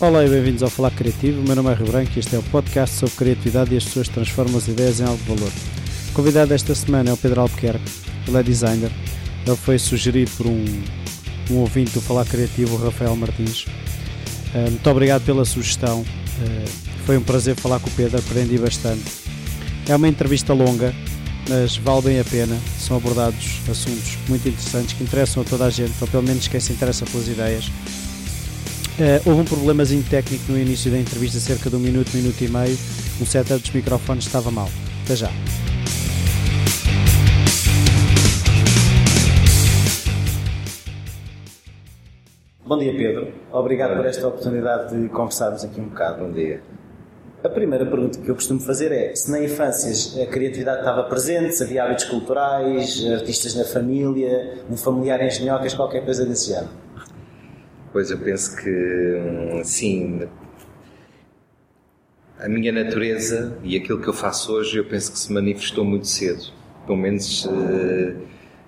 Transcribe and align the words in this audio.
Olá 0.00 0.24
e 0.24 0.28
bem-vindos 0.28 0.62
ao 0.62 0.70
Falar 0.70 0.92
Criativo. 0.92 1.40
O 1.40 1.42
meu 1.42 1.56
nome 1.56 1.72
é 1.72 1.74
Rio 1.74 1.88
Branco 1.88 2.12
e 2.14 2.20
este 2.20 2.36
é 2.36 2.38
o 2.38 2.42
podcast 2.44 2.94
sobre 2.94 3.16
criatividade 3.16 3.74
e 3.74 3.78
as 3.78 3.82
pessoas 3.82 4.06
transformam 4.06 4.56
as 4.56 4.68
ideias 4.68 5.00
em 5.00 5.04
algo 5.04 5.16
de 5.16 5.24
valor. 5.24 5.50
O 6.10 6.12
convidado 6.12 6.50
desta 6.50 6.72
semana 6.72 7.10
é 7.10 7.12
o 7.12 7.16
Pedro 7.16 7.40
Albuquerque. 7.40 7.90
Ele 8.28 8.36
é 8.36 8.42
designer. 8.44 8.92
Ele 9.44 9.56
foi 9.56 9.76
sugerido 9.76 10.30
por 10.36 10.46
um, 10.46 10.64
um 11.50 11.56
ouvinte 11.56 11.90
do 11.90 12.00
Falar 12.00 12.26
Criativo, 12.26 12.76
o 12.76 12.84
Rafael 12.84 13.16
Martins. 13.16 13.64
Uh, 14.54 14.70
muito 14.70 14.88
obrigado 14.88 15.24
pela 15.24 15.44
sugestão. 15.44 16.02
Uh, 16.02 16.68
foi 17.04 17.18
um 17.18 17.22
prazer 17.22 17.56
falar 17.56 17.80
com 17.80 17.90
o 17.90 17.92
Pedro, 17.94 18.20
aprendi 18.20 18.56
bastante. 18.56 19.02
É 19.88 19.96
uma 19.96 20.06
entrevista 20.06 20.54
longa, 20.54 20.94
mas 21.48 21.76
vale 21.76 22.02
bem 22.02 22.20
a 22.20 22.24
pena. 22.24 22.56
São 22.78 22.96
abordados 22.96 23.60
assuntos 23.68 24.16
muito 24.28 24.48
interessantes 24.48 24.92
que 24.92 25.02
interessam 25.02 25.42
a 25.42 25.44
toda 25.44 25.64
a 25.64 25.70
gente, 25.70 25.94
ou 26.00 26.06
pelo 26.06 26.22
menos 26.22 26.46
quem 26.46 26.60
se 26.60 26.72
interessa 26.72 27.04
pelas 27.04 27.26
ideias. 27.26 27.68
Uh, 28.98 29.30
houve 29.30 29.42
um 29.42 29.44
problemazinho 29.44 30.02
técnico 30.02 30.50
no 30.50 30.58
início 30.58 30.90
da 30.90 30.98
entrevista, 30.98 31.38
cerca 31.38 31.70
de 31.70 31.76
um 31.76 31.78
minuto, 31.78 32.10
minuto 32.16 32.42
e 32.42 32.48
meio. 32.48 32.76
O 33.20 33.24
setup 33.24 33.60
dos 33.60 33.70
microfones 33.70 34.26
estava 34.26 34.50
mal. 34.50 34.68
Até 35.04 35.14
já. 35.14 35.30
Bom 42.66 42.76
dia, 42.76 42.92
Pedro. 42.92 43.32
Obrigado 43.52 43.94
por 43.94 44.04
esta 44.04 44.26
oportunidade 44.26 45.00
de 45.00 45.08
conversarmos 45.10 45.64
aqui 45.64 45.80
um 45.80 45.90
bocado. 45.90 46.24
Bom 46.24 46.32
dia. 46.32 46.60
A 47.44 47.48
primeira 47.48 47.86
pergunta 47.86 48.18
que 48.18 48.28
eu 48.28 48.34
costumo 48.34 48.58
fazer 48.58 48.90
é 48.90 49.14
se 49.14 49.30
na 49.30 49.40
infância 49.40 50.24
a 50.24 50.26
criatividade 50.26 50.80
estava 50.80 51.04
presente, 51.04 51.54
se 51.54 51.62
havia 51.62 51.84
hábitos 51.84 52.06
culturais, 52.06 53.06
artistas 53.12 53.54
na 53.54 53.62
família, 53.62 54.64
um 54.68 54.76
familiar 54.76 55.22
em 55.22 55.30
genhocas, 55.30 55.72
qualquer 55.72 56.04
coisa 56.04 56.26
desse 56.26 56.48
género. 56.48 56.87
Pois 57.92 58.10
eu 58.10 58.18
penso 58.18 58.56
que 58.56 58.70
hum, 58.70 59.64
sim. 59.64 60.28
A 62.38 62.48
minha 62.48 62.70
natureza 62.70 63.58
e 63.64 63.76
aquilo 63.76 64.00
que 64.00 64.08
eu 64.08 64.12
faço 64.12 64.52
hoje, 64.52 64.78
eu 64.78 64.84
penso 64.84 65.10
que 65.10 65.18
se 65.18 65.32
manifestou 65.32 65.84
muito 65.84 66.06
cedo. 66.06 66.52
Pelo 66.86 66.96
menos 66.96 67.46
eh, 67.46 68.14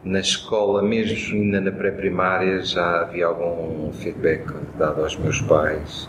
na 0.03 0.21
escola, 0.21 0.83
mesmo 0.83 1.37
ainda 1.37 1.61
na 1.61 1.71
pré-primária, 1.71 2.63
já 2.63 3.03
havia 3.03 3.27
algum 3.27 3.93
feedback 3.93 4.53
dado 4.77 5.03
aos 5.03 5.17
meus 5.17 5.41
pais 5.43 6.09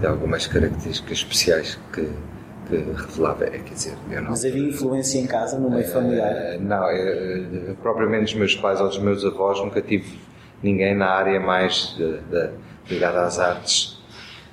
de 0.00 0.06
algumas 0.06 0.46
características 0.46 1.18
especiais 1.18 1.78
que, 1.92 2.08
que 2.68 2.76
revelava. 2.76 3.44
É, 3.44 3.58
quer 3.58 3.74
dizer, 3.74 3.94
eu 4.10 4.22
não. 4.22 4.30
Mas 4.30 4.44
havia 4.44 4.68
influência 4.68 5.18
em 5.18 5.26
casa, 5.26 5.58
no 5.58 5.70
meio 5.70 5.88
familiar? 5.88 6.56
Uh, 6.56 6.62
não, 6.62 6.90
eu, 6.90 7.74
propriamente 7.76 8.24
dos 8.24 8.34
meus 8.34 8.54
pais 8.54 8.80
ou 8.80 8.88
dos 8.88 8.98
meus 8.98 9.24
avós, 9.24 9.58
nunca 9.60 9.80
tive 9.80 10.18
ninguém 10.62 10.94
na 10.94 11.10
área 11.10 11.40
mais 11.40 11.94
de, 11.96 12.18
de, 12.18 12.50
ligada 12.88 13.22
às 13.22 13.38
artes, 13.38 13.98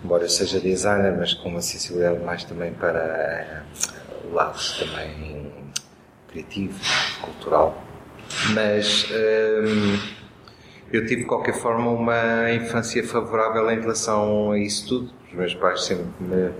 embora 0.03 0.23
eu 0.23 0.30
seja 0.30 0.59
designer, 0.59 1.16
mas 1.17 1.34
com 1.34 1.50
uma 1.50 1.61
sensibilidade 1.61 2.20
mais 2.20 2.44
também 2.44 2.73
para 2.73 3.64
o 4.23 4.33
lado 4.33 4.59
também 4.78 5.52
criativo, 6.28 6.80
cultural. 7.22 7.81
Mas 8.53 9.08
um, 9.11 10.00
eu 10.92 11.06
tive 11.06 11.22
de 11.22 11.28
qualquer 11.28 11.53
forma 11.53 11.89
uma 11.92 12.52
infância 12.52 13.03
favorável 13.08 13.70
em 13.72 13.80
relação 13.80 14.52
a 14.52 14.59
isso 14.59 14.88
tudo. 14.88 15.11
Os 15.28 15.33
meus 15.33 15.53
pais 15.56 15.86
sempre 15.86 16.06
me 16.20 16.52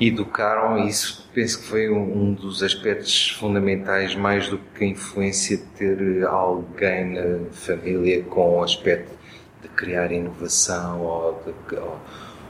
educaram 0.00 0.78
e 0.78 0.88
isso 0.88 1.28
penso 1.34 1.60
que 1.60 1.64
foi 1.66 1.90
um, 1.90 2.32
dos 2.32 2.62
aspectos 2.62 3.30
fundamentais 3.30 4.14
mais 4.14 4.48
do 4.48 4.58
que 4.58 4.84
a 4.84 4.86
influência 4.86 5.58
de 5.58 5.64
ter 5.64 6.24
alguém 6.24 7.14
na 7.14 7.50
família 7.52 8.22
com 8.22 8.58
o 8.58 8.62
aspecto 8.62 9.12
de 9.60 9.68
criar 9.68 10.10
inovação 10.10 11.02
ou, 11.02 11.42
de, 11.44 11.76
ou, 11.76 12.00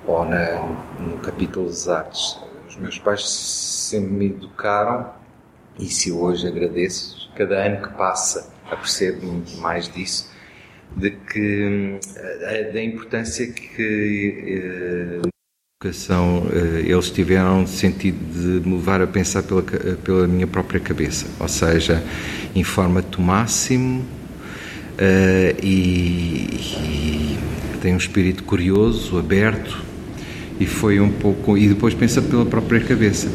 ou 0.07 0.25
na, 0.25 0.63
no 1.01 1.19
capítulo 1.19 1.67
das 1.67 1.89
artes. 1.89 2.39
Os 2.69 2.77
meus 2.77 2.99
pais 2.99 3.29
sempre 3.29 4.11
me 4.11 4.27
educaram 4.27 5.13
e 5.77 5.87
se 5.87 6.13
hoje 6.13 6.47
agradeço, 6.47 7.31
cada 7.35 7.67
ano 7.67 7.83
que 7.83 7.93
passa 7.95 8.53
apercebo 8.71 9.43
mais 9.59 9.89
disso, 9.89 10.31
de 10.97 11.11
que 11.11 11.99
eh, 12.17 12.71
da 12.73 12.83
importância 12.83 13.51
que 13.51 15.23
eh, 15.25 15.31
educação 15.83 16.47
eh, 16.53 16.83
eles 16.91 17.11
tiveram 17.11 17.67
sentido 17.67 18.19
de 18.35 18.69
me 18.69 18.75
levar 18.75 19.01
a 19.01 19.07
pensar 19.07 19.43
pela, 19.43 19.63
pela 19.63 20.27
minha 20.27 20.47
própria 20.47 20.79
cabeça, 20.79 21.27
ou 21.41 21.49
seja, 21.49 22.05
informa-te 22.55 23.17
o 23.17 23.23
máximo 23.23 24.01
uh, 24.01 25.65
e, 25.65 26.51
e, 26.53 27.39
tem 27.81 27.95
um 27.95 27.97
espírito 27.97 28.45
curioso, 28.45 29.19
aberto 29.19 29.83
e 30.61 30.67
foi 30.67 31.01
um 31.01 31.11
pouco 31.11 31.57
e 31.57 31.67
depois 31.67 31.95
pensa 31.95 32.21
pela 32.21 32.45
própria 32.45 32.81
cabeça. 32.81 33.29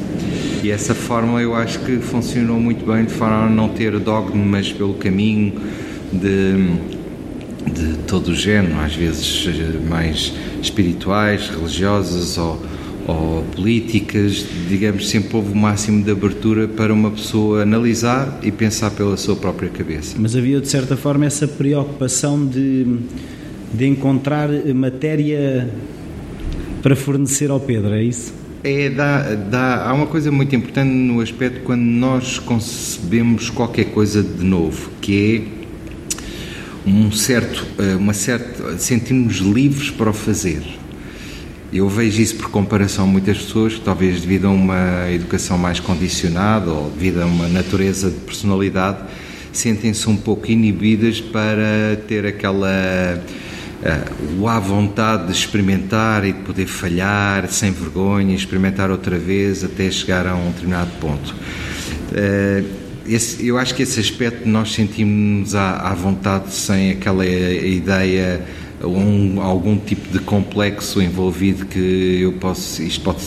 E 0.62 0.70
essa 0.70 0.94
forma 0.94 1.42
eu 1.42 1.56
acho 1.56 1.80
que 1.80 1.98
funcionou 1.98 2.60
muito 2.60 2.86
bem 2.86 3.06
de 3.06 3.14
forma 3.14 3.48
a 3.48 3.50
não 3.50 3.70
ter 3.70 3.98
dogmas 3.98 4.72
pelo 4.72 4.94
caminho 4.94 5.60
de 6.14 6.95
de 7.76 7.98
todo 8.08 8.30
o 8.30 8.36
género, 8.36 8.80
às 8.80 8.96
vezes 8.96 9.48
eh, 9.48 9.80
mais 9.88 10.34
espirituais, 10.62 11.50
religiosas 11.50 12.38
ou, 12.38 12.62
ou 13.06 13.44
políticas, 13.54 14.46
digamos, 14.70 15.10
sempre 15.10 15.36
houve 15.36 15.52
o 15.52 15.56
máximo 15.56 16.04
de 16.04 16.10
abertura 16.10 16.68
para 16.68 16.94
uma 16.94 17.12
pessoa 17.12 17.62
analisar 17.62 18.40
e 18.42 18.52
pensar 18.52 18.92
pela 18.92 19.18
sua 19.18 19.36
própria 19.36 19.70
cabeça. 19.70 20.16
Mas 20.18 20.36
havia, 20.36 20.62
de 20.62 20.70
certa 20.70 20.96
forma, 20.96 21.26
essa 21.26 21.48
preocupação 21.48 22.46
de, 22.46 22.98
de 23.74 23.86
encontrar 23.86 24.50
matéria 24.74 25.70
para 26.82 26.96
fornecer 26.96 27.50
ao 27.50 27.60
Pedro, 27.60 27.94
é 27.94 28.04
isso? 28.04 28.34
É, 28.64 28.90
dá, 28.90 29.36
dá, 29.36 29.90
há 29.90 29.94
uma 29.94 30.08
coisa 30.08 30.32
muito 30.32 30.56
importante 30.56 30.90
no 30.90 31.22
aspecto 31.22 31.62
quando 31.64 31.84
nós 31.84 32.40
concebemos 32.40 33.50
qualquer 33.52 33.86
coisa 33.86 34.24
de 34.24 34.44
novo, 34.44 34.90
que 35.02 35.36
é 35.62 35.65
um 36.86 37.12
certo, 37.12 37.66
eh, 37.80 37.96
uma 37.96 38.14
certa, 38.14 38.78
sentimos 38.78 39.38
livres 39.38 39.90
para 39.90 40.10
o 40.10 40.14
fazer. 40.14 40.62
Eu 41.74 41.90
vejo 41.90 42.22
isso 42.22 42.36
por 42.36 42.50
comparação 42.52 43.06
a 43.06 43.08
muitas 43.08 43.38
pessoas, 43.40 43.80
talvez 43.80 44.22
devido 44.22 44.46
a 44.46 44.50
uma 44.50 45.12
educação 45.12 45.58
mais 45.58 45.80
condicionada 45.80 46.70
ou 46.70 46.90
devido 46.92 47.22
a 47.22 47.26
uma 47.26 47.48
natureza 47.48 48.10
de 48.10 48.18
personalidade, 48.20 49.00
sentem-se 49.52 50.08
um 50.10 50.16
pouco 50.16 50.50
inibidas 50.50 51.20
para 51.20 51.98
ter 52.08 52.26
aquela 52.26 53.22
uh, 53.82 54.62
vontade 54.62 55.26
de 55.28 55.32
experimentar 55.34 56.24
e 56.24 56.34
de 56.34 56.40
poder 56.40 56.68
falhar 56.68 57.48
sem 57.50 57.72
vergonha, 57.72 58.36
experimentar 58.36 58.92
outra 58.92 59.18
vez 59.18 59.64
até 59.64 59.90
chegar 59.90 60.28
a 60.28 60.36
um 60.36 60.52
determinado 60.52 60.92
ponto. 61.02 61.36
Uh, 62.12 62.85
esse, 63.08 63.46
eu 63.46 63.58
acho 63.58 63.76
que 63.76 63.84
esse 63.84 64.00
aspecto 64.00 64.48
nós 64.48 64.74
sentimos 64.74 65.56
à, 65.56 65.90
à 65.90 65.94
vontade 65.94 66.54
sem 66.54 66.92
aquela 66.92 67.26
ideia 67.26 68.46
um, 68.84 69.42
algum 69.42 69.78
tipo 69.78 70.12
de 70.12 70.20
complexo 70.20 71.02
envolvido 71.02 71.66
que 71.66 72.20
eu 72.22 72.34
posso 72.34 72.82
isto 72.84 73.02
pode 73.02 73.20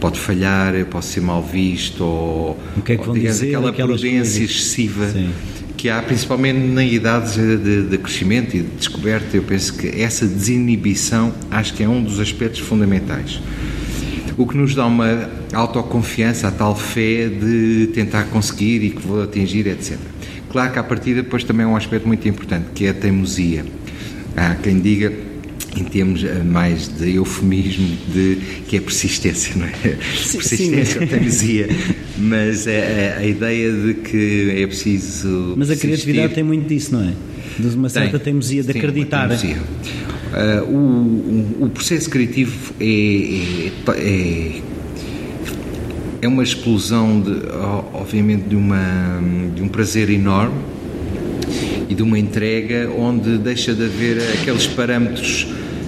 pode 0.00 0.18
falhar 0.18 0.74
eu 0.74 0.86
posso 0.86 1.08
ser 1.08 1.20
mal 1.20 1.42
visto 1.42 2.02
ou, 2.02 2.58
o 2.76 2.82
que 2.82 2.92
é 2.92 2.96
que 2.96 3.04
vão 3.04 3.14
digamos, 3.14 3.40
dizer 3.40 3.56
aquela 3.56 3.72
prudência 3.72 4.44
excessiva 4.44 5.08
Sim. 5.08 5.30
que 5.76 5.90
há 5.90 6.00
principalmente 6.00 6.58
na 6.58 6.84
idade 6.84 7.34
de, 7.58 7.82
de, 7.82 7.98
crescimento 7.98 8.56
e 8.56 8.62
de 8.62 8.68
descoberta 8.68 9.36
eu 9.36 9.42
penso 9.42 9.74
que 9.74 9.88
essa 10.00 10.26
desinibição 10.26 11.32
acho 11.50 11.74
que 11.74 11.82
é 11.82 11.88
um 11.88 12.02
dos 12.02 12.18
aspectos 12.18 12.60
fundamentais 12.60 13.40
o 14.36 14.46
que 14.46 14.56
nos 14.56 14.74
dá 14.74 14.86
uma 14.86 15.30
autoconfiança, 15.52 16.48
a 16.48 16.50
tal 16.50 16.76
fé 16.76 17.28
de 17.28 17.90
tentar 17.94 18.24
conseguir 18.24 18.84
e 18.84 18.90
que 18.90 19.00
vou 19.00 19.22
atingir, 19.22 19.66
etc. 19.66 19.98
Claro 20.50 20.72
que 20.72 20.78
a 20.78 20.82
partir 20.82 21.14
depois 21.14 21.44
também 21.44 21.64
é 21.64 21.68
um 21.68 21.76
aspecto 21.76 22.06
muito 22.06 22.28
importante, 22.28 22.66
que 22.74 22.86
é 22.86 22.90
a 22.90 22.94
teimosia. 22.94 23.64
Há 24.36 24.54
quem 24.56 24.80
diga 24.80 25.12
em 25.76 25.84
termos 25.84 26.24
eh, 26.24 26.42
mais 26.42 26.88
de 26.88 27.16
eufemismo 27.16 27.96
de 28.12 28.38
que 28.66 28.76
é 28.76 28.80
persistência, 28.80 29.54
não 29.56 29.66
é? 29.66 29.72
Sim, 30.16 30.38
persistência 30.38 31.00
ou 31.02 31.06
teimosia. 31.06 31.68
Mas 32.18 32.66
é, 32.66 32.72
é, 32.72 33.16
a 33.18 33.26
ideia 33.26 33.70
de 33.72 33.94
que 33.94 34.54
é 34.56 34.66
preciso. 34.66 35.54
Mas 35.56 35.70
a 35.70 35.76
criatividade 35.76 36.34
tem 36.34 36.42
muito 36.42 36.66
disso, 36.66 36.94
não 36.94 37.02
é? 37.02 37.12
De 37.58 37.76
uma 37.76 37.88
certa 37.88 38.18
tem, 38.18 38.24
teimosia 38.24 38.62
de 38.62 38.70
acreditar. 38.70 39.30
Uh, 39.30 40.64
o, 40.64 41.64
o, 41.64 41.70
processo 41.70 42.10
criativo 42.10 42.74
é, 42.80 43.70
é, 43.96 44.60
é, 46.20 46.28
uma 46.28 46.42
explosão, 46.42 47.20
de, 47.20 47.32
obviamente, 47.94 48.48
de, 48.48 48.56
uma, 48.56 49.22
de 49.54 49.62
um 49.62 49.68
prazer 49.68 50.10
enorme 50.10 50.58
e 51.88 51.94
de 51.94 52.02
uma 52.02 52.18
entrega 52.18 52.90
onde 52.98 53.38
deixa 53.38 53.72
de 53.72 53.84
haver 53.84 54.18
aqueles 54.40 54.66
parâmetros 54.66 55.46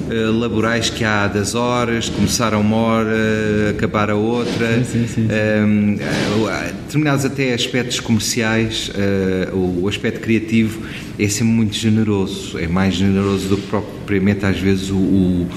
uh, 0.09 0.39
laborais 0.39 0.91
que 0.91 1.05
há 1.05 1.27
das 1.27 1.55
horas, 1.55 2.09
começar 2.09 2.55
a 2.55 2.59
uma 2.59 2.77
hora, 2.77 3.71
acabar 3.71 4.11
a 4.11 4.15
outra, 4.15 4.85
sim, 4.85 5.07
sim, 5.07 5.07
sim. 5.07 5.27
Uh, 5.27 6.75
determinados 6.85 7.25
até 7.25 7.53
aspectos 7.53 8.01
comerciais, 8.01 8.91
uh, 8.91 9.57
o 9.57 9.89
aspecto 9.89 10.21
criativo 10.21 10.83
é 11.19 11.29
sempre 11.29 11.53
muito 11.53 11.77
generoso, 11.77 12.59
é 12.59 12.67
mais 12.67 12.95
generoso 12.95 13.49
do 13.49 13.57
que 13.57 13.67
propriamente 13.67 14.47
às 14.47 14.59
vezes 14.59 14.91
o, 14.91 14.97
o, 14.97 15.49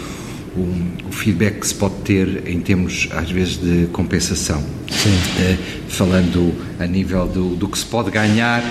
o, 0.55 0.59
o, 1.09 1.11
feedback 1.11 1.59
que 1.59 1.67
se 1.67 1.75
pode 1.75 1.95
ter 2.03 2.43
em 2.47 2.59
termos, 2.59 3.07
às 3.11 3.31
vezes, 3.31 3.57
de 3.57 3.87
compensação. 3.91 4.59
Uh, 4.59 5.57
falando 5.87 6.53
a 6.79 6.85
nível 6.85 7.27
do, 7.27 7.55
do, 7.55 7.67
que 7.67 7.77
se 7.77 7.85
pode 7.85 8.11
ganhar, 8.11 8.61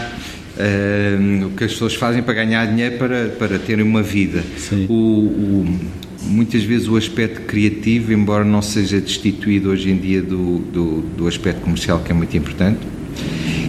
uh, 0.61 1.47
o 1.47 1.51
que 1.51 1.65
as 1.65 1.73
pessoas 1.73 1.95
fazem 1.95 2.23
para 2.23 2.35
ganhar 2.35 2.67
dinheiro 2.67 2.99
para, 2.99 3.29
para 3.29 3.59
terem 3.59 3.85
uma 3.85 4.03
vida. 4.03 4.43
O, 4.89 4.95
o, 4.95 5.81
muitas 6.23 6.63
vezes 6.63 6.89
o 6.89 6.97
aspecto 6.97 7.43
criativo, 7.43 8.13
embora 8.13 8.45
não 8.45 8.63
seja 8.63 9.01
destituído 9.01 9.71
hoje 9.71 9.91
em 9.91 9.97
dia 9.97 10.23
do, 10.23 10.59
do, 10.59 11.01
do 11.17 11.29
aspecto 11.29 11.63
comercial, 11.63 12.01
que 12.01 12.13
é 12.13 12.15
muito 12.15 12.37
importante, 12.37 12.81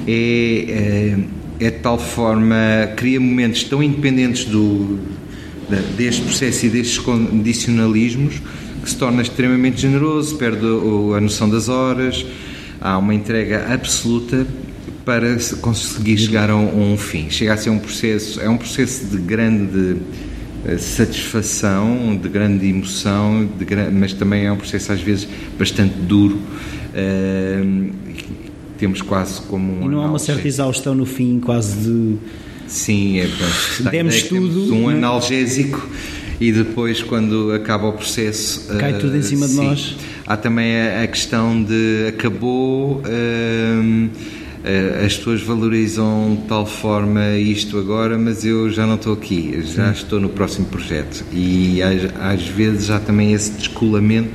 é, 0.08 1.16
é, 1.60 1.66
é 1.66 1.72
de 1.72 1.80
tal 1.80 1.98
forma, 1.98 2.56
cria 2.96 3.20
momentos 3.20 3.64
tão 3.64 3.82
independentes 3.82 4.46
do, 4.46 5.00
deste 5.96 6.22
processo 6.22 6.66
e 6.66 6.70
destes 6.70 6.98
condicionalismos 7.00 8.42
que 8.84 8.90
se 8.90 8.98
torna 8.98 9.22
extremamente 9.22 9.80
generoso, 9.80 10.38
perde 10.38 10.66
a 10.66 11.22
noção 11.22 11.48
das 11.48 11.70
horas, 11.70 12.26
há 12.80 12.98
uma 12.98 13.14
entrega 13.14 13.72
absoluta 13.72 14.46
para 15.06 15.38
conseguir 15.62 16.18
chegar 16.18 16.50
a 16.50 16.56
um, 16.56 16.98
fim. 16.98 17.30
Chega 17.30 17.54
a 17.54 17.58
ser 17.58 17.70
um 17.70 17.80
processo, 17.80 18.40
é 18.40 18.50
um 18.50 18.58
processo 18.58 19.06
de 19.06 19.18
grande 19.18 19.98
eh, 20.66 20.78
satisfação, 20.78 22.16
de 22.22 22.30
grande 22.30 22.68
emoção, 22.68 23.50
de, 23.58 23.66
mas 23.92 24.14
também 24.14 24.46
é 24.46 24.52
um 24.52 24.58
processo 24.58 24.92
às 24.92 25.02
vezes 25.02 25.28
bastante 25.58 25.96
duro. 25.96 26.40
Uh, 26.94 27.92
temos 28.78 29.02
quase 29.02 29.42
como 29.42 29.82
um. 29.82 29.86
E 29.86 29.90
não 29.90 30.02
há 30.02 30.08
uma 30.08 30.20
certa 30.20 30.48
exaustão 30.48 30.94
no 30.94 31.06
fim, 31.06 31.40
quase 31.40 31.78
de. 31.78 32.16
Sim, 32.68 33.20
é. 33.20 33.30
Demos 33.90 34.16
é, 34.16 34.22
tudo. 34.28 34.74
Um 34.74 34.90
analgésico 34.90 35.90
e 36.40 36.52
depois, 36.52 37.02
quando 37.02 37.52
acaba 37.54 37.88
o 37.88 37.94
processo. 37.94 38.68
Cai 38.78 38.94
uh, 38.94 39.00
tudo 39.00 39.18
em 39.18 39.22
cima 39.22 39.48
sim. 39.48 39.60
de 39.60 39.66
nós. 39.66 39.96
Há 40.28 40.38
também 40.38 40.80
a, 40.80 41.04
a 41.04 41.08
questão 41.08 41.64
de 41.64 42.08
acabou. 42.10 43.02
Uh, 43.02 44.10
as 45.04 45.18
pessoas 45.18 45.42
valorizam 45.42 46.38
de 46.40 46.48
tal 46.48 46.66
forma 46.66 47.36
isto 47.38 47.78
agora, 47.80 48.18
mas 48.18 48.46
eu 48.46 48.70
já 48.70 48.86
não 48.86 48.96
estou 48.96 49.14
aqui, 49.14 49.60
já 49.64 49.94
sim. 49.94 50.04
estou 50.04 50.20
no 50.20 50.30
próximo 50.30 50.68
projeto. 50.68 51.26
E 51.32 51.82
às, 51.82 52.16
às 52.20 52.48
vezes 52.48 52.90
há 52.90 53.00
também 53.00 53.34
esse 53.34 53.52
descolamento 53.52 54.30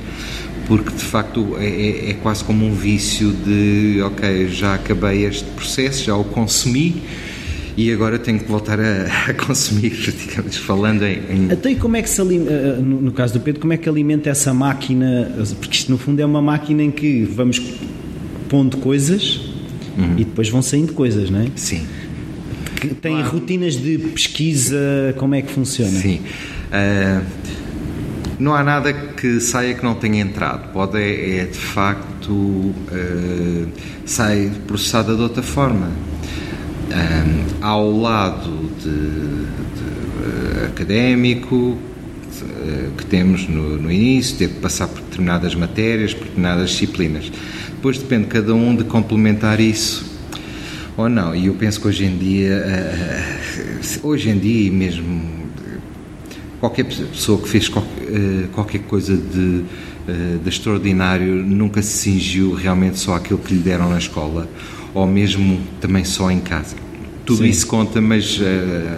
porque 0.67 0.91
de 0.91 1.03
facto 1.03 1.55
é, 1.57 1.65
é, 1.65 2.09
é, 2.09 2.13
quase 2.15 2.43
como 2.43 2.65
um 2.65 2.73
vício 2.73 3.31
de 3.31 4.01
ok, 4.01 4.49
já 4.49 4.75
acabei 4.75 5.25
este 5.25 5.45
processo, 5.51 6.03
já 6.03 6.15
o 6.15 6.25
consumi 6.25 7.01
e 7.77 7.91
agora 7.91 8.19
tenho 8.19 8.39
que 8.39 8.51
voltar 8.51 8.79
a, 8.79 9.05
a 9.31 9.33
consumir, 9.33 9.91
digamos, 10.27 10.57
falando 10.57 11.03
em, 11.03 11.21
em... 11.29 11.51
Até 11.51 11.73
como 11.75 11.95
é 11.95 12.01
que 12.01 12.09
se 12.09 12.19
alimenta, 12.19 12.51
eh, 12.51 12.75
eh, 12.77 12.81
no 12.81 13.11
caso 13.13 13.33
do 13.35 13.39
Pedro, 13.39 13.61
como 13.61 13.71
é 13.71 13.77
que 13.77 13.87
alimenta 13.87 14.29
essa 14.29 14.53
máquina, 14.53 15.31
porque 15.59 15.77
isto 15.77 15.91
no 15.91 15.97
fundo 15.97 16.19
é 16.19 16.25
uma 16.25 16.41
máquina 16.41 16.83
em 16.83 16.91
que 16.91 17.23
vamos 17.23 17.61
pondo 18.49 18.77
coisas 18.77 19.46
uhum. 19.97 20.13
e 20.17 20.23
depois 20.23 20.49
vão 20.49 20.61
saindo 20.61 20.93
coisas, 20.93 21.29
não 21.29 21.41
é? 21.41 21.47
Sim. 21.55 21.85
Que 22.79 22.89
tem 22.89 23.13
claro. 23.13 23.31
rotinas 23.31 23.75
de 23.75 23.97
pesquisa, 23.97 25.15
como 25.17 25.35
é 25.35 25.41
que 25.41 25.51
funciona? 25.51 25.99
Sim. 25.99 26.21
Uh, 26.67 27.23
não 28.39 28.53
há 28.53 28.63
nada 28.63 28.93
que 28.93 29.39
saia 29.39 29.73
que 29.73 29.83
não 29.83 29.95
tenha 29.95 30.21
entrado. 30.21 30.71
Pode 30.71 30.99
é, 30.99 31.39
é 31.39 31.45
de 31.45 31.57
facto 31.57 32.31
uh, 32.31 33.67
sai 34.05 34.51
processada 34.67 35.15
de 35.15 35.21
outra 35.21 35.41
forma. 35.41 35.89
Um, 36.87 37.63
ao 37.65 37.91
lado 37.99 38.69
de, 38.79 38.89
de 38.89 40.63
uh, 40.63 40.65
académico 40.67 41.77
que 42.97 43.05
temos 43.05 43.47
no, 43.47 43.77
no, 43.77 43.91
início, 43.91 44.37
ter 44.37 44.49
que 44.49 44.59
passar 44.59 44.87
por 44.87 45.01
determinadas 45.01 45.55
matérias, 45.55 46.13
por 46.13 46.25
determinadas 46.25 46.71
disciplinas. 46.71 47.31
Depois 47.77 47.97
depende 47.99 48.23
de 48.23 48.29
cada 48.29 48.53
um 48.53 48.75
de 48.75 48.83
complementar 48.83 49.59
isso 49.59 50.05
ou 50.97 51.07
não. 51.07 51.35
E 51.35 51.45
eu 51.45 51.53
penso 51.53 51.79
que 51.79 51.87
hoje 51.87 52.05
em 52.05 52.17
dia, 52.17 52.65
hoje 54.01 54.29
em 54.29 54.37
dia 54.37 54.71
mesmo 54.71 55.37
qualquer 56.59 56.85
pessoa 56.85 57.39
que 57.39 57.47
fez 57.47 57.69
qualquer, 57.69 58.79
coisa 58.79 59.15
de, 59.15 59.63
de 60.43 60.49
extraordinário 60.49 61.35
nunca 61.35 61.83
se 61.83 61.99
cingiu 61.99 62.55
realmente 62.55 62.97
só 62.97 63.15
aquilo 63.15 63.37
que 63.37 63.53
lhe 63.53 63.59
deram 63.59 63.89
na 63.91 63.99
escola 63.99 64.49
ou 64.91 65.05
mesmo 65.05 65.61
também 65.79 66.03
só 66.03 66.31
em 66.31 66.39
casa. 66.39 66.75
Tudo 67.27 67.43
Sim. 67.43 67.49
isso 67.49 67.67
conta, 67.67 68.01
mas 68.01 68.39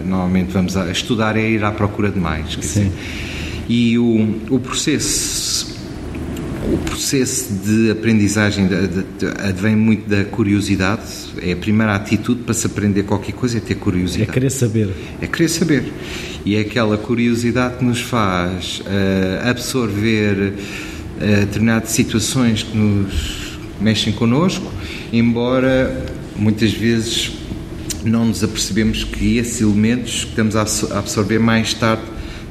normalmente 0.05 0.51
vamos 0.51 0.77
a 0.77 0.89
estudar 0.89 1.35
é 1.35 1.49
ir 1.49 1.63
à 1.65 1.71
procura 1.71 2.09
de 2.09 2.19
mais. 2.19 2.57
E 3.67 3.99
o, 3.99 4.39
o 4.49 4.59
processo 4.59 5.38
o 6.71 6.77
processo 6.77 7.51
de 7.53 7.89
aprendizagem 7.89 8.67
de, 8.67 8.87
de, 8.87 9.03
de, 9.03 9.25
advém 9.39 9.75
muito 9.75 10.07
da 10.07 10.23
curiosidade. 10.23 11.01
É 11.41 11.53
a 11.53 11.55
primeira 11.55 11.95
atitude 11.95 12.43
para 12.43 12.53
se 12.53 12.67
aprender 12.67 13.03
qualquer 13.03 13.31
coisa, 13.31 13.57
é 13.57 13.61
ter 13.61 13.75
curiosidade. 13.75 14.29
É 14.29 14.33
querer 14.33 14.49
saber. 14.51 14.89
É 15.21 15.27
querer 15.27 15.49
saber. 15.49 15.93
E 16.45 16.55
é 16.55 16.59
aquela 16.61 16.97
curiosidade 16.97 17.77
que 17.77 17.85
nos 17.85 18.01
faz 18.01 18.81
uh, 18.81 19.49
absorver 19.49 20.53
uh, 20.53 21.39
determinadas 21.41 21.89
situações 21.89 22.63
que 22.63 22.77
nos 22.77 23.57
mexem 23.81 24.13
connosco, 24.13 24.71
embora 25.11 26.05
muitas 26.35 26.71
vezes 26.71 27.31
não 28.03 28.25
nos 28.25 28.43
apercebemos 28.43 29.03
que 29.03 29.37
esses 29.37 29.61
elementos 29.61 30.23
que 30.23 30.29
estamos 30.29 30.55
a 30.55 30.61
absorver 30.97 31.39
mais 31.39 31.73
tarde 31.73 32.03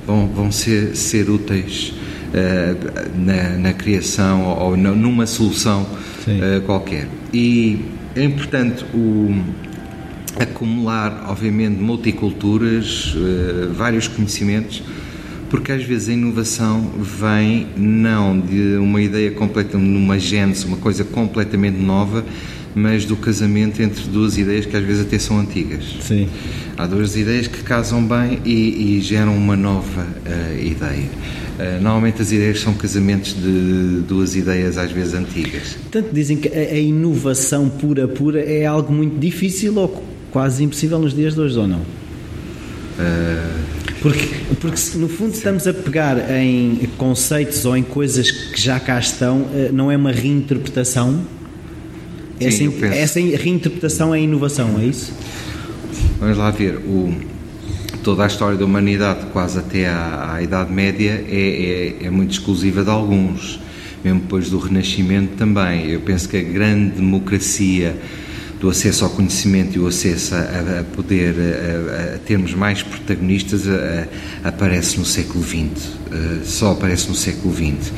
vão, 0.07 0.27
vão 0.27 0.53
ser, 0.53 0.97
ser 0.97 1.31
úteis 1.31 1.93
na, 3.17 3.59
na, 3.59 3.73
criação 3.73 4.45
ou, 4.45 4.71
ou 4.71 4.77
numa 4.77 5.27
solução 5.27 5.83
uh, 5.83 6.61
qualquer. 6.63 7.09
E 7.33 7.81
é 8.15 8.25
importante 8.25 8.85
o, 8.95 9.35
acumular, 10.39 11.27
obviamente, 11.29 11.81
multiculturas, 11.81 13.15
uh, 13.15 13.73
vários 13.73 14.09
conhecimentos, 14.09 14.83
porque 15.51 15.73
às 15.73 15.83
vezes 15.83 16.11
a 16.11 16.13
inovação 16.13 16.93
vem 16.99 17.69
não 17.77 18.39
de 18.39 18.77
uma 18.77 19.01
ideia 19.01 19.31
completa, 19.31 19.79
numa 19.79 20.19
gênese, 20.19 20.67
uma 20.67 20.77
coisa 20.77 21.05
completamente 21.05 21.79
nova, 21.79 22.25
mas 22.79 23.05
do 23.05 23.17
casamento 23.17 23.83
entre 23.83 24.05
duas 24.05 24.39
ideias 24.39 24.65
que 24.65 24.77
às 24.77 24.85
vezes 24.85 25.03
até 25.03 25.19
são 25.19 25.39
antigas. 25.39 25.85
Sim. 26.01 26.29
Há 26.77 26.87
duas 26.87 27.17
ideias 27.17 27.49
que 27.49 27.63
casam 27.63 28.07
bem 28.07 28.39
e, 28.45 28.99
e 28.99 29.01
geram 29.01 29.37
uma 29.37 29.57
nova 29.57 30.03
uh, 30.03 30.65
ideia. 30.65 31.09
Uh, 31.59 31.83
normalmente 31.83 32.23
as 32.23 32.31
ideias 32.31 32.61
são 32.61 32.73
casamentos 32.73 33.35
de 33.35 34.03
duas 34.07 34.37
ideias 34.37 34.79
às 34.79 34.93
vezes 34.93 35.15
antigas. 35.15 35.77
Portanto, 35.83 36.11
dizem 36.13 36.37
que 36.37 36.49
a, 36.49 36.53
a 36.53 36.79
inovação 36.79 37.69
pura, 37.69 38.07
pura 38.07 38.41
é 38.41 38.65
algo 38.65 38.93
muito 38.93 39.19
difícil 39.19 39.77
ou 39.77 40.05
quase 40.31 40.63
impossível 40.63 41.01
nos 41.01 41.15
dias 41.15 41.35
de 41.35 41.41
hoje, 41.41 41.59
ou 41.59 41.67
não? 41.67 41.81
Uh, 41.81 43.69
porque, 44.01 44.29
porque 44.61 44.81
no 44.95 45.09
fundo 45.09 45.35
estamos 45.35 45.67
a 45.67 45.75
pegar 45.75 46.31
em 46.31 46.89
conceitos 46.97 47.65
ou 47.65 47.77
em 47.77 47.83
coisas 47.83 48.31
que 48.31 48.61
já 48.61 48.79
cá 48.79 49.01
estão, 49.01 49.45
não 49.73 49.91
é 49.91 49.97
uma 49.97 50.13
reinterpretação? 50.13 51.38
Sim, 52.41 52.73
essa, 52.83 52.87
essa 52.87 53.21
reinterpretação 53.21 54.15
é 54.15 54.21
inovação, 54.21 54.79
é 54.79 54.85
isso? 54.85 55.13
Vamos 56.21 56.37
lá 56.37 56.51
ver. 56.51 56.77
O, 56.77 57.15
toda 58.03 58.25
a 58.25 58.27
história 58.27 58.57
da 58.57 58.65
humanidade, 58.65 59.27
quase 59.33 59.59
até 59.59 59.87
à, 59.87 60.35
à 60.35 60.43
Idade 60.43 60.73
Média, 60.73 61.25
é, 61.29 61.97
é, 62.01 62.07
é, 62.07 62.11
muito 62.11 62.33
exclusiva 62.33 62.83
de 62.83 62.91
alguns. 62.91 63.61
Mesmo 64.05 64.21
depois 64.21 64.49
do 64.49 64.59
Renascimento 64.59 65.35
também. 65.37 65.91
Eu 65.91 66.01
penso 66.01 66.29
que 66.29 66.37
a 66.37 66.43
grande 66.43 66.97
democracia 66.97 67.97
do 68.61 68.69
acesso 68.69 69.05
ao 69.05 69.11
conhecimento 69.11 69.77
e 69.77 69.81
o 69.81 69.87
acesso 69.87 70.35
a, 70.35 70.81
a 70.81 70.85
poder, 70.85 71.35
a, 71.35 72.15
a, 72.15 72.19
termos 72.19 72.55
mais 72.55 72.83
protagonistas, 72.83 73.63
aparece 74.43 74.99
no 74.99 75.05
século 75.05 75.45
XX. 75.45 75.57
Uh, 75.57 76.45
só 76.45 76.73
aparece 76.73 77.09
no 77.09 77.15
século 77.15 77.55
XX. 77.55 77.93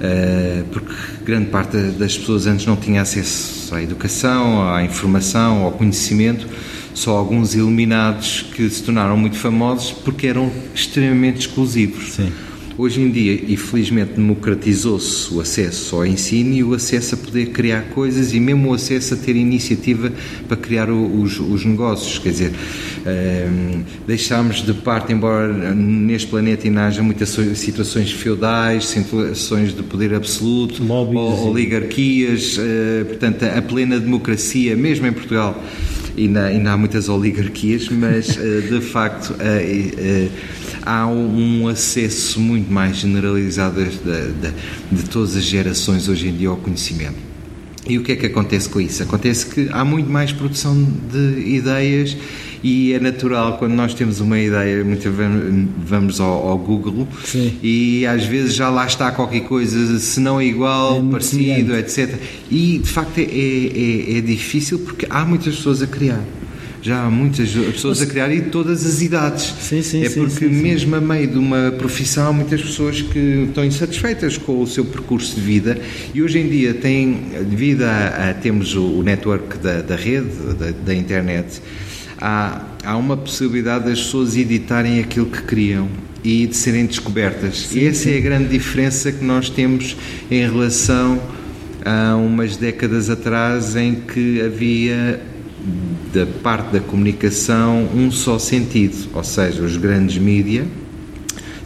Uh, 0.00 0.64
porque 0.72 0.94
grande 1.24 1.50
parte 1.50 1.76
das 1.76 2.16
pessoas 2.16 2.46
antes 2.46 2.64
não 2.64 2.74
tinha 2.74 3.02
acesso 3.02 3.74
à 3.74 3.82
educação, 3.82 4.72
à 4.72 4.82
informação, 4.82 5.62
ao 5.62 5.72
conhecimento 5.72 6.46
só 6.94 7.16
alguns 7.16 7.54
iluminados 7.54 8.42
que 8.54 8.68
se 8.68 8.82
tornaram 8.82 9.16
muito 9.16 9.36
famosos 9.36 9.92
porque 9.92 10.26
eram 10.26 10.50
extremamente 10.74 11.40
exclusivos. 11.40 12.14
Sim. 12.14 12.32
Hoje 12.80 13.02
em 13.02 13.10
dia, 13.10 13.38
e 13.46 13.58
felizmente, 13.58 14.14
democratizou-se 14.14 15.34
o 15.34 15.38
acesso 15.42 15.96
ao 15.96 16.06
ensino 16.06 16.54
e 16.54 16.64
o 16.64 16.72
acesso 16.72 17.14
a 17.14 17.18
poder 17.18 17.50
criar 17.50 17.82
coisas 17.90 18.32
e 18.32 18.40
mesmo 18.40 18.70
o 18.70 18.72
acesso 18.72 19.12
a 19.12 19.16
ter 19.18 19.36
iniciativa 19.36 20.10
para 20.48 20.56
criar 20.56 20.88
os, 20.88 21.38
os 21.38 21.62
negócios. 21.66 22.18
Quer 22.18 22.30
dizer, 22.30 22.50
um, 22.50 23.10
ehm, 23.10 23.82
deixámos 24.06 24.64
de 24.64 24.72
parte, 24.72 25.12
embora 25.12 25.74
neste 25.74 26.28
planeta 26.28 26.66
ainda 26.66 26.86
haja 26.86 27.02
muitas 27.02 27.28
situações 27.56 28.12
feudais, 28.12 28.86
situações 28.86 29.76
de 29.76 29.82
poder 29.82 30.14
absoluto, 30.14 30.82
Lobbies, 30.82 31.38
oligarquias, 31.38 32.56
uh, 32.56 33.04
portanto, 33.04 33.42
a 33.42 33.60
plena 33.60 34.00
democracia, 34.00 34.74
mesmo 34.74 35.06
em 35.06 35.12
Portugal 35.12 35.62
ainda, 36.24 36.46
ainda 36.46 36.72
há 36.72 36.76
muitas 36.76 37.08
oligarquias, 37.08 37.88
mas 37.88 38.26
de 38.26 38.80
facto 38.80 39.34
há 40.82 41.06
um 41.06 41.68
acesso 41.68 42.40
muito 42.40 42.72
mais 42.72 42.96
generalizado 42.96 43.84
de, 43.84 43.90
de, 43.90 44.52
de 44.92 45.10
todas 45.10 45.36
as 45.36 45.44
gerações 45.44 46.08
hoje 46.08 46.28
em 46.28 46.36
dia 46.36 46.48
ao 46.48 46.56
conhecimento. 46.56 47.30
E 47.86 47.98
o 47.98 48.02
que 48.02 48.12
é 48.12 48.16
que 48.16 48.26
acontece 48.26 48.68
com 48.68 48.80
isso? 48.80 49.02
Acontece 49.02 49.46
que 49.46 49.68
há 49.72 49.84
muito 49.84 50.10
mais 50.10 50.32
produção 50.32 50.76
de 51.10 51.40
ideias 51.40 52.16
e 52.62 52.92
é 52.92 53.00
natural 53.00 53.58
quando 53.58 53.72
nós 53.72 53.94
temos 53.94 54.20
uma 54.20 54.38
ideia, 54.38 54.84
muitas 54.84 55.14
vezes 55.14 55.68
vamos 55.84 56.20
ao, 56.20 56.48
ao 56.48 56.58
Google 56.58 57.06
Sim. 57.24 57.56
e 57.62 58.06
às 58.06 58.24
vezes 58.24 58.54
já 58.54 58.68
lá 58.68 58.86
está 58.86 59.10
qualquer 59.10 59.40
coisa, 59.40 59.98
se 59.98 60.20
não 60.20 60.40
é 60.40 60.44
igual, 60.44 60.98
é 60.98 61.10
parecido, 61.10 61.76
etc. 61.76 62.14
E 62.50 62.78
de 62.78 62.88
facto 62.88 63.18
é, 63.18 63.22
é, 63.22 64.18
é 64.18 64.20
difícil 64.20 64.78
porque 64.80 65.06
há 65.08 65.24
muitas 65.24 65.56
pessoas 65.56 65.82
a 65.82 65.86
criar 65.86 66.22
já 66.82 67.04
há 67.04 67.10
muitas 67.10 67.50
pessoas 67.50 68.00
a 68.00 68.06
criar 68.06 68.32
e 68.32 68.40
de 68.40 68.50
todas 68.50 68.86
as 68.86 69.02
idades. 69.02 69.54
Sim, 69.60 69.82
sim, 69.82 70.04
é 70.04 70.08
porque 70.08 70.48
sim, 70.48 70.48
mesmo 70.48 70.96
a 70.96 71.00
meio 71.00 71.28
de 71.28 71.38
uma 71.38 71.70
profissão 71.72 72.28
há 72.28 72.32
muitas 72.32 72.62
pessoas 72.62 73.02
que 73.02 73.46
estão 73.48 73.64
insatisfeitas 73.64 74.38
com 74.38 74.62
o 74.62 74.66
seu 74.66 74.84
percurso 74.84 75.34
de 75.34 75.40
vida 75.40 75.78
e 76.14 76.22
hoje 76.22 76.38
em 76.38 76.48
dia 76.48 76.74
tem, 76.74 77.32
devido 77.48 77.82
a, 77.82 78.30
a 78.30 78.34
temos 78.34 78.74
o, 78.74 78.82
o 78.82 79.02
network 79.02 79.58
da, 79.58 79.82
da 79.82 79.96
rede, 79.96 80.30
da, 80.58 80.70
da 80.70 80.94
internet, 80.94 81.60
há, 82.20 82.62
há 82.84 82.96
uma 82.96 83.16
possibilidade 83.16 83.86
das 83.86 84.00
pessoas 84.00 84.36
editarem 84.36 85.00
aquilo 85.00 85.26
que 85.26 85.42
criam 85.42 85.88
e 86.22 86.46
de 86.46 86.56
serem 86.56 86.86
descobertas. 86.86 87.58
Sim, 87.68 87.78
e 87.78 87.86
essa 87.86 88.04
sim. 88.04 88.14
é 88.14 88.18
a 88.18 88.20
grande 88.20 88.48
diferença 88.48 89.10
que 89.10 89.24
nós 89.24 89.48
temos 89.48 89.96
em 90.30 90.40
relação 90.40 91.20
a 91.84 92.14
umas 92.16 92.56
décadas 92.56 93.08
atrás 93.08 93.74
em 93.74 93.94
que 93.94 94.42
havia 94.42 95.20
da 96.12 96.26
parte 96.26 96.72
da 96.72 96.80
comunicação 96.80 97.88
um 97.94 98.10
só 98.10 98.38
sentido, 98.38 99.08
ou 99.14 99.24
seja, 99.24 99.62
os 99.62 99.76
grandes 99.76 100.18
mídias, 100.18 100.66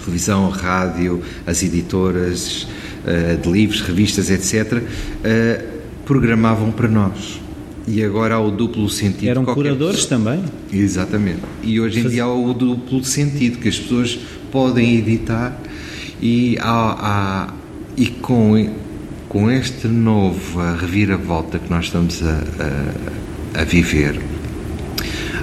televisão, 0.04 0.48
rádio, 0.50 1.22
as 1.46 1.62
editoras 1.62 2.68
uh, 3.04 3.40
de 3.40 3.50
livros, 3.50 3.80
revistas, 3.80 4.30
etc., 4.30 4.82
uh, 4.82 4.86
eh, 5.24 5.64
programavam 6.04 6.70
para 6.70 6.88
nós. 6.88 7.40
E 7.86 8.02
agora 8.02 8.36
há 8.36 8.40
o 8.40 8.50
duplo 8.50 8.88
sentido. 8.88 9.28
Eram 9.28 9.44
curadores 9.44 10.06
também? 10.06 10.42
Exatamente. 10.72 11.42
E 11.62 11.78
hoje 11.80 11.98
em 11.98 12.02
Faz... 12.02 12.14
dia 12.14 12.24
há 12.24 12.34
o 12.34 12.54
duplo 12.54 13.04
sentido, 13.04 13.58
que 13.58 13.68
as 13.68 13.78
pessoas 13.78 14.18
podem 14.50 14.96
editar 14.96 15.60
e, 16.22 16.56
há, 16.60 16.96
há, 16.98 17.54
e 17.96 18.06
com, 18.06 18.70
com 19.28 19.50
esta 19.50 19.88
nova 19.88 20.76
reviravolta 20.76 21.58
que 21.58 21.68
nós 21.68 21.86
estamos 21.86 22.22
a, 22.22 22.42
a, 23.56 23.60
a 23.60 23.64
viver, 23.64 24.20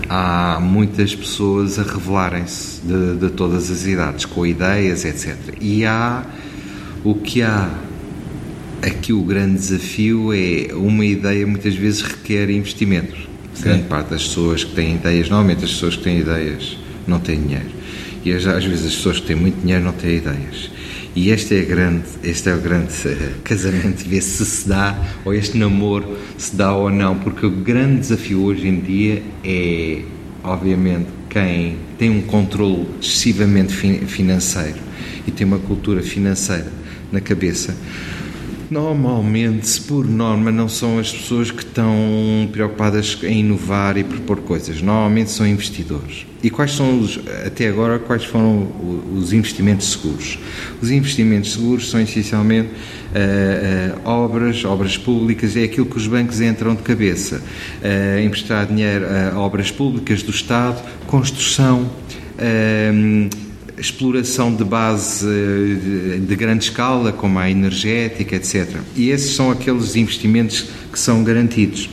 há 0.10 0.60
muitas 0.60 1.14
pessoas 1.16 1.78
a 1.78 1.84
revelarem-se 1.84 2.82
de, 2.82 3.16
de, 3.16 3.30
todas 3.30 3.70
as 3.70 3.86
idades, 3.86 4.26
com 4.26 4.46
ideias, 4.46 5.06
etc. 5.06 5.38
E 5.62 5.86
há 5.86 6.26
o 7.04 7.16
que 7.16 7.42
há. 7.42 7.70
Aqui 8.82 9.14
o 9.14 9.22
grande 9.22 9.60
desafio 9.60 10.34
é 10.34 10.74
uma 10.74 11.06
ideia 11.06 11.46
muitas 11.46 11.76
vezes 11.76 12.02
requer 12.02 12.50
investimento. 12.50 13.16
Sim. 13.54 13.64
Grande 13.64 13.84
parte 13.84 14.10
das 14.10 14.24
pessoas 14.24 14.64
que 14.64 14.74
têm 14.74 14.96
ideias, 14.96 15.30
normalmente 15.30 15.66
as 15.66 15.72
pessoas 15.72 15.96
que 15.96 16.04
têm 16.04 16.20
ideias 16.20 16.78
não 17.08 17.20
têm 17.20 17.40
dinheiro. 17.40 17.70
E 18.26 18.34
às 18.34 18.44
vezes 18.44 18.86
as 18.86 18.96
pessoas 18.96 19.20
que 19.20 19.28
têm 19.28 19.36
muito 19.36 19.62
dinheiro 19.62 19.84
não 19.84 19.92
têm 19.92 20.18
ideias. 20.18 20.72
E 21.16 21.30
este 21.30 21.56
é, 21.56 21.62
grande, 21.64 22.06
este 22.24 22.50
é 22.50 22.56
o 22.56 22.60
grande 22.60 22.92
uh, 23.06 23.42
casamento, 23.44 24.08
ver 24.08 24.22
se 24.22 24.46
se 24.46 24.68
dá, 24.68 24.98
ou 25.26 25.34
este 25.34 25.58
namoro 25.58 26.18
se 26.38 26.56
dá 26.56 26.74
ou 26.74 26.90
não, 26.90 27.20
porque 27.20 27.46
o 27.46 27.52
grande 27.52 28.00
desafio 28.00 28.42
hoje 28.44 28.68
em 28.68 28.80
dia 28.80 29.22
é, 29.44 30.04
obviamente, 30.44 31.08
quem 31.30 31.78
tem 32.00 32.10
um 32.10 32.22
controle 32.22 32.88
excessivamente 33.02 33.74
financeiro 33.74 34.78
e 35.28 35.32
tem 35.32 35.46
uma 35.46 35.60
cultura 35.60 36.02
financeira 36.02 36.72
na 37.12 37.20
cabeça, 37.20 37.76
Normalmente, 38.72 39.82
por 39.82 40.08
norma, 40.08 40.50
não 40.50 40.70
são 40.70 40.98
as 40.98 41.12
pessoas 41.12 41.52
que 41.52 41.62
estão 41.62 41.94
preocupadas 42.54 43.18
em 43.22 43.42
inovar 43.42 43.98
e 43.98 44.04
propor 44.06 44.38
coisas. 44.38 44.82
Normalmente 44.82 45.30
são 45.30 45.46
investidores. 45.46 46.26
E 46.42 46.50
quais 46.50 46.72
são, 46.72 46.98
os, 47.02 47.20
até 47.46 47.68
agora, 47.68 48.00
quais 48.00 48.24
foram 48.24 48.72
os 49.14 49.34
investimentos 49.34 49.92
seguros? 49.92 50.40
Os 50.82 50.90
investimentos 50.90 51.52
seguros 51.52 51.90
são 51.90 52.00
essencialmente 52.00 52.70
uh, 52.70 53.98
uh, 53.98 54.10
obras, 54.10 54.64
obras 54.64 54.98
públicas, 54.98 55.58
é 55.58 55.66
aquilo 55.66 55.86
que 55.86 55.98
os 55.98 56.08
bancos 56.08 56.40
entram 56.40 56.74
de 56.74 56.82
cabeça. 56.82 57.42
Uh, 57.84 58.26
emprestar 58.26 58.66
dinheiro 58.68 59.06
a 59.06 59.38
obras 59.38 59.70
públicas 59.70 60.24
do 60.24 60.32
Estado, 60.32 60.82
construção 61.08 61.92
exploração 63.82 64.54
de 64.54 64.64
base 64.64 65.28
eh, 65.28 66.20
de 66.20 66.36
grande 66.36 66.66
escala, 66.66 67.12
como 67.12 67.40
a 67.40 67.50
energética, 67.50 68.36
etc. 68.36 68.78
E 68.96 69.10
esses 69.10 69.34
são 69.36 69.52
aqueles 69.52 69.96
investimentos 69.96 70.68
que 70.92 71.00
são 71.00 71.24
garantidos. 71.24 71.90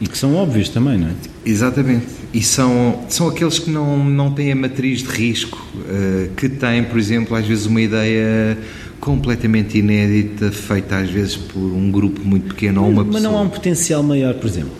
E 0.00 0.06
que 0.06 0.18
são 0.18 0.34
óbvios 0.34 0.68
também, 0.68 0.98
não 0.98 1.08
é? 1.08 1.12
Exatamente. 1.44 2.06
E 2.32 2.42
são, 2.42 3.04
são 3.08 3.28
aqueles 3.28 3.58
que 3.58 3.70
não, 3.70 4.04
não 4.04 4.32
têm 4.32 4.52
a 4.52 4.56
matriz 4.56 5.02
de 5.02 5.08
risco, 5.08 5.64
uh, 5.74 6.28
que 6.36 6.48
têm, 6.48 6.84
por 6.84 6.98
exemplo, 6.98 7.34
às 7.34 7.46
vezes 7.46 7.66
uma 7.66 7.80
ideia 7.80 8.58
completamente 9.00 9.78
inédita, 9.78 10.52
feita 10.52 10.98
às 10.98 11.08
vezes 11.08 11.36
por 11.36 11.58
um 11.58 11.90
grupo 11.90 12.20
muito 12.22 12.48
pequeno 12.48 12.82
ou 12.82 12.90
uma 12.90 13.04
mas 13.04 13.14
pessoa. 13.14 13.22
Mas 13.22 13.32
não 13.32 13.38
há 13.38 13.42
um 13.42 13.48
potencial 13.48 14.02
maior, 14.02 14.34
por 14.34 14.46
exemplo? 14.46 14.72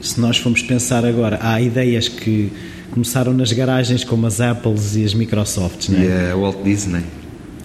Se 0.00 0.20
nós 0.20 0.36
formos 0.36 0.62
pensar 0.62 1.04
agora, 1.04 1.38
há 1.40 1.60
ideias 1.60 2.08
que 2.08 2.52
começaram 2.90 3.32
nas 3.32 3.52
garagens 3.52 4.04
como 4.04 4.26
as 4.26 4.40
Apples 4.40 4.96
e 4.96 5.04
as 5.04 5.14
Microsofts, 5.14 5.88
não 5.88 5.98
é? 5.98 6.04
E 6.04 6.30
a 6.32 6.36
Walt 6.36 6.62
Disney. 6.62 7.02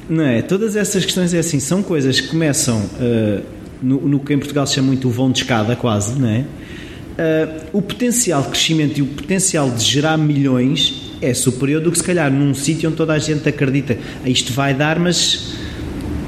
Não 0.10 0.24
é? 0.24 0.42
Todas 0.42 0.76
essas 0.76 1.04
questões 1.06 1.34
é 1.34 1.40
assim, 1.40 1.60
são 1.60 1.82
coisas 1.82 2.20
que 2.20 2.28
começam 2.28 2.78
uh, 2.78 3.42
no, 3.82 4.02
no, 4.02 4.20
que 4.20 4.34
em 4.34 4.38
Portugal 4.38 4.68
se 4.68 4.76
chama 4.76 4.88
muito 4.88 5.08
o 5.08 5.12
vão 5.12 5.32
de 5.32 5.40
escada, 5.40 5.76
quase, 5.76 6.20
não 6.20 6.28
é? 6.28 6.40
Uh, 6.42 7.68
o 7.74 7.82
potencial 7.82 8.42
de 8.42 8.50
crescimento 8.50 8.98
e 8.98 9.02
o 9.02 9.06
potencial 9.06 9.70
de 9.70 9.84
gerar 9.84 10.18
milhões 10.18 11.14
é 11.22 11.34
superior 11.34 11.82
do 11.82 11.92
que 11.92 11.98
se 11.98 12.04
calhar 12.04 12.32
num 12.32 12.54
sítio 12.54 12.90
onde 12.90 12.98
toda 12.98 13.14
a 13.14 13.20
gente 13.20 13.48
acredita 13.48 13.98
ah, 14.26 14.30
isto 14.30 14.52
vai 14.52 14.74
dar, 14.74 15.00
mas 15.00 15.56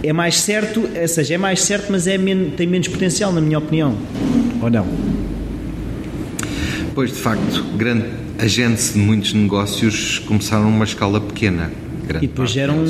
é 0.03 0.13
mais 0.13 0.39
certo, 0.39 0.87
ou 1.01 1.07
seja, 1.07 1.33
é 1.33 1.37
mais 1.37 1.61
certo, 1.63 1.91
mas 1.91 2.07
é 2.07 2.17
men 2.17 2.51
tem 2.51 2.67
menos 2.67 2.87
potencial, 2.87 3.33
na 3.33 3.41
minha 3.41 3.57
opinião. 3.57 3.97
Ou 4.61 4.69
não? 4.69 4.85
Pois, 6.93 7.11
de 7.11 7.17
facto, 7.17 7.63
grande 7.75 8.25
agentes 8.39 8.93
de 8.93 8.99
muitos 8.99 9.33
negócios 9.33 10.19
começaram 10.19 10.69
numa 10.69 10.85
escala 10.85 11.19
pequena. 11.21 11.71
E 12.21 12.27
depois 12.27 12.51
geram. 12.51 12.85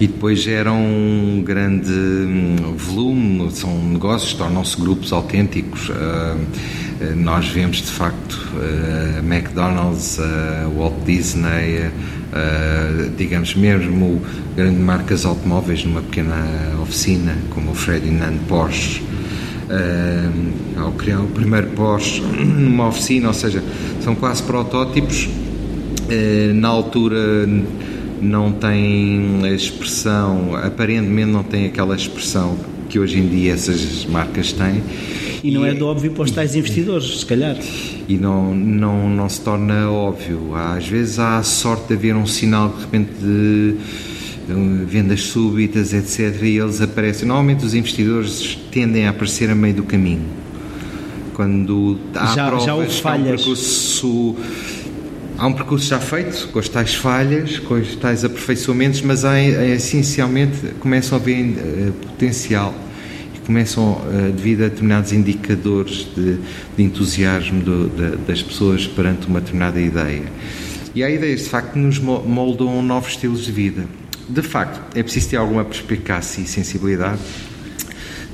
E 0.00 0.06
depois 0.06 0.40
geram 0.40 0.76
um 0.80 1.42
grande 1.44 1.90
hum, 1.90 2.74
volume, 2.76 3.50
são 3.50 3.76
negócios, 3.90 4.32
tornam-se 4.34 4.80
grupos 4.80 5.12
autênticos. 5.12 5.90
Ah, 5.90 6.36
ah, 7.00 7.14
nós 7.16 7.48
vemos 7.48 7.78
de 7.78 7.90
facto 7.90 8.38
ah, 8.54 9.18
McDonald's, 9.18 10.20
Walt 10.76 10.94
Disney, 11.04 11.90
digamos 13.16 13.54
mesmo 13.56 14.22
grandes 14.54 14.80
marcas 14.80 15.24
automóveis 15.24 15.84
numa 15.84 16.02
pequena 16.02 16.76
oficina, 16.80 17.36
como 17.50 17.72
o 17.72 17.74
Ferdinand 17.74 18.36
Porsche 18.46 19.02
uh, 19.68 20.80
ao 20.80 20.92
criar 20.92 21.20
o 21.20 21.28
primeiro 21.28 21.68
pós 21.68 22.20
numa 22.38 22.88
oficina, 22.88 23.28
ou 23.28 23.34
seja, 23.34 23.62
são 24.00 24.14
quase 24.14 24.42
protótipos. 24.42 25.26
Uh, 25.26 26.54
na 26.54 26.68
altura 26.68 27.46
não 28.20 28.50
tem 28.52 29.40
a 29.44 29.50
expressão, 29.50 30.56
aparentemente 30.56 31.30
não 31.30 31.42
tem 31.42 31.66
aquela 31.66 31.94
expressão 31.94 32.56
que 32.88 32.98
hoje 32.98 33.18
em 33.18 33.28
dia 33.28 33.52
essas 33.52 34.06
marcas 34.06 34.52
têm. 34.52 34.82
E 35.42 35.50
não 35.52 35.64
é 35.64 35.72
de 35.72 35.82
óbvio 35.82 36.10
para 36.12 36.24
os 36.24 36.30
tais 36.30 36.56
investidores, 36.56 37.20
se 37.20 37.26
calhar. 37.26 37.56
E 38.08 38.16
não, 38.16 38.54
não, 38.54 39.08
não 39.08 39.28
se 39.28 39.40
torna 39.40 39.88
óbvio. 39.90 40.54
Às 40.54 40.88
vezes 40.88 41.18
há 41.18 41.38
a 41.38 41.42
sorte 41.42 41.88
de 41.88 41.94
haver 41.94 42.16
um 42.16 42.26
sinal 42.26 42.70
de 42.70 42.80
repente 42.80 43.10
de 43.20 43.76
vendas 44.86 45.22
súbitas, 45.22 45.92
etc. 45.92 46.42
E 46.42 46.58
eles 46.58 46.80
aparecem. 46.80 47.26
Normalmente 47.26 47.64
os 47.64 47.74
investidores 47.74 48.58
tendem 48.72 49.06
a 49.06 49.10
aparecer 49.10 49.50
a 49.50 49.54
meio 49.54 49.74
do 49.74 49.82
caminho. 49.82 50.24
Quando 51.34 51.98
há 52.14 52.34
já, 52.34 52.46
provas, 52.48 52.64
já 52.64 52.74
houve 52.74 53.00
falhas. 53.00 53.26
Há 53.28 53.32
um, 53.32 53.36
percurso, 53.36 54.36
há 55.36 55.46
um 55.46 55.52
percurso 55.52 55.86
já 55.86 56.00
feito, 56.00 56.48
com 56.48 56.58
as 56.58 56.68
tais 56.68 56.94
falhas, 56.94 57.58
com 57.60 57.74
os 57.74 57.94
tais 57.96 58.24
aperfeiçoamentos, 58.24 59.02
mas 59.02 59.24
há, 59.24 59.40
essencialmente 59.40 60.58
começam 60.80 61.16
a 61.16 61.20
ver 61.20 61.44
uh, 61.44 61.92
potencial 61.92 62.74
e 63.36 63.38
começam, 63.46 63.92
uh, 63.92 64.32
devido 64.34 64.62
a 64.62 64.68
determinados 64.68 65.12
indicadores 65.12 66.08
de, 66.16 66.38
de 66.76 66.82
entusiasmo 66.82 67.62
do, 67.62 67.88
de, 67.88 68.16
das 68.26 68.42
pessoas 68.42 68.86
perante 68.86 69.28
uma 69.28 69.40
determinada 69.40 69.80
ideia. 69.80 70.24
E 70.92 71.04
há 71.04 71.10
ideias, 71.10 71.42
de 71.42 71.50
facto, 71.50 71.74
que 71.74 71.78
nos 71.78 72.00
moldam 72.00 72.82
novos 72.82 73.10
estilos 73.10 73.44
de 73.44 73.52
vida 73.52 73.84
de 74.28 74.42
facto, 74.42 74.96
é 74.96 75.02
preciso 75.02 75.30
ter 75.30 75.36
alguma 75.36 75.64
perspicácia 75.64 76.42
e 76.42 76.46
sensibilidade. 76.46 77.20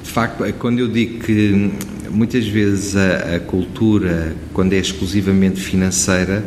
facto, 0.02 0.44
quando 0.58 0.80
eu 0.80 0.88
digo 0.88 1.20
que 1.20 1.72
muitas 2.10 2.46
vezes 2.46 2.96
a, 2.96 3.36
a 3.36 3.40
cultura, 3.40 4.34
quando 4.52 4.72
é 4.72 4.78
exclusivamente 4.78 5.60
financeira, 5.60 6.44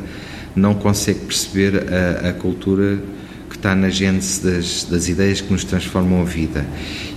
não 0.55 0.73
consegue 0.73 1.19
perceber 1.19 1.83
a, 1.91 2.29
a 2.29 2.33
cultura 2.33 2.99
que 3.49 3.55
está 3.55 3.73
na 3.75 3.89
gênese 3.89 4.43
das, 4.43 4.83
das 4.83 5.07
ideias 5.07 5.39
que 5.39 5.51
nos 5.51 5.63
transformam 5.63 6.21
a 6.21 6.25
vida. 6.25 6.65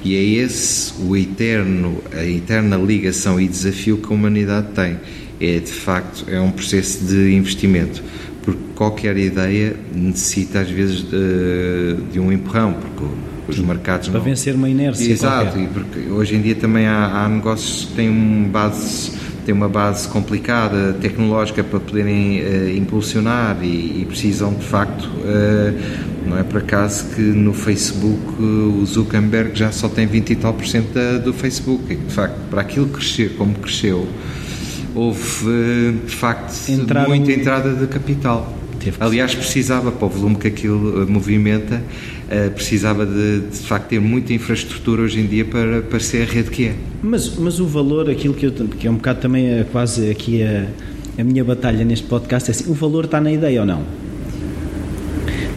E 0.04 0.14
é 0.14 0.22
esse 0.22 0.92
o 1.02 1.16
eterno, 1.16 2.00
a 2.12 2.24
eterna 2.24 2.76
ligação 2.76 3.40
e 3.40 3.48
desafio 3.48 3.98
que 3.98 4.06
a 4.06 4.14
humanidade 4.14 4.68
tem. 4.74 4.98
É, 5.40 5.58
de 5.58 5.72
facto, 5.72 6.26
é 6.28 6.40
um 6.40 6.50
processo 6.50 7.04
de 7.04 7.34
investimento. 7.34 8.02
Porque 8.42 8.60
qualquer 8.74 9.16
ideia 9.18 9.76
necessita, 9.94 10.60
às 10.60 10.70
vezes, 10.70 11.02
de, 11.02 11.96
de 12.12 12.18
um 12.20 12.32
empurrão, 12.32 12.72
porque 12.72 13.04
os 13.48 13.58
mercados 13.58 14.08
Para 14.08 14.18
não... 14.18 14.24
vencer 14.24 14.54
uma 14.54 14.68
inércia 14.68 15.12
Exato, 15.12 15.44
qualquer. 15.52 15.62
e 15.64 15.66
porque 15.68 15.98
hoje 16.10 16.36
em 16.36 16.40
dia 16.40 16.54
também 16.54 16.86
há, 16.86 17.24
há 17.24 17.28
negócios 17.28 17.84
que 17.86 17.94
têm 17.94 18.08
uma 18.08 18.48
base, 18.48 19.10
têm 19.44 19.54
uma 19.54 19.68
base 19.68 20.08
complicada, 20.08 20.94
tecnológica, 21.00 21.62
para 21.62 21.80
poderem 21.80 22.38
eh, 22.40 22.74
impulsionar 22.76 23.58
e, 23.62 24.00
e 24.02 24.04
precisam, 24.08 24.54
de 24.54 24.64
facto, 24.64 25.08
eh, 25.26 25.72
não 26.26 26.38
é 26.38 26.42
por 26.42 26.58
acaso 26.58 27.06
que 27.14 27.20
no 27.20 27.52
Facebook 27.52 28.20
eh, 28.38 28.42
o 28.42 28.86
Zuckerberg 28.86 29.50
já 29.54 29.70
só 29.72 29.88
tem 29.88 30.06
20 30.06 30.30
e 30.30 30.36
tal 30.36 30.54
por 30.54 30.66
cento 30.66 30.94
da- 30.94 31.18
do 31.18 31.32
Facebook, 31.34 31.92
e 31.92 31.96
de 31.96 32.12
facto, 32.14 32.36
para 32.50 32.62
aquilo 32.62 32.86
crescer 32.88 33.34
como 33.36 33.52
cresceu, 33.54 34.06
houve, 34.94 35.92
de 36.06 36.14
facto, 36.14 36.52
Entraram- 36.70 37.08
muita 37.08 37.32
entrada 37.32 37.72
de 37.74 37.86
capital. 37.86 38.56
Aliás, 38.98 39.34
precisava, 39.34 39.92
para 39.92 40.06
o 40.06 40.08
volume 40.08 40.36
que 40.36 40.48
aquilo 40.48 41.02
eh, 41.02 41.04
movimenta, 41.04 41.82
eh, 42.30 42.48
precisava 42.48 43.04
de, 43.04 43.40
de 43.40 43.58
facto 43.58 43.88
ter 43.88 44.00
muita 44.00 44.32
infraestrutura 44.32 45.02
hoje 45.02 45.20
em 45.20 45.26
dia 45.26 45.44
para, 45.44 45.82
para 45.82 46.00
ser 46.00 46.22
a 46.22 46.24
rede 46.24 46.48
que 46.48 46.64
é. 46.68 46.74
Mas, 47.02 47.36
mas 47.36 47.60
o 47.60 47.66
valor, 47.66 48.08
aquilo 48.08 48.32
que, 48.32 48.46
eu, 48.46 48.52
que 48.52 48.86
é 48.86 48.90
um 48.90 48.94
bocado 48.94 49.20
também 49.20 49.50
é 49.50 49.64
quase 49.70 50.10
aqui 50.10 50.42
a, 50.42 50.66
a 51.18 51.22
minha 51.22 51.44
batalha 51.44 51.84
neste 51.84 52.06
podcast, 52.06 52.48
é 52.50 52.52
assim, 52.52 52.70
o 52.70 52.74
valor 52.74 53.04
está 53.04 53.20
na 53.20 53.30
ideia 53.30 53.60
ou 53.60 53.66
não? 53.66 53.82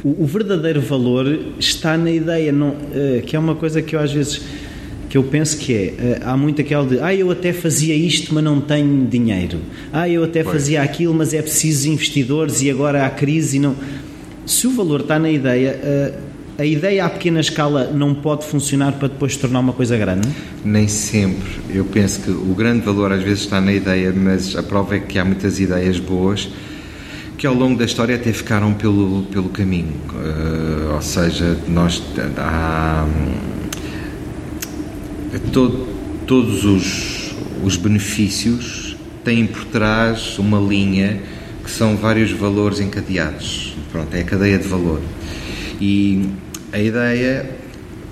O, 0.03 0.23
o 0.23 0.25
verdadeiro 0.25 0.81
valor 0.81 1.25
está 1.57 1.97
na 1.97 2.11
ideia, 2.11 2.51
não, 2.51 2.75
que 3.25 3.37
é 3.37 3.39
uma 3.39 3.55
coisa 3.55 3.81
que 3.81 3.95
eu 3.95 4.01
às 4.01 4.11
vezes 4.11 4.41
que 5.13 5.17
eu 5.19 5.23
penso 5.23 5.59
que 5.59 5.71
é, 5.71 5.93
eh, 5.95 6.21
há 6.25 6.35
muito 6.35 6.59
aquela 6.59 6.83
de 6.87 6.99
ah, 6.99 7.13
eu 7.13 7.29
até 7.29 7.53
fazia 7.53 7.93
isto, 7.93 8.33
mas 8.33 8.43
não 8.43 8.59
tenho 8.59 9.05
dinheiro. 9.05 9.59
Ah, 9.91 10.09
eu 10.09 10.23
até 10.23 10.41
Pois. 10.41 10.55
fazia 10.55 10.81
aquilo, 10.81 11.13
mas 11.13 11.35
é 11.35 11.41
preciso 11.43 11.87
investidores 11.87 12.63
e 12.63 12.71
agora 12.71 13.05
há 13.05 13.11
crise 13.11 13.57
e 13.57 13.59
não. 13.59 13.75
Se 14.43 14.65
o 14.65 14.71
valor 14.71 15.01
está 15.01 15.19
na 15.19 15.29
ideia, 15.29 15.79
eh, 15.83 16.13
a 16.57 16.65
ideia 16.65 17.05
à 17.05 17.09
pequena 17.11 17.41
escala 17.41 17.91
não 17.93 18.15
pode 18.15 18.47
funcionar 18.47 18.93
para 18.93 19.07
depois 19.07 19.33
se 19.33 19.39
tornar 19.39 19.59
uma 19.59 19.73
coisa 19.73 19.95
grande? 19.95 20.27
Nem 20.65 20.87
sempre. 20.87 21.47
Eu 21.69 21.85
penso 21.85 22.21
que 22.21 22.31
o 22.31 22.55
grande 22.55 22.83
valor 22.83 23.11
às 23.11 23.21
vezes 23.21 23.41
está 23.41 23.61
na 23.61 23.71
ideia, 23.71 24.11
mas 24.11 24.55
a 24.55 24.63
prova 24.63 24.95
é 24.95 24.99
que 24.99 25.19
há 25.19 25.23
muitas 25.23 25.59
ideias 25.59 25.99
boas 25.99 26.49
que 27.37 27.45
ao 27.45 27.53
longo 27.53 27.77
da 27.77 27.85
história 27.85 28.15
até 28.15 28.33
ficaram 28.33 28.73
pelo, 28.73 29.27
pelo 29.31 29.49
caminho. 29.49 29.93
Eh, 30.11 30.91
ou 30.91 31.01
seja, 31.03 31.55
nós 31.67 32.01
há 32.35 33.05
to- 35.39 35.87
todos 36.27 36.63
os, 36.65 37.33
os 37.63 37.75
benefícios 37.75 38.95
têm 39.23 39.45
por 39.47 39.65
trás 39.65 40.37
uma 40.37 40.59
linha 40.59 41.21
que 41.63 41.71
são 41.71 41.95
vários 41.95 42.31
valores 42.31 42.79
encadeados. 42.79 43.75
Pronto, 43.91 44.13
é 44.15 44.21
a 44.21 44.23
cadeia 44.23 44.57
de 44.59 44.67
valor. 44.67 45.01
E 45.79 46.29
a 46.71 46.79
ideia 46.79 47.49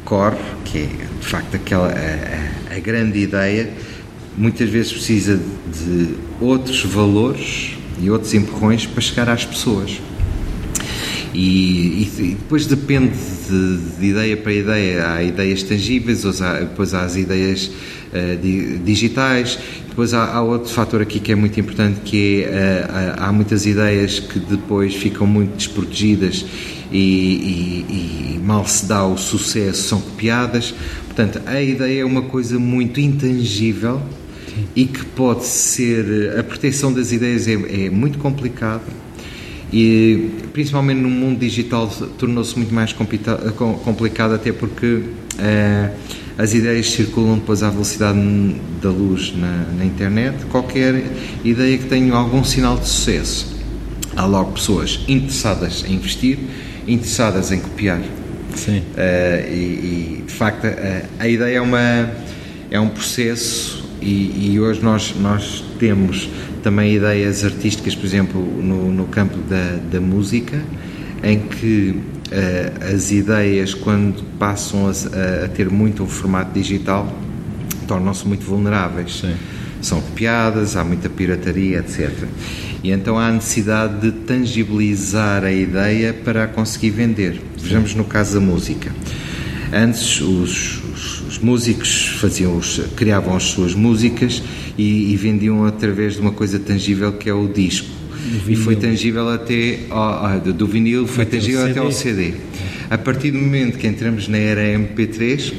core, 0.06 0.38
que 0.66 0.78
é 0.80 0.88
de 1.20 1.26
facto 1.28 1.56
aquela 1.56 1.88
a, 1.90 2.76
a- 2.76 2.80
grande 2.80 3.20
ideia, 3.20 3.70
muitas 4.38 4.70
vezes 4.70 4.92
precisa 4.94 5.38
de 5.38 6.16
outros 6.40 6.84
valores 6.86 7.72
e 8.02 8.10
outros 8.10 8.34
empurrões 8.34 8.86
para 8.86 9.02
chegar 9.02 9.30
às 9.30 9.44
pessoas. 9.46 10.00
E, 11.34 11.40
e- 11.40 12.12
e 12.20 12.28
depois 12.40 12.66
depende 12.66 13.14
de, 13.52 13.78
de 14.00 14.06
ideia 14.08 14.38
para 14.38 14.54
ideia. 14.54 15.08
Há 15.12 15.24
ideias 15.24 15.64
tangíveis, 15.64 16.24
depois 16.60 16.94
há, 16.94 17.04
as 17.04 17.16
ideias 17.16 17.72
di- 18.42 18.78
digitais. 18.80 19.60
Depois 19.90 20.14
há, 20.14 20.26
há 20.34 20.42
outro 20.42 20.72
fator 20.72 21.02
aqui 21.02 21.20
que 21.20 21.32
é 21.32 21.36
muito 21.36 21.60
importante, 21.60 22.00
que 22.02 22.44
é 22.44 22.86
há 23.18 23.28
há 23.28 23.32
muitas 23.32 23.66
ideias 23.66 24.20
que 24.20 24.40
depois 24.40 24.96
ficam 24.96 25.28
muito 25.28 25.56
desprotegidas 25.58 26.46
e, 26.92 26.98
e- 26.98 28.36
e 28.36 28.40
mal 28.44 28.66
se 28.66 28.86
dá 28.86 29.06
o 29.06 29.18
sucesso, 29.18 29.84
são 29.90 30.02
copiadas. 30.02 30.74
Portanto, 31.08 31.42
a 31.46 31.62
ideia 31.62 32.02
é 32.02 32.06
uma 32.06 32.22
coisa 32.22 32.58
muito 32.58 33.00
intangível 33.02 34.02
e 34.76 34.86
que 34.86 35.04
pode 35.06 35.46
ser. 35.46 36.38
A 36.40 36.44
proteção 36.44 36.92
das 36.94 37.12
ideias 37.12 37.48
é, 37.48 37.54
é 37.86 37.90
muito 37.90 38.18
complicada 38.18 38.82
e 39.72 40.30
principalmente 40.52 41.00
no 41.00 41.10
mundo 41.10 41.40
digital 41.40 41.88
tornou-se 42.18 42.58
muito 42.58 42.74
mais 42.74 42.94
complicado 42.94 44.34
até 44.34 44.52
porque 44.52 45.04
eh, 45.40 45.92
as 46.38 46.54
ideias 46.54 46.92
circulam 46.92 47.36
depois 47.36 47.64
à 47.64 47.70
velocidade 47.70 48.20
da 48.82 48.90
luz 48.90 49.34
na, 49.36 49.66
na 49.78 49.86
internet. 49.86 50.46
Qualquer 50.46 51.04
ideia 51.44 51.78
que 51.78 51.86
tenha 51.86 52.14
algum 52.14 52.44
sinal 52.44 52.78
de 52.78 52.88
sucesso. 52.88 53.56
Há 54.16 54.26
logo 54.26 54.54
pessoas 54.54 55.06
interessadas 55.08 55.86
em 55.88 55.94
investir 55.94 56.38
interessadas 56.88 57.52
em 57.52 57.60
copiar. 57.60 58.02
Sim. 58.56 58.80
Uh, 58.80 59.50
e, 59.50 60.20
e, 60.20 60.24
de 60.28 60.34
facto 60.34 60.66
uh, 60.66 61.08
a 61.20 61.28
ideia 61.28 61.58
é 61.58 61.62
uma 61.62 62.12
é 62.70 62.80
um 62.80 62.90
processo 62.90 63.84
e, 64.02 64.52
e 64.52 64.60
hoje 64.60 64.82
nós 64.82 65.14
nós 65.18 65.64
temos 65.80 66.28
também 66.62 66.96
ideias 66.96 67.44
artísticas 67.44 67.96
por 67.96 68.06
exemplo 68.06 68.42
no, 68.42 68.92
no 68.92 69.06
campo 69.06 69.38
da, 69.50 69.78
da 69.92 70.00
música 70.02 70.62
em 71.24 71.40
que 71.40 71.96
uh, 72.32 72.94
as 72.96 73.12
ideias 73.12 73.74
quando 73.74 74.24
passam 74.40 74.88
a, 74.88 75.46
a 75.46 75.48
ter 75.50 75.70
muito 75.70 76.04
um 76.04 76.08
formato 76.08 76.52
digital 76.54 77.12
tornam-se 77.88 78.28
muito 78.28 78.46
vulneráveis 78.46 79.20
Sim. 79.22 79.34
são 79.82 80.00
copiadas, 80.02 80.76
há 80.76 80.84
muita 80.84 81.10
pirataria, 81.10 81.80
etc. 81.80 82.10
E 82.84 82.90
então 82.92 83.20
há 83.20 83.28
a 83.28 83.32
necessidade 83.32 84.00
de 84.02 84.12
tangibilizar 84.12 85.44
a 85.44 85.52
ideia 85.52 86.14
para 86.14 86.46
a 86.46 86.48
conseguir 86.48 86.92
vender. 86.92 87.40
Vejamos 87.62 87.94
no 87.94 88.04
caso 88.06 88.34
da 88.36 88.40
música. 88.40 88.92
Antes 89.74 90.20
os, 90.22 90.82
os- 90.84 90.84
os 90.94 91.11
músicos 91.42 92.08
faziam 92.20 92.56
os- 92.58 92.82
criavam 92.96 93.36
as 93.36 93.44
suas 93.44 93.74
músicas 93.74 94.42
e, 94.78 95.12
e 95.12 95.16
vendiam 95.18 95.66
através 95.66 96.14
de 96.16 96.22
uma 96.22 96.32
coisa 96.32 96.60
tangível 96.60 97.14
que 97.14 97.30
é 97.30 97.34
o 97.34 97.48
disco. 97.48 97.88
E 98.48 98.56
foi 98.56 98.76
tangível 98.76 99.30
até 99.30 99.80
ao- 99.90 100.40
do 100.40 100.68
vinil, 100.68 101.08
foi 101.08 101.24
Até 101.24 101.38
o 101.38 101.40
tangível 101.40 101.66
até 101.66 101.80
ao 101.80 101.92
CD. 101.92 102.34
A 102.90 102.98
partir 102.98 103.32
do 103.32 103.40
momento 103.40 103.78
que 103.78 103.88
entramos 103.88 104.28
na 104.28 104.38
era 104.38 104.62
MP3 104.62 105.54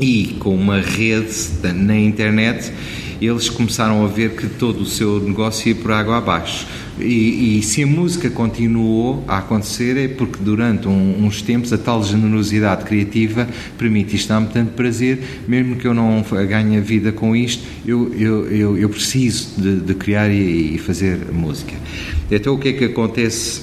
e 0.00 0.36
com 0.38 0.54
uma 0.54 0.80
rede 0.80 1.32
na 1.74 1.96
internet, 1.98 2.70
eles 3.22 3.48
começaram 3.48 4.04
a 4.04 4.08
ver 4.08 4.30
que 4.32 4.46
todo 4.48 4.82
o 4.82 4.86
seu 4.86 5.20
negócio 5.20 5.68
ia 5.68 5.74
por 5.74 5.92
água 5.92 6.18
abaixo. 6.18 6.66
E, 7.00 7.58
e 7.58 7.62
se 7.62 7.82
a 7.82 7.86
música 7.86 8.30
continuou 8.30 9.24
a 9.26 9.38
acontecer 9.38 9.96
é 9.96 10.06
porque 10.06 10.38
durante 10.40 10.86
um- 10.86 11.24
uns 11.26 11.42
tempos 11.42 11.72
a 11.72 11.78
tal 11.78 12.04
generosidade 12.04 12.84
criativa 12.84 13.48
permite 13.76 14.14
isto 14.14 14.28
dá-me 14.28 14.46
tanto 14.48 14.72
prazer, 14.74 15.18
mesmo 15.48 15.74
que 15.74 15.86
eu 15.88 15.92
não 15.94 16.24
ganhe 16.48 16.76
a 16.76 16.80
vida 16.80 17.10
com 17.10 17.34
isto, 17.34 17.64
eu, 17.84 18.14
eu, 18.14 18.46
eu, 18.46 18.78
eu 18.78 18.88
preciso 18.88 19.60
de, 19.60 19.80
de 19.80 19.94
criar 19.94 20.28
e, 20.30 20.76
e 20.76 20.78
fazer 20.78 21.18
música. 21.32 21.74
Então 22.30 22.54
o 22.54 22.58
que 22.58 22.68
é 22.68 22.72
que 22.72 22.84
acontece 22.84 23.62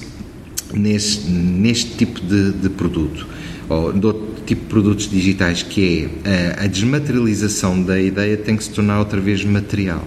neste, 0.74 1.30
neste 1.30 1.96
tipo 1.96 2.20
de, 2.20 2.52
de 2.52 2.68
produto, 2.68 3.26
ou 3.68 3.92
de 3.94 4.06
outro 4.06 4.32
tipo 4.44 4.62
de 4.62 4.68
produtos 4.68 5.08
digitais, 5.08 5.62
que 5.62 6.08
é 6.24 6.58
a, 6.60 6.64
a 6.64 6.66
desmaterialização 6.66 7.82
da 7.82 7.98
ideia 7.98 8.36
tem 8.36 8.56
que 8.56 8.64
se 8.64 8.70
tornar 8.70 8.98
outra 8.98 9.20
vez 9.20 9.42
material. 9.44 10.06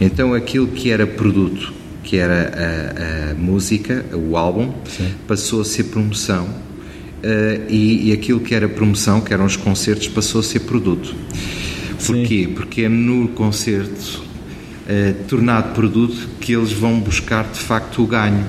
Então 0.00 0.32
aquilo 0.32 0.68
que 0.68 0.90
era 0.90 1.06
produto, 1.06 1.72
que 2.06 2.16
era 2.16 2.52
a, 2.54 3.32
a 3.32 3.34
música, 3.34 4.04
o 4.14 4.36
álbum, 4.36 4.72
passou 5.26 5.60
a 5.60 5.64
ser 5.64 5.84
promoção. 5.84 6.48
eh, 7.22 7.60
e, 7.68 8.08
e 8.08 8.12
aquilo 8.12 8.38
que 8.40 8.54
era 8.54 8.68
promoção, 8.68 9.20
que 9.20 9.34
eram 9.34 9.44
os 9.44 9.56
concertos, 9.56 10.06
passou 10.08 10.40
a 10.40 10.44
ser 10.44 10.60
produto. 10.60 11.14
Porquê? 12.06 12.48
Porque 12.54 12.82
é 12.82 12.88
no 12.88 13.26
concerto, 13.28 14.22
eh, 14.88 15.14
tornado 15.26 15.74
produto, 15.74 16.28
que 16.40 16.52
eles 16.54 16.70
vão 16.72 17.00
buscar 17.00 17.50
de 17.52 17.58
facto 17.58 18.02
o 18.02 18.06
ganho. 18.06 18.44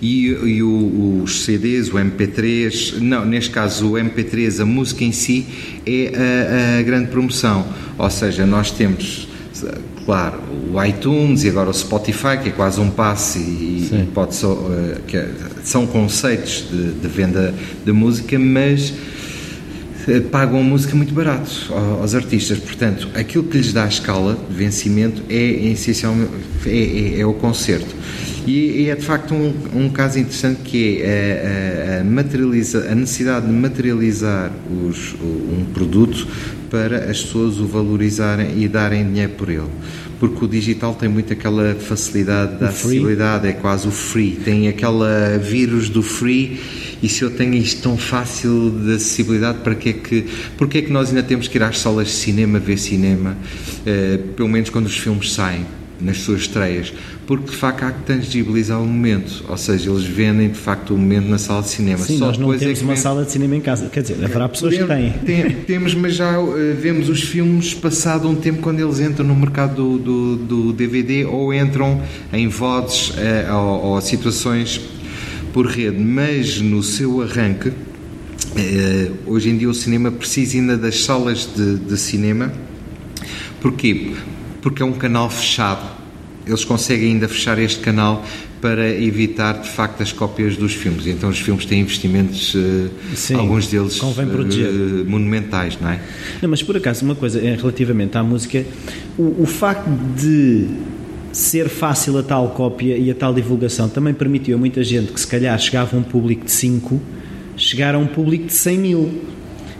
E, 0.00 0.26
e 0.26 0.62
o- 0.64 1.22
os 1.22 1.42
CDs, 1.44 1.88
o 1.92 1.96
MP3, 1.98 2.94
não, 3.00 3.24
neste 3.24 3.50
caso 3.50 3.92
o 3.92 3.96
MP3, 3.98 4.58
a 4.60 4.66
música 4.66 5.04
em 5.04 5.12
si, 5.12 5.46
é 5.86 6.12
a, 6.76 6.80
a 6.80 6.82
grande 6.82 7.06
promoção. 7.08 7.64
Ou 7.96 8.10
seja, 8.10 8.44
nós 8.44 8.72
temos, 8.72 9.28
claro, 10.04 10.40
o 10.72 10.84
iTunes 10.84 11.44
e 11.44 11.48
agora 11.48 11.70
o 11.70 11.74
Spotify, 11.74 12.38
que 12.42 12.48
é 12.48 12.52
quase 12.52 12.80
um 12.80 12.90
passe 12.90 13.38
e, 13.38 13.86
Sim. 13.88 14.08
pode 14.12 14.34
só, 14.34 14.52
eh, 14.70 14.98
que 15.06 15.16
é- 15.16 15.30
são 15.62 15.86
conceitos 15.86 16.64
de, 16.70 16.92
de 16.92 17.08
venda 17.08 17.54
de 17.84 17.92
música, 17.92 18.38
mas 18.38 18.92
eh, 20.08 20.20
pagam 20.20 20.60
a 20.60 20.62
música 20.62 20.96
muito 20.96 21.14
barato 21.14 21.72
aos 22.00 22.14
artistas. 22.14 22.58
Portanto, 22.58 23.08
aquilo 23.14 23.44
que 23.44 23.56
lhes 23.58 23.72
dá 23.72 23.84
a 23.84 23.88
escala 23.88 24.36
de 24.48 24.56
vencimento 24.56 25.22
é, 25.28 25.36
essencialmente 25.70 26.30
é, 26.66 27.18
é, 27.18 27.20
é 27.20 27.26
o 27.26 27.34
concerto. 27.34 27.94
E, 28.46 28.88
é 28.88 28.96
de 28.96 29.04
facto 29.04 29.34
um, 29.34 29.54
um 29.72 29.88
caso 29.88 30.18
interessante 30.18 30.62
que 30.64 31.00
é 31.00 31.94
a, 31.94 31.98
a, 31.98 32.00
a, 32.00 32.04
materializa, 32.04 32.90
a 32.90 32.94
necessidade 32.94 33.46
de 33.46 33.52
materializar 33.52 34.50
os, 34.68 35.14
um 35.22 35.64
produto 35.72 36.26
para 36.72 37.10
as 37.10 37.20
pessoas 37.20 37.58
o 37.58 37.66
valorizarem 37.66 38.62
e 38.62 38.66
darem 38.66 39.06
dinheiro 39.06 39.32
por 39.32 39.50
ele. 39.50 39.68
Porque 40.18 40.42
o 40.42 40.48
digital 40.48 40.94
tem 40.94 41.06
muito 41.06 41.30
aquela 41.30 41.74
facilidade 41.74 42.58
da 42.58 42.68
acessibilidade, 42.68 43.46
é 43.46 43.52
quase 43.52 43.86
o 43.86 43.90
free, 43.90 44.38
tem 44.42 44.68
aquela 44.68 45.36
vírus 45.36 45.90
do 45.90 46.02
free. 46.02 46.58
E 47.02 47.08
se 47.10 47.22
eu 47.22 47.30
tenho 47.30 47.52
isto 47.54 47.82
tão 47.82 47.98
fácil 47.98 48.70
de 48.70 48.94
acessibilidade, 48.94 49.58
para 49.58 49.74
que 49.74 49.90
é 49.90 49.92
que, 49.92 50.24
porque 50.56 50.78
é 50.78 50.82
que 50.82 50.90
nós 50.90 51.10
ainda 51.10 51.22
temos 51.22 51.46
que 51.46 51.58
ir 51.58 51.62
às 51.62 51.78
salas 51.78 52.06
de 52.06 52.14
cinema 52.14 52.58
ver 52.58 52.78
cinema, 52.78 53.36
uh, 53.36 54.28
pelo 54.28 54.48
menos 54.48 54.70
quando 54.70 54.86
os 54.86 54.96
filmes 54.96 55.32
saem? 55.32 55.66
nas 56.02 56.18
suas 56.18 56.42
estreias, 56.42 56.92
porque 57.26 57.50
de 57.50 57.56
facto 57.56 57.84
há 57.84 57.92
que 57.92 58.02
tangibilizar 58.02 58.80
o 58.82 58.86
momento, 58.86 59.44
ou 59.48 59.56
seja, 59.56 59.90
eles 59.90 60.04
vendem 60.04 60.48
de 60.48 60.58
facto 60.58 60.94
o 60.94 60.98
momento 60.98 61.28
na 61.28 61.38
sala 61.38 61.62
de 61.62 61.68
cinema. 61.68 61.98
Sim, 61.98 62.18
Só 62.18 62.26
nós 62.26 62.38
não 62.38 62.56
temos 62.58 62.80
é 62.80 62.82
uma 62.82 62.94
vem... 62.94 63.02
sala 63.02 63.24
de 63.24 63.32
cinema 63.32 63.56
em 63.56 63.60
casa, 63.60 63.88
quer 63.88 64.02
dizer, 64.02 64.24
haverá 64.24 64.48
pessoas 64.48 64.76
que 64.76 64.84
têm. 64.84 65.12
Tem, 65.24 65.50
temos, 65.66 65.94
mas 65.94 66.14
já 66.14 66.40
uh, 66.40 66.54
vemos 66.78 67.08
os 67.08 67.22
filmes 67.22 67.74
passado 67.74 68.28
um 68.28 68.34
tempo 68.34 68.60
quando 68.60 68.80
eles 68.80 69.00
entram 69.00 69.26
no 69.26 69.36
mercado 69.36 69.74
do, 69.74 69.98
do, 69.98 70.36
do 70.36 70.72
DVD 70.72 71.24
ou 71.24 71.54
entram 71.54 72.02
em 72.32 72.48
VODs 72.48 73.10
uh, 73.10 73.54
ou, 73.54 73.92
ou 73.92 74.00
situações 74.00 74.80
por 75.52 75.66
rede, 75.66 75.98
mas 75.98 76.60
no 76.60 76.82
seu 76.82 77.22
arranque, 77.22 77.68
uh, 77.68 77.72
hoje 79.26 79.50
em 79.50 79.56
dia 79.56 79.68
o 79.68 79.74
cinema 79.74 80.10
precisa 80.10 80.56
ainda 80.56 80.76
das 80.76 81.04
salas 81.04 81.48
de, 81.54 81.76
de 81.76 81.96
cinema. 81.96 82.52
Porquê? 83.60 84.12
porque 84.62 84.80
é 84.80 84.86
um 84.86 84.92
canal 84.92 85.28
fechado. 85.28 85.91
Eles 86.46 86.64
conseguem 86.64 87.12
ainda 87.12 87.28
fechar 87.28 87.58
este 87.58 87.80
canal 87.80 88.24
para 88.60 88.88
evitar 88.88 89.60
de 89.60 89.68
facto 89.68 90.02
as 90.02 90.12
cópias 90.12 90.56
dos 90.56 90.72
filmes. 90.72 91.06
Então 91.06 91.28
os 91.28 91.38
filmes 91.38 91.66
têm 91.66 91.80
investimentos, 91.80 92.54
eh, 92.54 92.88
Sim, 93.14 93.34
alguns 93.34 93.66
deles 93.66 94.00
uh, 94.00 95.04
monumentais, 95.06 95.76
não 95.80 95.90
é? 95.90 96.00
Não, 96.40 96.48
mas 96.48 96.62
por 96.62 96.76
acaso, 96.76 97.04
uma 97.04 97.16
coisa 97.16 97.40
é 97.40 97.56
relativamente 97.56 98.16
à 98.16 98.22
música, 98.22 98.64
o, 99.18 99.42
o 99.42 99.46
facto 99.46 99.88
de 100.16 100.66
ser 101.32 101.68
fácil 101.68 102.18
a 102.18 102.22
tal 102.22 102.50
cópia 102.50 102.96
e 102.96 103.10
a 103.10 103.14
tal 103.14 103.34
divulgação 103.34 103.88
também 103.88 104.14
permitiu 104.14 104.56
a 104.56 104.58
muita 104.58 104.84
gente 104.84 105.12
que 105.12 105.20
se 105.20 105.26
calhar 105.26 105.58
chegava 105.58 105.96
a 105.96 105.98
um 105.98 106.02
público 106.02 106.44
de 106.44 106.52
5 106.52 107.00
chegar 107.56 107.94
a 107.94 107.98
um 107.98 108.06
público 108.06 108.46
de 108.46 108.52
100 108.52 108.78
mil 108.78 109.22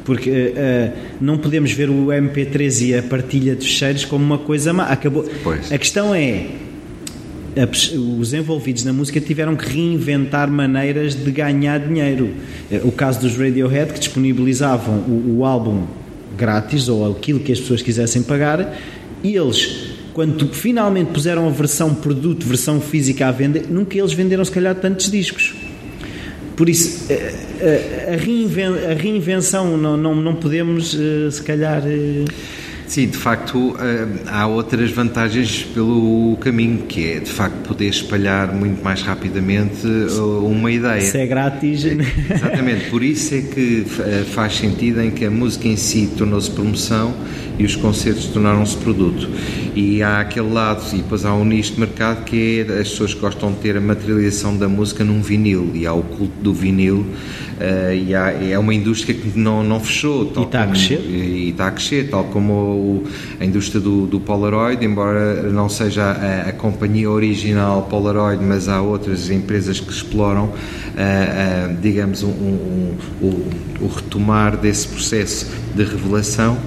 porque 0.05 0.31
uh, 0.31 0.93
não 1.21 1.39
podemos 1.39 1.73
ver 1.73 1.89
o 1.89 2.07
MP3 2.07 2.89
e 2.89 2.95
a 2.95 3.03
partilha 3.03 3.55
de 3.55 3.65
fecheiros 3.65 4.05
como 4.05 4.25
uma 4.25 4.39
coisa 4.39 4.73
má. 4.73 4.85
Acabou. 4.85 5.25
Pois. 5.43 5.71
A 5.73 5.79
questão 5.79 6.15
é 6.15 6.47
os 8.19 8.33
envolvidos 8.33 8.83
na 8.85 8.95
música 8.95 9.21
tiveram 9.21 9.55
que 9.55 9.69
reinventar 9.69 10.51
maneiras 10.51 11.15
de 11.15 11.31
ganhar 11.31 11.79
dinheiro. 11.81 12.31
Eh, 12.71 12.81
o 12.83 12.91
caso 12.91 13.21
dos 13.21 13.37
Radiohead 13.37 13.93
que 13.93 13.99
disponibilizavam 13.99 15.01
o, 15.01 15.39
o 15.39 15.45
álbum 15.45 15.87
grátis 16.37 16.89
ou 16.89 17.11
aquilo 17.11 17.41
que 17.41 17.53
as 17.53 17.61
pessoas 17.61 17.83
quisessem 17.83 18.23
pagar 18.23 18.79
e 19.23 19.37
eles 19.37 19.93
quando 20.15 20.49
finalmente 20.49 21.11
puseram 21.11 21.47
a 21.47 21.51
versão 21.51 21.95
produto, 21.95 22.47
versão 22.47 22.81
física 22.81 23.29
à 23.29 23.31
venda, 23.31 23.63
nunca 23.69 23.97
eles 23.97 24.13
venderam 24.13 24.45
se 24.45 24.51
calhar 24.51 24.75
tantos 24.75 25.11
discos. 25.11 25.55
Por 26.63 26.69
isso, 26.69 27.07
eh, 27.11 27.35
eh, 27.61 28.15
a, 28.15 28.17
reinven 28.25 28.69
a 28.89 28.95
reinvenção 28.95 29.77
não, 29.77 29.97
não, 29.97 30.15
não 30.15 30.37
podemos, 30.37 30.95
eh, 30.95 31.29
se 31.29 31.43
calhar. 31.43 31.83
Sim, 32.87 33.09
de 33.09 33.17
facto, 33.17 33.77
há 34.29 34.47
outras 34.47 34.93
vantagens 34.93 35.65
pelo 35.75 36.37
caminho, 36.41 36.85
que 36.87 37.15
é 37.15 37.19
de 37.19 37.31
facto 37.31 37.57
poder 37.67 37.89
espalhar 37.89 38.55
muito 38.55 38.81
mais 38.81 39.03
rapidamente 39.03 39.85
uma 40.45 40.71
ideia. 40.71 41.01
Se 41.01 41.19
é 41.19 41.27
grátis. 41.27 41.85
Exatamente, 41.85 42.91
por 42.91 43.03
isso 43.03 43.35
é 43.35 43.41
que 43.41 43.85
faz 44.33 44.55
sentido 44.55 45.01
em 45.01 45.11
que 45.11 45.25
a 45.25 45.31
música 45.33 45.67
em 45.67 45.77
si 45.77 46.11
tornou-se 46.17 46.51
promoção 46.51 47.13
e 47.59 47.65
os 47.65 47.75
concertos 47.75 48.27
tornaram-se 48.27 48.77
produto. 48.77 49.29
E 49.75 50.03
há 50.03 50.21
aquele 50.21 50.53
lado, 50.53 50.83
e 50.93 50.99
depois 50.99 51.25
há 51.25 51.35
um 51.35 51.45
nicho 51.45 51.75
de 51.75 51.81
mercado 51.81 52.25
que 52.25 52.67
é 52.69 52.81
as 52.81 52.91
pessoas 52.91 53.15
gostam 53.15 53.53
de 53.53 53.59
ter 53.59 53.77
a 53.77 53.81
materialização 53.81 54.57
da 54.57 54.69
música 54.69 55.03
num 55.03 55.23
vinil, 55.23 55.71
e 55.75 55.87
há 55.87 55.93
o 55.95 56.03
culto 56.03 56.35
do 56.43 56.53
vinil, 56.53 56.99
uh, 56.99 57.95
e 57.95 58.15
há, 58.15 58.33
é 58.33 58.59
uma 58.59 58.75
indústria 58.75 59.15
que 59.15 59.39
não, 59.39 59.65
não 59.65 59.81
fechou. 59.81 60.33
e 60.37 60.41
está 60.43 60.65
a 60.65 60.67
crescer. 60.67 61.01
E, 61.01 61.51
está 61.51 61.69
a 61.69 61.71
crescer, 61.71 62.11
tal 62.11 62.25
como 62.25 62.53
o, 62.53 63.05
a 63.41 63.45
indústria 63.45 63.81
do, 63.81 64.07
do 64.07 64.21
Polaroid, 64.21 64.85
embora 64.85 65.43
não 65.51 65.69
seja 65.69 66.05
a, 66.05 66.49
a, 66.51 66.53
companhia 66.53 67.11
original 67.11 67.87
Polaroid, 67.89 68.45
mas 68.45 68.69
há 68.69 68.83
outras 68.83 69.31
empresas 69.31 69.81
que 69.81 69.91
exploram, 69.91 70.45
uh, 70.45 70.51
uh, 70.51 71.77
digamos, 71.81 72.23
um, 72.23 72.29
um, 72.29 72.97
um, 73.23 73.51
o 73.81 73.87
retomar 73.87 74.57
desse 74.57 74.87
processo 74.89 75.51
de 75.75 75.83
revelação 75.83 76.59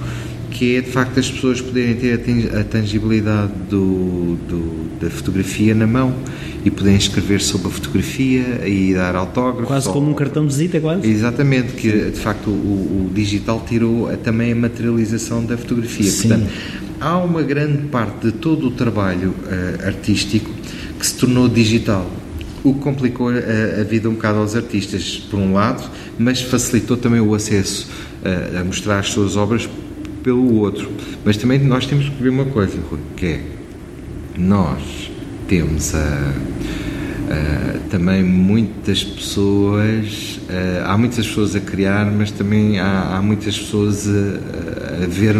que 0.56 0.78
é 0.78 0.82
de 0.82 0.90
facto 0.90 1.20
as 1.20 1.30
pessoas 1.30 1.60
poderem 1.60 1.96
ter 1.96 2.50
a 2.58 2.64
tangibilidade 2.64 3.52
do, 3.70 4.38
do, 4.48 5.00
da 5.02 5.10
fotografia 5.10 5.76
na 5.76 5.86
mão 5.86 6.16
e 6.64 6.72
poderem 6.72 6.98
escrever 6.98 7.42
sobre 7.42 7.68
a 7.68 7.72
fotografia 7.72 8.66
e 8.66 8.94
dar 8.94 9.18
autógrafos. 9.18 9.68
Quase 9.68 9.90
como 9.90 10.10
um 10.10 10.14
cartão 10.14 10.48
de 10.48 10.56
visita, 10.56 10.80
quase. 10.80 11.06
Exatamente, 11.06 11.74
que 11.74 12.10
de 12.10 12.20
facto 12.20 12.50
o, 12.50 13.10
o 13.10 13.12
digital 13.14 13.66
tirou 13.68 14.08
também 14.24 14.54
a 14.54 14.56
materialização 14.56 15.44
da 15.44 15.58
fotografia. 15.58 16.10
Sim. 16.10 16.30
Portanto, 16.30 16.50
há 17.02 17.18
uma 17.18 17.44
grande 17.44 17.90
parte 17.90 18.28
de 18.28 18.32
todo 18.32 18.68
o 18.68 18.72
trabalho 18.72 19.32
uh, 19.32 19.88
artístico 19.88 20.50
que 20.98 21.06
se 21.06 21.16
tornou 21.16 21.50
digital 21.50 22.10
o 22.64 22.74
que 22.74 22.80
complicou 22.80 23.30
a, 23.30 23.82
a, 23.82 23.84
vida 23.84 24.10
um 24.10 24.14
bocado 24.14 24.40
aos 24.40 24.56
artistas, 24.56 25.22
por 25.30 25.38
um 25.38 25.54
lado, 25.54 25.88
mas 26.18 26.42
facilitou 26.42 26.98
também 26.98 27.20
o 27.20 27.36
acesso 27.36 27.88
a, 28.24 28.58
uh, 28.58 28.62
a 28.62 28.64
mostrar 28.64 29.00
as 29.00 29.10
suas 29.10 29.36
obras 29.38 29.70
pelo 30.26 30.56
outro. 30.56 30.90
Mas 31.24 31.38
também 31.38 31.60
nós 31.60 31.86
temos 31.86 32.10
que 32.10 32.24
ver 32.24 32.30
uma 32.30 32.46
coisa, 32.46 32.76
Rui, 32.90 33.00
que 33.16 33.26
é 33.28 33.42
nós 34.36 35.12
temos 35.48 35.94
a, 35.94 36.34
também 37.92 38.24
muitas 38.24 39.04
pessoas, 39.04 40.40
há 40.84 40.98
muitas 40.98 41.28
pessoas 41.28 41.56
a 41.56 41.60
criar, 41.60 42.12
mas 42.12 42.32
também 42.32 42.80
há, 42.80 43.16
há 43.16 43.22
muitas 43.22 43.58
pessoas 43.58 44.08
a, 44.08 45.04
a, 45.04 45.08
ver 45.08 45.36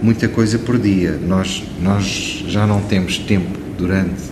muita 0.00 0.28
coisa 0.28 0.56
por 0.58 0.78
dia. 0.78 1.18
Nós, 1.26 1.64
nós 1.82 2.44
já 2.46 2.64
não 2.64 2.80
temos 2.80 3.18
tempo 3.18 3.58
durante, 3.76 4.22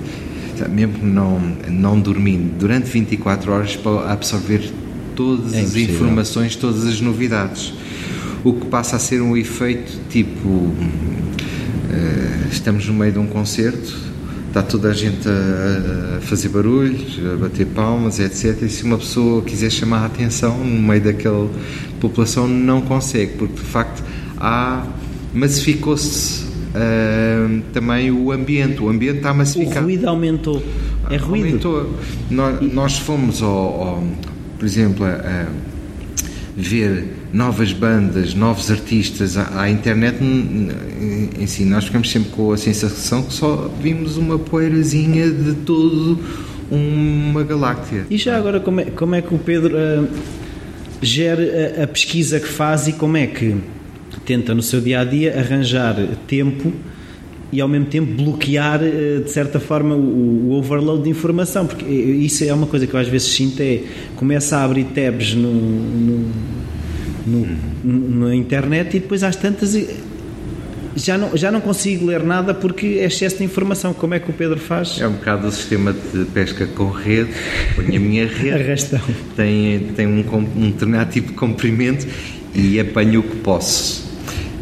mesmo 0.70 0.98
não, 1.03 1.40
não 1.68 2.00
dormindo, 2.00 2.57
durante 2.59 2.88
24 2.88 3.53
horas 3.53 3.76
para 3.76 4.12
absorver 4.12 4.70
todas 5.16 5.53
é 5.53 5.61
as 5.61 5.74
informações, 5.74 6.55
todas 6.55 6.87
as 6.87 7.00
novidades 7.00 7.74
o 8.44 8.53
que 8.55 8.66
passa 8.66 8.96
a 8.96 8.98
ser 8.98 9.20
um 9.20 9.37
efeito 9.37 9.98
tipo 10.09 10.48
uh, 10.48 10.74
estamos 12.50 12.87
no 12.87 12.94
meio 12.94 13.12
de 13.12 13.18
um 13.18 13.26
concerto 13.26 14.11
está 14.48 14.62
toda 14.62 14.88
a 14.88 14.92
gente 14.92 15.29
a, 15.29 16.16
a, 16.16 16.20
fazer 16.20 16.48
barulhos 16.48 17.18
a 17.33 17.37
bater 17.37 17.66
palmas, 17.66 18.18
etc 18.18 18.62
e 18.62 18.68
se 18.68 18.83
uma 18.85 18.98
pessoa 18.98 19.42
quiser 19.42 19.70
chamar 19.70 20.03
a 20.03 20.07
atenção 20.07 20.59
no 20.59 20.81
meio 20.83 21.00
daquela 21.00 21.48
população 22.00 22.48
não 22.48 22.81
consegue, 22.81 23.35
porque 23.37 23.55
de 23.55 23.61
facto 23.61 24.03
há 24.38 24.87
massificou-se 25.33 26.44
uh, 26.44 27.62
também 27.72 28.11
o 28.11 28.33
ambiente 28.33 28.83
o 28.83 28.88
ambiente 28.88 29.18
está 29.18 29.33
massificado. 29.33 29.81
O 29.81 29.83
ruído 29.85 30.09
aumentou. 30.09 30.62
É 31.09 31.16
ruído? 31.16 31.46
Aumentou. 31.46 31.94
Nós, 32.31 32.72
nós 32.72 32.98
fomos 32.98 33.42
ao, 33.42 33.48
ao, 33.48 34.05
por 34.59 34.64
exemplo 34.64 35.05
a, 35.05 35.11
a 35.11 35.46
ver 36.57 37.19
novas 37.33 37.73
bandas, 37.73 38.35
novos 38.35 38.71
artistas 38.71 39.37
à, 39.37 39.62
à 39.62 39.71
internet 39.71 40.19
em 40.23 41.47
si, 41.47 41.64
nós 41.64 41.85
ficamos 41.85 42.11
sempre 42.11 42.31
com 42.31 42.53
a 42.53 42.57
sensação 42.57 43.23
que 43.23 43.33
só 43.33 43.71
vimos 43.81 44.16
uma 44.16 44.38
poeirazinha 44.38 45.31
de 45.31 45.55
todo 45.55 46.19
uma 46.71 47.43
galáxia. 47.43 48.07
E 48.09 48.16
já 48.16 48.37
agora, 48.37 48.61
como 48.61 48.81
é, 48.81 48.85
como 48.85 49.14
é 49.14 49.23
que 49.23 49.35
o 49.35 49.38
Pedro 49.38 49.77
uh, 49.77 50.09
gera 51.03 51.81
a, 51.81 51.85
a, 51.85 51.87
pesquisa 51.87 52.38
que 52.38 52.47
faz 52.47 52.87
e 52.87 52.93
como 52.93 53.16
é 53.16 53.27
que 53.27 53.57
tenta 54.25 54.55
no 54.55 54.62
seu 54.62 54.81
dia 54.81 55.01
a 55.01 55.05
dia 55.05 55.37
arranjar 55.37 55.97
tempo 56.29 56.73
e 57.53 57.61
ao 57.61 57.66
mesmo 57.66 57.87
tempo 57.87 58.12
bloquear 58.12 58.81
uh, 58.81 59.25
de 59.25 59.31
certa 59.31 59.59
forma 59.59 59.97
o, 59.97 60.53
overload 60.53 61.03
de 61.03 61.11
informação? 61.11 61.66
Porque 61.66 61.85
isso 61.85 62.45
é 62.45 62.55
uma 62.55 62.66
coisa 62.66 62.87
que 62.87 62.95
eu 62.95 63.01
às 63.01 63.09
vezes 63.09 63.29
sinto: 63.29 63.61
é 63.61 63.81
começa 64.14 64.57
a 64.59 64.64
abrir 64.64 64.85
tabs 64.85 65.35
no 65.35 65.51
no, 67.26 68.26
na 68.26 68.35
internet 68.35 68.96
e 68.96 69.00
depois 69.00 69.22
às 69.22 69.37
tantas 69.37 69.74
já 70.96 71.16
não, 71.16 71.37
já 71.37 71.50
não 71.50 71.61
consigo 71.61 72.06
ler 72.06 72.22
nada 72.22 72.52
porque 72.52 72.98
é 73.00 73.06
excesso 73.06 73.38
de 73.38 73.44
informação. 73.44 73.92
Como 73.94 74.14
é 74.14 74.18
que 74.18 74.30
o 74.30 74.33
Pedro 74.33 74.59
faz? 74.59 75.00
É 75.00 75.06
um 75.06 75.12
bocado 75.12 75.46
o 75.46 75.52
sistema 75.52 75.92
de 75.92 76.24
pesca 76.26 76.66
com 76.66 76.90
rede. 76.90 77.30
Põe 77.76 77.96
a 77.96 78.00
minha 78.00 78.26
rede. 78.28 78.62
Arrastão. 78.62 79.00
Tem, 79.37 79.90
tem 79.96 80.06
um, 80.06 80.24
um 80.56 80.70
determinado 80.70 81.11
tipo 81.11 81.28
de 81.28 81.35
comprimento 81.35 82.06
e 82.54 82.80
apanho 82.80 83.20
o 83.20 83.22
que 83.22 83.37
posso. 83.37 84.11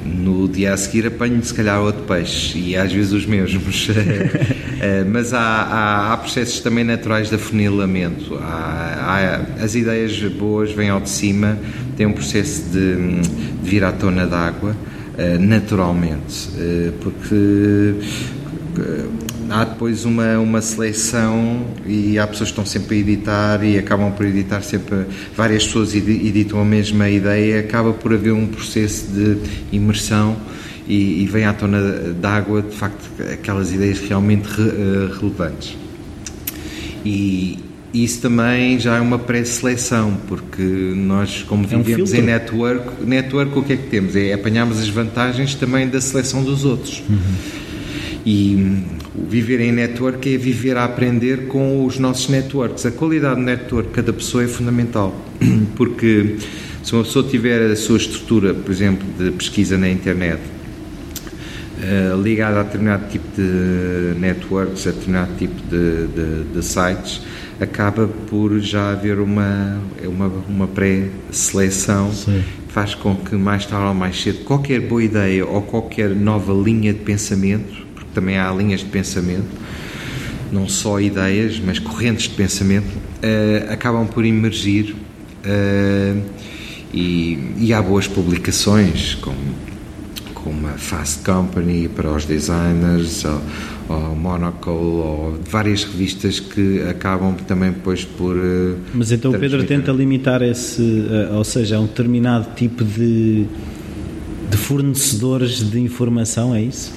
No 0.04 0.48
dia 0.48 0.72
a 0.72 0.76
seguir 0.76 1.06
apanho 1.06 1.42
se 1.44 1.52
calhar 1.52 1.80
outro 1.82 2.02
peixe 2.02 2.58
e 2.58 2.76
às 2.76 2.92
vezes 2.92 3.12
os 3.12 3.26
mesmos. 3.26 3.88
Eh, 4.80 5.02
mas 5.02 5.34
há, 5.34 5.40
há, 5.40 6.12
há, 6.12 6.16
processos 6.18 6.60
também 6.60 6.84
naturais 6.84 7.30
de 7.30 7.34
afunilamento. 7.34 8.36
Há, 8.40 9.40
as 9.60 9.74
ideias 9.74 10.16
boas 10.34 10.70
vêm 10.70 10.88
ao 10.88 11.00
de 11.00 11.10
cima, 11.10 11.58
tem 11.98 12.06
um 12.06 12.12
processo 12.12 12.62
de, 12.70 13.20
de 13.60 13.68
vir 13.68 13.82
à 13.82 13.90
tona 13.90 14.24
d'água 14.24 14.74
eh, 15.18 15.36
naturalmente, 15.36 16.48
eh, 16.56 16.92
porque 17.00 17.94
há 19.50 19.64
depois 19.64 20.04
uma, 20.04 20.38
uma 20.38 20.62
seleção 20.62 21.66
e 21.84 22.16
há 22.16 22.24
pessoas 22.24 22.50
que 22.50 22.60
estão 22.60 22.64
sempre 22.64 22.98
a 22.98 23.00
editar 23.00 23.64
e 23.64 23.76
acabam 23.76 24.12
por 24.12 24.24
editar 24.26 24.62
sempre, 24.62 25.06
várias 25.36 25.66
pessoas 25.66 25.92
editam 25.92 26.60
a 26.60 26.64
mesma 26.64 27.10
ideia, 27.10 27.58
acaba 27.58 27.92
por 27.92 28.12
haver 28.14 28.32
um 28.32 28.46
processo 28.46 29.08
de 29.08 29.36
imersão 29.72 30.36
e, 30.86 31.24
e 31.24 31.26
vem 31.26 31.46
à 31.46 31.52
tona 31.52 31.80
d'água, 32.12 32.62
de 32.62 32.76
facto, 32.76 33.10
aquelas 33.32 33.72
ideias 33.72 33.98
realmente 33.98 34.46
re, 34.46 35.18
relevantes. 35.20 35.76
E 37.04 37.58
isso 37.92 38.20
também 38.20 38.78
já 38.78 38.96
é 38.96 39.00
uma 39.00 39.18
pré-seleção, 39.18 40.16
porque 40.28 40.62
nós, 40.62 41.42
como 41.42 41.64
é 41.64 41.66
vivemos 41.66 42.12
um 42.12 42.16
em 42.16 42.22
network, 42.22 43.04
network 43.04 43.58
o 43.58 43.62
que 43.62 43.72
é 43.72 43.76
que 43.76 43.88
temos? 43.88 44.14
É 44.14 44.32
apanharmos 44.34 44.78
as 44.78 44.88
vantagens 44.88 45.54
também 45.54 45.88
da 45.88 46.00
seleção 46.00 46.42
dos 46.42 46.64
outros. 46.64 47.02
Uhum. 47.08 47.18
E 48.26 48.84
o 49.14 49.26
viver 49.26 49.60
em 49.60 49.72
network 49.72 50.34
é 50.34 50.36
viver 50.36 50.76
a 50.76 50.84
aprender 50.84 51.46
com 51.46 51.84
os 51.86 51.98
nossos 51.98 52.28
networks. 52.28 52.84
A 52.84 52.90
qualidade 52.90 53.36
do 53.36 53.42
network 53.42 53.88
de 53.88 53.94
cada 53.94 54.12
pessoa 54.12 54.44
é 54.44 54.48
fundamental, 54.48 55.18
porque 55.74 56.36
se 56.82 56.92
uma 56.92 57.04
pessoa 57.04 57.26
tiver 57.26 57.70
a 57.70 57.76
sua 57.76 57.96
estrutura, 57.96 58.52
por 58.52 58.70
exemplo, 58.70 59.06
de 59.18 59.30
pesquisa 59.30 59.78
na 59.78 59.88
internet, 59.88 60.40
uh, 61.78 62.20
ligada 62.20 62.60
a 62.60 62.62
determinado 62.64 63.08
tipo 63.10 63.26
de 63.34 64.18
networks, 64.18 64.86
a 64.86 64.90
determinado 64.90 65.30
tipo 65.38 65.60
de, 65.70 66.06
de, 66.08 66.44
de 66.54 66.64
sites, 66.64 67.22
acaba 67.60 68.06
por 68.28 68.58
já 68.60 68.92
haver 68.92 69.18
uma, 69.18 69.80
uma, 70.04 70.26
uma 70.48 70.66
pré-seleção 70.66 72.10
faz 72.68 72.94
com 72.94 73.16
que 73.16 73.34
mais 73.34 73.66
tarde 73.66 73.86
ou 73.86 73.94
mais 73.94 74.20
cedo 74.22 74.44
qualquer 74.44 74.80
boa 74.80 75.02
ideia 75.02 75.44
ou 75.44 75.62
qualquer 75.62 76.10
nova 76.10 76.52
linha 76.52 76.92
de 76.92 77.00
pensamento 77.00 77.88
também 78.18 78.36
há 78.36 78.50
linhas 78.50 78.80
de 78.80 78.86
pensamento, 78.86 79.46
não 80.50 80.68
só 80.68 81.00
ideias, 81.00 81.60
mas 81.64 81.78
correntes 81.78 82.28
de 82.28 82.34
pensamento, 82.34 82.86
uh, 82.86 83.72
acabam 83.72 84.06
por 84.06 84.24
emergir 84.24 84.94
uh, 85.44 86.22
e, 86.92 87.54
e, 87.58 87.72
há 87.72 87.80
boas 87.80 88.08
publicações, 88.08 89.14
como, 89.16 89.36
como 90.34 90.66
a 90.66 90.72
Fast 90.72 91.22
Company 91.22 91.88
para 91.88 92.10
os 92.10 92.24
designers, 92.24 93.24
ou, 93.24 93.40
ou 93.88 94.14
Monocle, 94.14 94.72
ou 94.72 95.38
várias 95.50 95.84
revistas 95.84 96.40
que 96.40 96.82
acabam 96.82 97.34
também 97.46 97.72
depois 97.72 98.04
por. 98.04 98.36
Uh, 98.36 98.76
mas 98.94 99.10
então 99.12 99.32
o 99.32 99.38
Pedro 99.38 99.64
tenta 99.64 99.90
limitar 99.92 100.42
esse, 100.42 101.06
ou 101.32 101.44
seja, 101.44 101.76
a 101.76 101.80
um 101.80 101.86
determinado 101.86 102.54
tipo 102.54 102.84
de, 102.84 103.46
de 104.50 104.56
fornecedores 104.56 105.68
de 105.70 105.80
informação, 105.80 106.54
é 106.54 106.62
isso? 106.62 106.92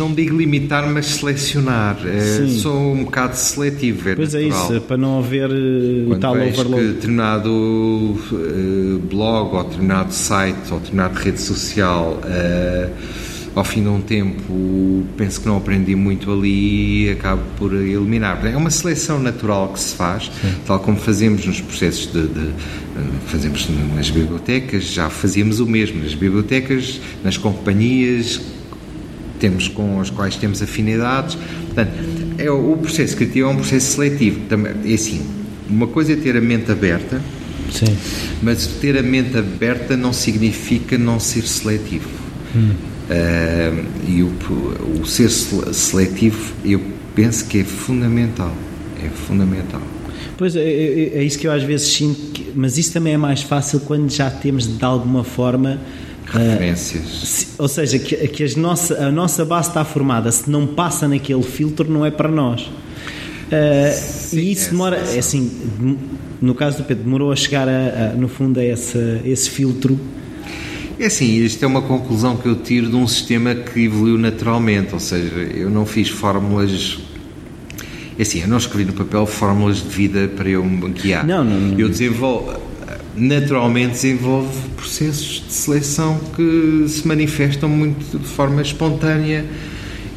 não 0.00 0.12
digo 0.14 0.36
limitar, 0.36 0.88
mas 0.90 1.06
selecionar. 1.06 1.98
É, 2.06 2.46
sou 2.48 2.92
um 2.92 3.04
bocado 3.04 3.36
seletivo. 3.36 4.08
É 4.08 4.14
pois 4.16 4.32
natural. 4.32 4.52
é 4.52 4.74
isso, 4.74 4.80
para 4.82 4.96
não 4.96 5.18
haver 5.18 5.50
eh, 5.50 6.04
Quando 6.08 6.20
tal 6.20 6.32
overload. 6.32 6.86
que 6.86 6.92
determinado 6.94 7.50
uh, 7.50 8.98
blog, 9.10 9.54
ou 9.54 9.64
determinado 9.64 10.12
site, 10.12 10.72
ou 10.72 10.78
determinada 10.78 11.18
rede 11.18 11.40
social, 11.40 12.18
uh, 12.24 12.90
ao 13.54 13.64
fim 13.64 13.82
de 13.82 13.88
um 13.88 14.00
tempo, 14.00 15.04
penso 15.16 15.40
que 15.40 15.48
não 15.48 15.56
aprendi 15.56 15.94
muito 15.94 16.32
ali 16.32 17.06
e 17.06 17.10
acabo 17.10 17.42
por 17.56 17.74
eliminar. 17.74 18.44
É 18.46 18.56
uma 18.56 18.70
seleção 18.70 19.18
natural 19.18 19.72
que 19.72 19.80
se 19.80 19.94
faz, 19.94 20.30
Sim. 20.40 20.54
tal 20.66 20.78
como 20.80 20.96
fazemos 20.96 21.44
nos 21.44 21.60
processos 21.60 22.12
de, 22.12 22.26
de 22.28 22.50
fazemos 23.26 23.68
nas 23.94 24.10
bibliotecas, 24.10 24.84
já 24.84 25.08
fazíamos 25.08 25.60
o 25.60 25.66
mesmo 25.66 26.02
nas 26.02 26.14
bibliotecas, 26.14 27.00
nas 27.24 27.36
companhias 27.36 28.40
temos 29.40 29.68
com 29.68 29.98
as 30.00 30.10
quais 30.10 30.36
temos 30.36 30.62
afinidades. 30.62 31.36
Portanto, 31.66 31.92
é, 32.38 32.50
o 32.50 32.76
processo 32.76 33.16
criativo 33.16 33.48
é 33.48 33.50
um 33.50 33.56
processo 33.56 33.92
seletivo. 33.94 34.40
Também, 34.48 34.72
é 34.84 34.94
assim, 34.94 35.22
uma 35.68 35.86
coisa 35.86 36.12
é 36.12 36.16
ter 36.16 36.36
a 36.36 36.40
mente 36.40 36.70
aberta, 36.70 37.20
Sim. 37.72 37.96
mas 38.42 38.66
ter 38.66 38.98
a 38.98 39.02
mente 39.02 39.36
aberta 39.36 39.96
não 39.96 40.12
significa 40.12 40.98
não 40.98 41.18
ser 41.18 41.42
seletivo. 41.42 42.08
Hum. 42.54 42.89
Uh, 43.10 43.84
e 44.06 44.22
o, 44.22 44.30
o 45.00 45.04
ser 45.04 45.28
seletivo, 45.30 46.54
eu 46.64 46.80
penso 47.14 47.44
que 47.46 47.58
é 47.58 47.64
fundamental. 47.64 48.52
É 49.04 49.08
fundamental. 49.08 49.82
Pois 50.38 50.54
é, 50.54 50.60
é, 50.60 51.18
é 51.18 51.24
isso 51.24 51.38
que 51.38 51.46
eu 51.46 51.52
às 51.52 51.62
vezes 51.64 51.88
sinto, 51.88 52.30
que, 52.32 52.52
mas 52.54 52.78
isso 52.78 52.92
também 52.92 53.14
é 53.14 53.16
mais 53.16 53.42
fácil 53.42 53.80
quando 53.80 54.08
já 54.10 54.30
temos 54.30 54.66
de 54.66 54.84
alguma 54.84 55.24
forma 55.24 55.80
referências. 56.24 57.42
Uh, 57.58 57.62
ou 57.62 57.68
seja, 57.68 57.98
que, 57.98 58.16
que 58.28 58.44
as 58.44 58.54
nossa, 58.54 58.94
a 59.04 59.10
nossa 59.10 59.44
base 59.44 59.68
está 59.68 59.84
formada, 59.84 60.30
se 60.30 60.48
não 60.48 60.66
passa 60.66 61.08
naquele 61.08 61.42
filtro, 61.42 61.90
não 61.90 62.06
é 62.06 62.12
para 62.12 62.30
nós. 62.30 62.62
Uh, 62.62 63.92
Sim, 63.92 64.38
e 64.38 64.52
isso 64.52 64.70
demora, 64.70 64.96
é 64.96 65.18
assim, 65.18 65.50
no 66.40 66.54
caso 66.54 66.78
do 66.78 66.84
Pedro, 66.84 67.02
demorou 67.02 67.32
a 67.32 67.36
chegar, 67.36 67.68
a, 67.68 68.12
a, 68.12 68.16
no 68.16 68.28
fundo, 68.28 68.60
a 68.60 68.64
esse, 68.64 69.20
esse 69.24 69.50
filtro. 69.50 69.98
É 71.00 71.06
assim, 71.06 71.42
isto 71.42 71.64
é 71.64 71.66
uma 71.66 71.80
conclusão 71.80 72.36
que 72.36 72.46
eu 72.46 72.54
tiro 72.56 72.90
de 72.90 72.94
um 72.94 73.08
sistema 73.08 73.54
que 73.54 73.84
evoluiu 73.84 74.18
naturalmente, 74.18 74.92
ou 74.92 75.00
seja, 75.00 75.34
eu 75.34 75.70
não 75.70 75.86
fiz 75.86 76.10
fórmulas 76.10 76.98
é 78.18 78.22
assim, 78.22 78.42
eu 78.42 78.48
não 78.48 78.58
escrevi 78.58 78.84
no 78.84 78.92
papel 78.92 79.24
fórmulas 79.24 79.78
de 79.78 79.88
vida 79.88 80.28
para 80.28 80.46
eu 80.46 80.62
me 80.62 80.90
guiar. 80.90 81.26
Não, 81.26 81.42
não, 81.42 81.58
não. 81.58 81.78
Eu 81.78 81.88
desenvolvo, 81.88 82.52
naturalmente 83.16 83.92
desenvolve 83.92 84.52
processos 84.76 85.42
de 85.46 85.54
seleção 85.54 86.20
que 86.36 86.84
se 86.86 87.08
manifestam 87.08 87.70
muito 87.70 88.18
de 88.18 88.26
forma 88.26 88.60
espontânea 88.60 89.46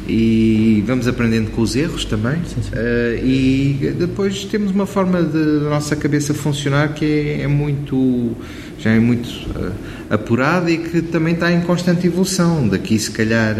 e 0.06 0.82
vamos 0.86 1.08
aprendendo 1.08 1.50
com 1.50 1.62
os 1.62 1.74
erros 1.74 2.04
também 2.04 2.36
sim, 2.46 2.62
sim. 2.62 2.70
Uh, 2.70 3.26
e 3.26 3.94
depois 3.98 4.44
temos 4.44 4.70
uma 4.70 4.86
forma 4.86 5.22
de 5.22 5.66
a 5.66 5.70
nossa 5.70 5.96
cabeça 5.96 6.34
funcionar 6.34 6.94
que 6.94 7.04
é, 7.04 7.42
é 7.42 7.46
muito 7.46 8.32
já 8.78 8.90
é 8.90 8.98
muito 8.98 9.28
uh, 9.28 9.72
apurada 10.10 10.70
e 10.70 10.78
que 10.78 11.02
também 11.02 11.34
está 11.34 11.50
em 11.52 11.60
constante 11.62 12.06
evolução 12.06 12.68
daqui 12.68 12.98
se 12.98 13.10
calhar 13.10 13.56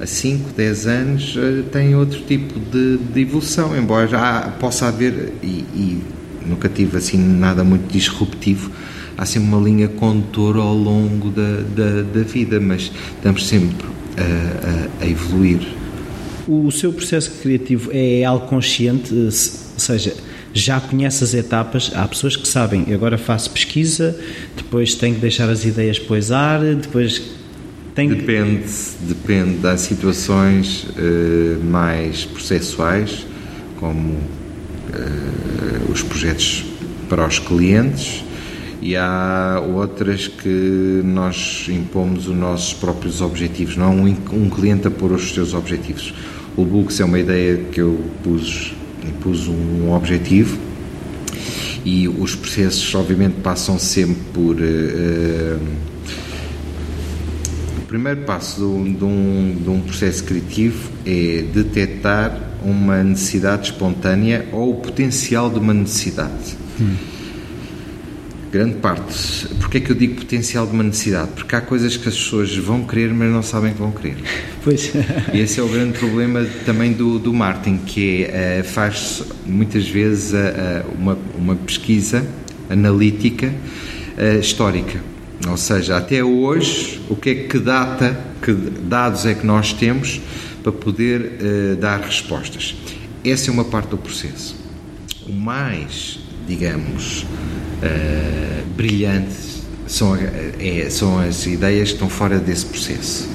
a 0.00 0.06
5, 0.06 0.50
10 0.56 0.86
anos 0.86 1.36
uh, 1.36 1.62
tem 1.70 1.94
outro 1.94 2.20
tipo 2.20 2.58
de, 2.58 2.98
de 2.98 3.20
evolução 3.20 3.76
embora 3.76 4.08
já 4.08 4.54
possa 4.58 4.88
haver 4.88 5.32
e, 5.42 5.64
e 5.74 6.02
nunca 6.46 6.68
tive 6.68 6.98
assim 6.98 7.18
nada 7.18 7.64
muito 7.64 7.90
disruptivo. 7.90 8.70
Há 9.16 9.24
sempre 9.24 9.48
uma 9.48 9.60
linha 9.60 9.88
condutora 9.88 10.60
ao 10.60 10.74
longo 10.74 11.30
da, 11.30 11.60
da, 11.76 12.02
da 12.02 12.22
vida, 12.22 12.58
mas 12.60 12.90
estamos 13.16 13.46
sempre 13.46 13.86
a, 14.16 15.02
a, 15.02 15.04
a, 15.04 15.08
evoluir. 15.08 15.60
O 16.46 16.70
seu 16.70 16.92
processo 16.92 17.30
criativo 17.40 17.90
é 17.92 18.24
algo 18.24 18.46
consciente, 18.46 19.14
ou 19.14 19.30
seja, 19.30 20.14
já 20.52 20.80
conhece 20.80 21.24
as 21.24 21.34
etapas. 21.34 21.90
Há 21.94 22.06
pessoas 22.06 22.36
que 22.36 22.46
sabem, 22.46 22.92
agora 22.92 23.16
faço 23.18 23.50
pesquisa, 23.50 24.18
depois 24.56 24.94
tenho 24.94 25.14
que 25.14 25.20
deixar 25.20 25.48
as 25.48 25.64
ideias 25.64 25.98
poisar, 25.98 26.60
depois 26.60 27.22
tenho 27.94 28.14
depende, 28.14 28.62
que... 28.62 29.04
depende 29.06 29.58
das 29.58 29.80
situações 29.80 30.84
uh, 30.84 31.64
mais 31.64 32.24
processuais, 32.24 33.26
como 33.78 34.10
uh, 34.10 35.92
os 35.92 36.02
projetos 36.02 36.64
para 37.08 37.26
os 37.26 37.38
clientes 37.38 38.24
e 38.84 38.94
há 38.96 39.64
outras 39.66 40.28
que 40.28 41.00
nós 41.02 41.66
impomos 41.70 42.28
os 42.28 42.36
nossos 42.36 42.74
próprios 42.74 43.22
objetivos, 43.22 43.78
não 43.78 43.96
um, 43.96 44.16
um 44.30 44.50
cliente 44.50 44.86
a 44.86 44.90
pôr 44.90 45.12
os 45.12 45.32
seus 45.32 45.54
objetivos. 45.54 46.12
O 46.54 46.66
Books 46.66 47.00
é 47.00 47.04
uma 47.06 47.18
ideia 47.18 47.56
que 47.72 47.80
eu 47.80 47.98
pus, 48.22 48.74
pus 49.22 49.48
um 49.48 49.90
objetivo 49.90 50.58
e 51.82 52.06
os 52.06 52.36
processos 52.36 52.94
obviamente 52.94 53.36
passam 53.42 53.78
sempre 53.78 54.22
por 54.34 54.56
uh, 54.56 55.60
o 57.78 57.86
primeiro 57.88 58.20
passo 58.24 58.82
de 58.84 58.92
de, 58.92 59.04
um, 59.04 59.56
de 59.62 59.70
um 59.70 59.80
processo 59.80 60.24
criativo 60.24 60.90
é 61.06 61.42
detectar 61.54 62.38
uma 62.62 63.02
necessidade 63.02 63.70
espontânea 63.70 64.46
ou 64.52 64.72
o 64.72 64.74
potencial 64.74 65.48
de 65.48 65.58
uma 65.58 65.72
necessidade. 65.72 66.54
Hum. 66.78 67.13
Grande 68.54 68.76
parte. 68.76 69.48
Porquê 69.58 69.78
é 69.78 69.80
que 69.80 69.90
eu 69.90 69.96
digo 69.96 70.14
potencial 70.14 70.64
de 70.64 70.74
uma 70.74 70.84
necessidade? 70.84 71.32
Porque 71.34 71.56
há 71.56 71.60
coisas 71.60 71.96
que 71.96 72.08
as 72.08 72.14
pessoas 72.14 72.56
vão 72.56 72.84
querer, 72.84 73.12
mas 73.12 73.28
não 73.28 73.42
sabem 73.42 73.72
que 73.72 73.80
vão 73.80 73.90
querer. 73.90 74.16
Pois. 74.62 74.92
E 75.32 75.40
esse 75.40 75.58
é 75.58 75.62
o 75.64 75.66
grande 75.66 75.98
problema 75.98 76.46
também 76.64 76.92
do, 76.92 77.18
do 77.18 77.34
marketing, 77.34 77.78
que 77.78 78.22
é, 78.26 78.60
uh, 78.60 78.64
faz 78.64 79.24
muitas 79.44 79.88
vezes 79.88 80.32
uh, 80.34 80.86
uma, 80.96 81.18
uma 81.36 81.56
pesquisa 81.56 82.24
analítica 82.70 83.52
histórica. 84.40 85.00
Ou 85.48 85.56
seja, 85.56 85.96
até 85.96 86.22
hoje, 86.22 87.00
o 87.10 87.16
que 87.16 87.30
é 87.30 87.34
que 87.34 87.58
data, 87.58 88.16
que 88.40 88.52
dados 88.52 89.26
é 89.26 89.34
que 89.34 89.44
nós 89.44 89.72
temos 89.72 90.20
para 90.62 90.70
poder 90.70 91.76
dar 91.80 92.00
respostas. 92.00 92.76
Essa 93.24 93.50
é 93.50 93.52
uma 93.52 93.64
parte 93.64 93.88
do 93.88 93.98
processo. 93.98 94.56
O 95.26 95.32
mais, 95.32 96.20
digamos, 96.46 97.26
uh, 97.84 98.66
brilhante 98.76 99.54
são, 99.86 100.16
é, 100.16 100.88
são 100.90 101.18
as 101.18 101.46
ideias 101.46 101.88
que 101.88 101.94
estão 101.94 102.08
fora 102.08 102.38
desse 102.38 102.66
processo. 102.66 103.28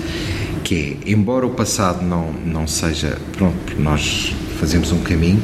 Que 0.64 0.98
é, 1.06 1.12
embora 1.12 1.46
o 1.46 1.52
passado 1.52 2.06
não, 2.06 2.34
não 2.34 2.68
seja, 2.68 3.18
pronto, 3.34 3.80
nós 3.80 4.34
fazemos 4.60 4.92
um 4.92 5.00
caminho, 5.00 5.42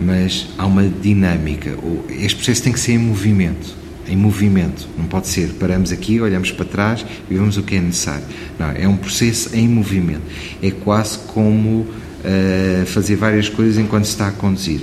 mas 0.00 0.48
há 0.58 0.66
uma 0.66 0.86
dinâmica. 0.86 1.76
Este 2.08 2.36
processo 2.36 2.62
tem 2.62 2.72
que 2.72 2.80
ser 2.80 2.92
em 2.92 2.98
movimento. 2.98 3.80
Em 4.08 4.16
movimento, 4.16 4.88
não 4.98 5.04
pode 5.04 5.28
ser 5.28 5.50
paramos 5.50 5.92
aqui, 5.92 6.20
olhamos 6.20 6.50
para 6.50 6.64
trás 6.64 7.06
e 7.30 7.34
vemos 7.34 7.56
o 7.56 7.62
que 7.62 7.76
é 7.76 7.80
necessário. 7.80 8.24
Não, 8.58 8.70
é 8.70 8.88
um 8.88 8.96
processo 8.96 9.54
em 9.54 9.68
movimento. 9.68 10.22
É 10.60 10.70
quase 10.70 11.18
como 11.18 11.80
uh, 11.80 12.86
fazer 12.86 13.14
várias 13.14 13.48
coisas 13.48 13.78
enquanto 13.78 14.06
se 14.06 14.10
está 14.10 14.28
a 14.28 14.32
conduzir. 14.32 14.80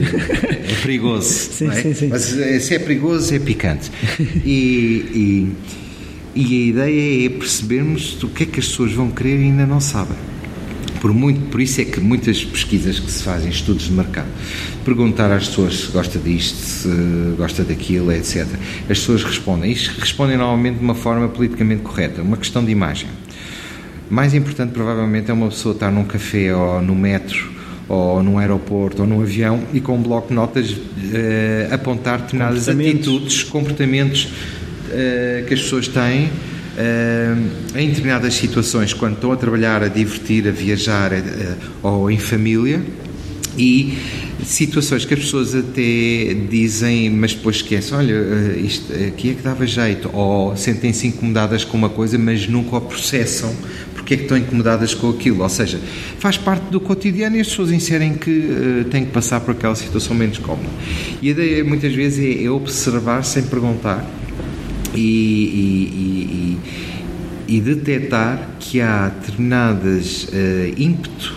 É 0.00 0.74
perigoso. 0.82 1.28
sim, 1.52 1.68
é? 1.68 1.82
sim, 1.82 1.94
sim. 1.94 2.08
Mas 2.08 2.36
eh, 2.38 2.60
se 2.60 2.74
é 2.74 2.78
perigoso, 2.78 3.34
é 3.34 3.38
picante. 3.38 3.90
E, 4.44 5.52
e, 6.34 6.40
e 6.40 6.44
a 6.44 6.66
ideia 6.68 7.26
é 7.26 7.28
percebermos 7.30 8.22
o 8.22 8.28
que 8.28 8.44
é 8.44 8.46
que 8.46 8.60
as 8.60 8.66
pessoas 8.66 8.92
vão 8.92 9.10
querer 9.10 9.38
e 9.40 9.44
ainda 9.44 9.66
não 9.66 9.80
sabem. 9.80 10.16
Por, 11.00 11.12
muito, 11.12 11.48
por 11.50 11.60
isso 11.60 11.80
é 11.80 11.84
que 11.84 12.00
muitas 12.00 12.44
pesquisas 12.44 12.98
que 12.98 13.10
se 13.10 13.22
fazem, 13.22 13.50
estudos 13.50 13.84
de 13.84 13.92
mercado, 13.92 14.28
perguntar 14.84 15.30
às 15.30 15.46
pessoas 15.48 15.80
se 15.80 15.92
gosta 15.92 16.18
disto, 16.18 16.56
se 16.56 16.88
gosta 17.36 17.62
daquilo, 17.62 18.12
etc. 18.12 18.46
As 18.82 18.98
pessoas 18.98 19.22
respondem. 19.22 19.70
E 19.70 19.74
respondem 19.74 20.36
normalmente 20.36 20.78
de 20.78 20.84
uma 20.84 20.94
forma 20.94 21.28
politicamente 21.28 21.82
correta, 21.82 22.22
uma 22.22 22.36
questão 22.36 22.64
de 22.64 22.72
imagem. 22.72 23.08
Mais 24.10 24.34
importante, 24.34 24.72
provavelmente, 24.72 25.30
é 25.30 25.34
uma 25.34 25.48
pessoa 25.48 25.74
estar 25.74 25.90
num 25.90 26.04
café 26.04 26.54
ou 26.54 26.82
no 26.82 26.94
metro 26.94 27.57
ou 27.88 28.22
num 28.22 28.38
aeroporto 28.38 29.02
ou 29.02 29.08
num 29.08 29.22
avião 29.22 29.62
e 29.72 29.80
com 29.80 29.96
um 29.96 30.02
bloco 30.02 30.28
de 30.28 30.34
notas 30.34 30.70
uh, 30.70 30.78
apontar 31.72 32.20
determinadas 32.20 32.68
atitudes, 32.68 33.42
comportamentos 33.44 34.24
uh, 34.24 35.46
que 35.46 35.54
as 35.54 35.62
pessoas 35.62 35.88
têm 35.88 36.26
uh, 36.26 37.78
em 37.78 37.88
determinadas 37.88 38.34
situações, 38.34 38.92
quando 38.92 39.14
estão 39.14 39.32
a 39.32 39.36
trabalhar, 39.36 39.82
a 39.82 39.88
divertir, 39.88 40.46
a 40.46 40.50
viajar 40.50 41.12
ou 41.82 42.10
em 42.10 42.18
família 42.18 42.82
e 43.56 43.98
situações 44.44 45.04
que 45.04 45.14
as 45.14 45.20
pessoas 45.20 45.54
até 45.54 46.34
dizem, 46.48 47.10
mas 47.10 47.34
depois 47.34 47.56
esquecem, 47.56 47.96
olha, 47.96 48.14
isto 48.56 48.92
aqui 48.92 49.30
é 49.30 49.34
que 49.34 49.42
dava 49.42 49.66
jeito, 49.66 50.08
ou 50.12 50.56
sentem-se 50.56 51.08
incomodadas 51.08 51.64
com 51.64 51.76
uma 51.76 51.88
coisa, 51.88 52.16
mas 52.16 52.46
nunca 52.46 52.76
o 52.76 52.80
processam 52.80 53.52
porque 54.08 54.14
é 54.14 54.16
que 54.16 54.22
estão 54.22 54.38
incomodadas 54.38 54.94
com 54.94 55.10
aquilo. 55.10 55.42
Ou 55.42 55.48
seja, 55.48 55.78
faz 56.18 56.38
parte 56.38 56.70
do 56.70 56.80
cotidiano 56.80 57.36
e 57.36 57.40
as 57.40 57.48
pessoas 57.48 57.70
inserem 57.70 58.14
que 58.14 58.30
uh, 58.30 58.84
têm 58.84 59.04
que 59.04 59.12
passar 59.12 59.40
por 59.40 59.50
aquela 59.50 59.74
situação 59.74 60.16
menos 60.16 60.38
cómoda. 60.38 60.68
E 61.20 61.28
a 61.28 61.30
ideia 61.32 61.64
muitas 61.64 61.94
vezes 61.94 62.24
é, 62.24 62.44
é 62.44 62.50
observar 62.50 63.22
sem 63.22 63.42
perguntar 63.42 64.08
e, 64.94 65.00
e, 65.00 66.58
e, 67.48 67.56
e, 67.56 67.60
detectar 67.60 68.56
que 68.58 68.80
há 68.80 69.08
determinadas 69.08 70.24
uh, 70.24 70.74
ímpeto 70.80 71.36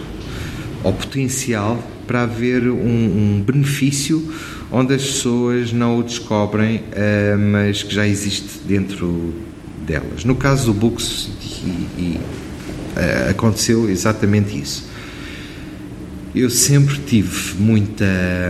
ou 0.81 0.93
potencial 0.93 1.77
para 2.07 2.23
haver 2.23 2.69
um, 2.69 2.77
um, 2.77 3.43
benefício 3.45 4.33
onde 4.71 4.93
as 4.93 5.03
pessoas 5.03 5.73
não 5.73 5.99
o 5.99 6.03
descobrem, 6.03 6.77
uh, 6.77 7.37
mas 7.37 7.83
que 7.83 7.93
já 7.93 8.07
existe 8.07 8.61
dentro 8.65 9.33
delas. 9.85 10.23
No 10.23 10.35
caso 10.35 10.67
do 10.67 10.73
Books 10.73 11.29
e, 11.65 12.01
e 12.01 12.19
aconteceu 13.29 13.89
exatamente 13.89 14.59
isso. 14.59 14.91
Eu 16.33 16.49
sempre 16.49 16.97
tive 17.05 17.55
muita. 17.59 18.05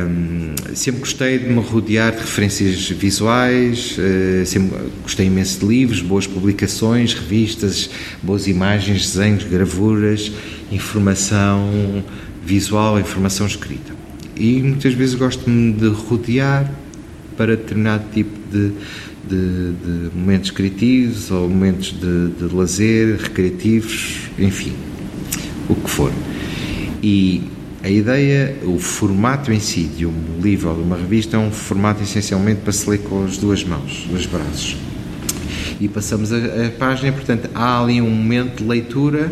Hum, 0.08 0.54
sempre 0.76 1.00
gostei 1.00 1.40
de 1.40 1.50
me 1.50 1.60
rodear 1.60 2.12
de 2.12 2.20
referências 2.20 2.88
visuais, 2.90 3.96
eh, 3.98 4.44
sempre 4.46 4.78
gostei 5.02 5.26
imenso 5.26 5.60
de 5.62 5.66
livros, 5.66 6.00
boas 6.00 6.28
publicações, 6.28 7.16
revistas, 7.16 7.90
boas 8.22 8.46
imagens, 8.46 9.12
desenhos, 9.12 9.46
gravuras, 9.46 10.32
informação 10.72 12.04
visual, 12.46 13.00
informação 13.00 13.48
escrita. 13.48 13.96
E 14.36 14.62
muitas 14.62 14.94
vezes 14.94 15.16
gosto-me 15.16 15.74
de 15.74 15.88
rodear 15.88 16.72
para 17.36 17.58
determinado 17.58 18.04
tipo 18.14 18.38
de 18.52 18.74
de, 19.28 19.74
de 19.74 20.16
momentos 20.16 20.52
criativos 20.52 21.32
ou 21.32 21.48
momentos 21.48 21.92
de, 21.92 22.30
de 22.30 22.56
lazer, 22.56 23.18
recreativos, 23.18 24.30
enfim, 24.38 24.74
o 25.70 25.76
que 25.76 25.90
for. 25.90 26.12
E 27.02 27.44
a 27.84 27.90
ideia, 27.90 28.56
o 28.64 28.78
formato 28.78 29.52
em 29.52 29.60
si 29.60 29.84
de 29.84 30.06
um 30.06 30.40
livro 30.42 30.70
ou 30.70 30.76
de 30.76 30.82
uma 30.82 30.98
revista 30.98 31.38
é 31.38 31.40
um 31.40 31.52
formato 31.52 32.04
essencialmente 32.04 32.62
para 32.62 32.72
se 32.72 32.90
ler 32.90 33.00
com 33.00 33.24
as 33.24 33.38
duas 33.38 33.64
mãos, 33.64 34.08
os 34.14 34.26
braços. 34.26 34.78
E 35.80 35.88
passamos 35.88 36.32
a, 36.32 36.38
a 36.38 36.70
página, 36.78 37.12
portanto, 37.12 37.50
há 37.56 37.82
ali 37.82 38.02
um 38.02 38.10
momento 38.10 38.58
de 38.58 38.70
leitura 38.70 39.32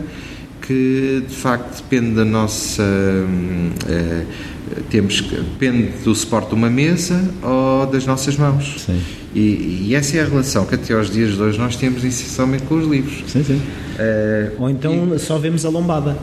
que 0.62 1.24
de 1.28 1.36
facto 1.36 1.82
depende 1.84 2.16
da 2.16 2.26
nossa. 2.26 2.84
Uh, 2.84 4.50
temos 4.90 5.22
depende 5.22 5.90
do 6.04 6.14
suporte 6.14 6.50
de 6.50 6.56
uma 6.56 6.70
mesa 6.70 7.24
ou 7.42 7.86
das 7.88 8.06
nossas 8.06 8.38
mãos. 8.38 8.84
Sim. 8.86 9.02
E, 9.34 9.86
e, 9.88 9.96
essa 9.96 10.18
é 10.18 10.22
a 10.22 10.26
relação 10.26 10.66
que 10.66 10.74
até 10.74 10.94
aos 10.94 11.10
dias 11.10 11.36
de 11.36 11.42
hoje 11.42 11.58
nós 11.60 11.76
temos 11.76 12.04
essencialmente 12.04 12.64
com 12.64 12.76
os 12.76 12.88
livros. 12.88 13.24
Sim, 13.28 13.44
sim. 13.44 13.56
Uh, 13.56 14.62
ou 14.62 14.70
então 14.70 15.16
e, 15.16 15.20
só 15.20 15.38
vemos 15.38 15.66
a 15.66 15.70
lombada. 15.70 16.18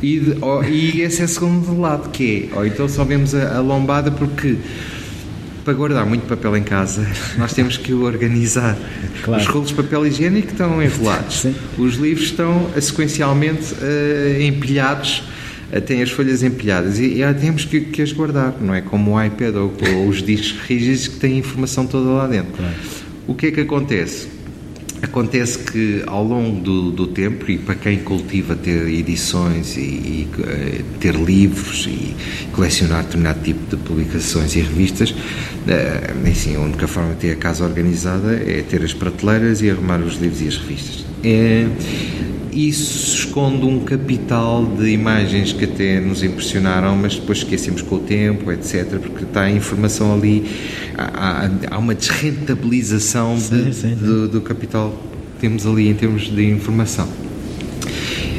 E, 0.00 0.20
de, 0.20 0.36
ou, 0.40 0.62
e 0.64 1.00
esse 1.00 1.22
é 1.22 1.24
o 1.24 1.28
segundo 1.28 1.80
lado, 1.80 2.10
que 2.10 2.48
é, 2.52 2.56
ou 2.56 2.64
então 2.64 2.88
só 2.88 3.04
vemos 3.04 3.34
a, 3.34 3.56
a, 3.56 3.60
lombada 3.60 4.10
porque 4.10 4.56
para 5.64 5.74
guardar 5.74 6.06
muito 6.06 6.26
papel 6.26 6.56
em 6.56 6.62
casa 6.62 7.06
nós 7.36 7.52
temos 7.52 7.76
que 7.76 7.92
o 7.92 8.04
organizar. 8.04 8.78
Claro. 9.24 9.42
Os 9.42 9.48
rolos 9.48 9.68
de 9.68 9.74
papel 9.74 10.06
higiênico 10.06 10.52
estão 10.52 10.82
enrolados, 10.82 11.40
sim. 11.40 11.54
os 11.76 11.96
livros 11.96 12.26
estão 12.26 12.70
sequencialmente 12.80 13.74
uh, 13.74 14.40
empilhados 14.40 15.24
tem 15.78 16.02
as 16.02 16.10
folhas 16.10 16.42
empilhadas 16.42 16.98
e, 16.98 17.22
e 17.22 17.34
temos 17.34 17.64
que, 17.64 17.80
que, 17.80 18.02
as 18.02 18.12
guardar, 18.12 18.56
não 18.60 18.74
é 18.74 18.80
como 18.80 19.12
o 19.12 19.22
iPad 19.22 19.54
ou, 19.54 19.72
ou 19.94 20.08
os 20.08 20.22
discos 20.22 20.60
rígidos 20.62 21.08
que 21.08 21.16
têm 21.16 21.34
a 21.34 21.38
informação 21.38 21.86
toda 21.86 22.10
lá 22.10 22.26
dentro. 22.26 22.52
Claro. 22.52 22.74
O 23.28 23.34
que 23.34 23.46
é 23.46 23.50
que 23.50 23.60
acontece? 23.60 24.40
Acontece 25.02 25.58
que 25.58 26.02
ao 26.06 26.22
longo 26.22 26.60
do, 26.60 26.90
do, 26.90 27.06
tempo, 27.06 27.50
e 27.50 27.56
para 27.56 27.74
quem 27.74 28.00
cultiva 28.00 28.54
ter 28.54 28.86
edições 28.88 29.76
e, 29.76 29.80
e, 29.80 30.28
eh, 30.46 30.82
ter 31.00 31.14
livros 31.14 31.86
e 31.88 32.14
colecionar 32.52 33.04
determinado 33.04 33.40
tipo 33.42 33.74
de 33.74 33.82
publicações 33.82 34.54
e 34.56 34.60
revistas, 34.60 35.14
assim, 36.30 36.54
a 36.56 36.60
única 36.60 36.86
forma 36.86 37.14
de 37.14 37.20
ter 37.20 37.32
a 37.32 37.36
casa 37.36 37.64
organizada 37.64 38.34
é 38.34 38.62
ter 38.68 38.82
as 38.82 38.92
prateleiras 38.92 39.62
e 39.62 39.70
arrumar 39.70 40.00
os 40.00 40.16
livros 40.16 40.42
e 40.42 40.48
as 40.48 40.58
revistas. 40.58 41.06
É, 41.24 41.66
isso 42.52 43.16
esconde 43.16 43.64
um 43.64 43.80
capital 43.80 44.64
de 44.64 44.90
imagens 44.90 45.52
que 45.52 45.64
até 45.64 46.00
nos 46.00 46.22
impressionaram, 46.22 46.96
mas 46.96 47.16
depois 47.16 47.38
esquecemos 47.38 47.82
com 47.82 47.96
o 47.96 48.00
tempo, 48.00 48.50
etc., 48.50 48.98
porque 48.98 49.24
está 49.24 49.42
a 49.42 49.50
informação 49.50 50.14
ali, 50.14 50.44
há, 50.96 51.48
há 51.70 51.78
uma 51.78 51.94
desrentabilização 51.94 53.38
sim, 53.38 53.64
de, 53.64 53.74
sim. 53.74 53.94
Do, 53.94 54.28
do 54.28 54.40
capital 54.40 54.90
que 55.34 55.40
temos 55.40 55.66
ali 55.66 55.88
em 55.88 55.94
termos 55.94 56.22
de 56.22 56.44
informação. 56.50 57.08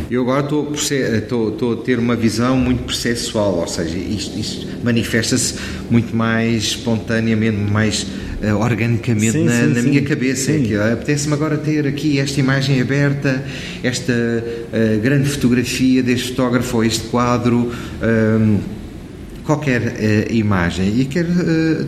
Eu 0.09 0.23
agora 0.23 0.43
estou, 0.43 0.73
estou, 0.73 1.49
estou, 1.53 1.73
a 1.73 1.77
ter 1.77 1.97
uma 1.97 2.17
visão 2.17 2.57
muito 2.57 2.83
processual, 2.83 3.59
ou 3.59 3.67
seja, 3.67 3.97
isto, 3.97 4.37
isto 4.37 4.67
manifesta-se 4.83 5.55
muito 5.89 6.13
mais 6.13 6.63
espontaneamente, 6.63 7.57
mais 7.71 8.05
uh, 8.43 8.57
organicamente 8.57 9.31
sim, 9.31 9.43
na, 9.43 9.51
sim, 9.51 9.67
na 9.67 9.81
sim. 9.81 9.89
minha 9.89 10.01
cabeça. 10.01 10.51
Que 10.51 10.75
apetece-me 10.75 11.33
agora 11.33 11.57
ter 11.57 11.87
aqui 11.87 12.19
esta 12.19 12.39
imagem 12.39 12.81
aberta, 12.81 13.43
esta 13.83 14.13
uh, 14.13 14.99
grande 15.01 15.29
fotografia 15.29 16.01
deste 16.01 16.29
fotógrafo 16.29 16.77
ou 16.77 16.83
este 16.83 17.07
quadro. 17.07 17.71
Um, 18.01 18.59
qualquer 19.43 19.81
uh, 19.81 20.33
imagem 20.33 20.99
e 21.01 21.05
quero 21.05 21.27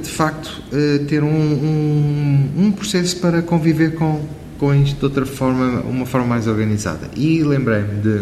de 0.01 0.09
facto 0.09 0.63
ter 1.07 1.23
um, 1.23 1.29
um, 1.29 2.49
um 2.57 2.71
processo 2.71 3.17
para 3.17 3.43
conviver 3.43 3.93
com, 3.93 4.25
com 4.57 4.73
isto 4.73 4.97
de 4.97 5.05
outra 5.05 5.25
forma, 5.25 5.81
uma 5.81 6.05
forma 6.05 6.27
mais 6.27 6.47
organizada. 6.47 7.11
E 7.15 7.43
lembrei-me 7.43 8.01
de, 8.01 8.21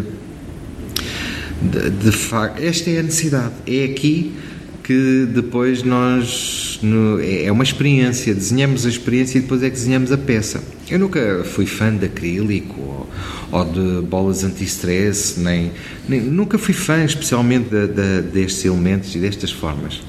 de, 1.62 1.90
de 1.90 2.12
facto, 2.12 2.62
esta 2.62 2.90
é 2.90 2.98
a 2.98 3.02
necessidade, 3.02 3.54
é 3.66 3.84
aqui 3.84 4.34
que 4.82 5.26
depois 5.32 5.82
nós 5.82 6.61
no, 6.82 7.20
é, 7.22 7.50
uma 7.50 7.64
experiência, 7.64 8.34
desenhamos 8.34 8.84
a 8.84 8.88
experiência 8.88 9.38
e 9.38 9.40
depois 9.40 9.62
é 9.62 9.70
que 9.70 9.76
desenhamos 9.76 10.10
a 10.12 10.18
peça. 10.18 10.62
Eu 10.90 10.98
nunca 10.98 11.42
fui 11.44 11.66
fã 11.66 11.94
de 11.94 12.06
acrílico 12.06 12.80
ou, 12.80 13.10
ou 13.50 13.64
de 13.64 14.06
bolas 14.06 14.44
anti-stress, 14.44 15.38
nem, 15.38 15.72
nem, 16.08 16.20
nunca 16.20 16.58
fui 16.58 16.74
fã 16.74 17.04
especialmente 17.04 17.70
de, 17.70 17.86
de, 17.86 18.22
destes 18.22 18.64
elementos 18.64 19.14
e 19.14 19.18
destas 19.18 19.50
formas. 19.50 20.00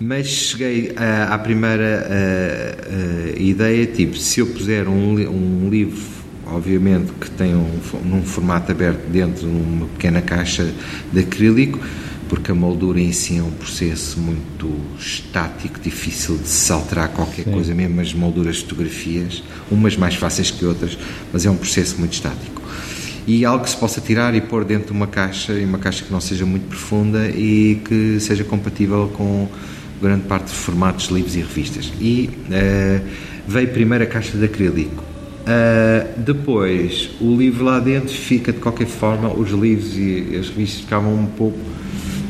mas 0.00 0.26
cheguei 0.26 0.92
à, 0.96 1.34
à 1.34 1.38
primeira 1.38 2.08
ideia, 3.38 3.86
tipo, 3.86 4.16
se 4.16 4.40
eu 4.40 4.46
puser 4.46 4.88
um, 4.88 5.14
um 5.14 5.68
livro, 5.68 6.00
obviamente 6.46 7.12
que 7.20 7.30
tem 7.30 7.54
um, 7.54 7.68
num 8.04 8.22
formato 8.22 8.70
aberto 8.72 9.08
dentro 9.08 9.46
de 9.48 9.54
uma 9.54 9.86
pequena 9.86 10.20
caixa 10.20 10.72
de 11.12 11.20
acrílico, 11.20 11.80
porque 12.32 12.50
a 12.50 12.54
moldura 12.54 12.98
em 12.98 13.12
si 13.12 13.36
é 13.36 13.42
um 13.42 13.50
processo 13.50 14.18
muito 14.18 14.74
estático, 14.98 15.78
difícil 15.78 16.38
de 16.38 16.48
se 16.48 16.72
alterar 16.72 17.10
qualquer 17.10 17.44
Sim. 17.44 17.52
coisa, 17.52 17.74
mesmo 17.74 18.00
as 18.00 18.14
molduras 18.14 18.56
de 18.56 18.62
fotografias, 18.62 19.42
umas 19.70 19.98
mais 19.98 20.14
fáceis 20.14 20.50
que 20.50 20.64
outras, 20.64 20.96
mas 21.30 21.44
é 21.44 21.50
um 21.50 21.56
processo 21.56 21.98
muito 21.98 22.14
estático. 22.14 22.62
E 23.26 23.44
algo 23.44 23.64
que 23.64 23.68
se 23.68 23.76
possa 23.76 24.00
tirar 24.00 24.34
e 24.34 24.40
pôr 24.40 24.64
dentro 24.64 24.86
de 24.86 24.92
uma 24.92 25.06
caixa, 25.06 25.52
e 25.52 25.62
uma 25.62 25.76
caixa 25.76 26.06
que 26.06 26.10
não 26.10 26.22
seja 26.22 26.46
muito 26.46 26.68
profunda 26.68 27.28
e 27.28 27.82
que 27.84 28.18
seja 28.18 28.44
compatível 28.44 29.12
com 29.12 29.46
grande 30.00 30.22
parte 30.22 30.46
de 30.46 30.54
formatos 30.54 31.08
livros 31.08 31.36
e 31.36 31.40
revistas. 31.40 31.92
E 32.00 32.30
uh, 32.46 33.06
veio 33.46 33.68
primeiro 33.68 34.04
a 34.04 34.06
caixa 34.06 34.38
de 34.38 34.44
acrílico. 34.46 35.04
Uh, 35.42 36.18
depois, 36.18 37.10
o 37.20 37.36
livro 37.36 37.62
lá 37.62 37.78
dentro 37.78 38.14
fica 38.14 38.54
de 38.54 38.58
qualquer 38.58 38.86
forma, 38.86 39.30
os 39.30 39.50
livros 39.50 39.98
e 39.98 40.34
as 40.40 40.48
revistas 40.48 40.80
ficavam 40.80 41.14
um 41.14 41.26
pouco 41.26 41.58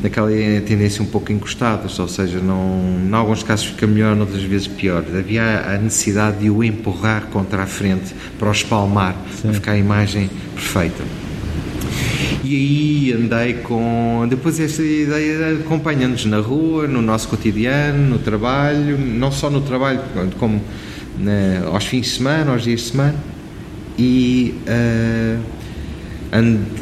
naquela 0.03 0.29
tendência 0.67 1.01
um 1.01 1.05
pouco 1.05 1.31
encostadas, 1.31 1.97
ou 1.97 2.07
seja, 2.09 2.39
não, 2.39 2.99
em 3.07 3.13
alguns 3.13 3.41
casos 3.41 3.67
fica 3.67 3.87
melhor, 3.87 4.17
outras 4.17 4.43
vezes 4.43 4.67
pior. 4.67 5.03
Havia 5.17 5.63
a 5.65 5.77
necessidade 5.77 6.39
de 6.39 6.49
o 6.49 6.61
empurrar 6.61 7.27
contra 7.27 7.63
a 7.63 7.65
frente 7.65 8.13
para 8.37 8.49
o 8.49 8.51
espalmar, 8.51 9.15
Sim. 9.33 9.43
para 9.43 9.53
ficar 9.53 9.71
a 9.71 9.77
imagem 9.77 10.29
perfeita. 10.53 11.03
E 12.43 12.55
aí 12.55 13.13
andei 13.13 13.53
com. 13.53 14.27
Depois 14.29 14.59
esta 14.59 14.83
ideia 14.83 15.57
acompanha-nos 15.61 16.25
na 16.25 16.39
rua, 16.39 16.85
no 16.85 17.01
nosso 17.01 17.29
cotidiano, 17.29 18.09
no 18.09 18.19
trabalho, 18.19 18.97
não 18.97 19.31
só 19.31 19.49
no 19.49 19.61
trabalho, 19.61 20.01
como 20.37 20.61
na, 21.17 21.67
aos 21.67 21.85
fins 21.85 22.07
de 22.07 22.11
semana, 22.11 22.51
aos 22.51 22.63
dias 22.63 22.81
de 22.81 22.87
semana. 22.87 23.15
E. 23.97 24.55
Uh, 24.67 25.62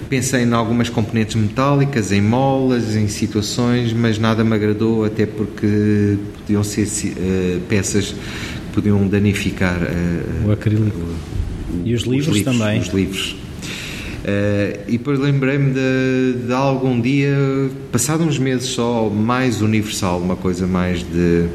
pensei 0.10 0.44
em 0.44 0.54
algumas 0.54 0.90
componentes 0.90 1.36
metálicas, 1.36 2.12
em 2.12 2.22
molas, 2.22 2.96
em 2.96 3.08
situações, 3.08 3.92
mas 3.92 4.18
nada 4.18 4.44
me 4.44 4.56
agradou, 4.56 5.04
até 5.04 5.26
porque 5.26 6.18
podiam 6.40 6.64
ser 6.64 6.88
uh, 6.88 7.60
peças 7.68 8.12
que 8.12 8.74
podiam 8.74 9.06
danificar 9.08 9.82
uh, 9.82 10.48
o 10.48 10.52
acrílico. 10.52 10.98
O, 10.98 11.88
e 11.88 11.94
os, 11.94 12.04
os 12.04 12.08
livros, 12.08 12.38
livros, 12.38 12.58
também. 12.58 12.80
Os 12.80 12.88
livros. 12.88 13.36
Uh, 14.24 14.80
e 14.88 14.98
depois 14.98 15.20
lembrei-me 15.20 15.74
de, 15.74 16.46
de, 16.46 16.54
algum 16.54 17.02
dia, 17.02 17.36
passado 17.92 18.24
uns 18.24 18.38
meses 18.38 18.70
só, 18.70 19.10
mais 19.10 19.62
universal, 19.62 20.20
uma 20.20 20.36
coisa 20.36 20.66
mais 20.66 21.00
de. 21.00 21.48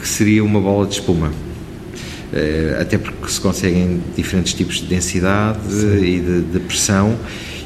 que 0.00 0.08
seria 0.08 0.42
uma 0.42 0.60
bola 0.60 0.86
de 0.86 0.94
espuma 0.94 1.30
até 2.80 2.96
porque 2.96 3.28
se 3.28 3.40
conseguem 3.40 4.00
diferentes 4.16 4.54
tipos 4.54 4.76
de 4.76 4.86
densidade 4.86 5.58
sim. 5.68 6.04
e 6.04 6.20
de, 6.20 6.40
de 6.42 6.60
pressão. 6.60 7.16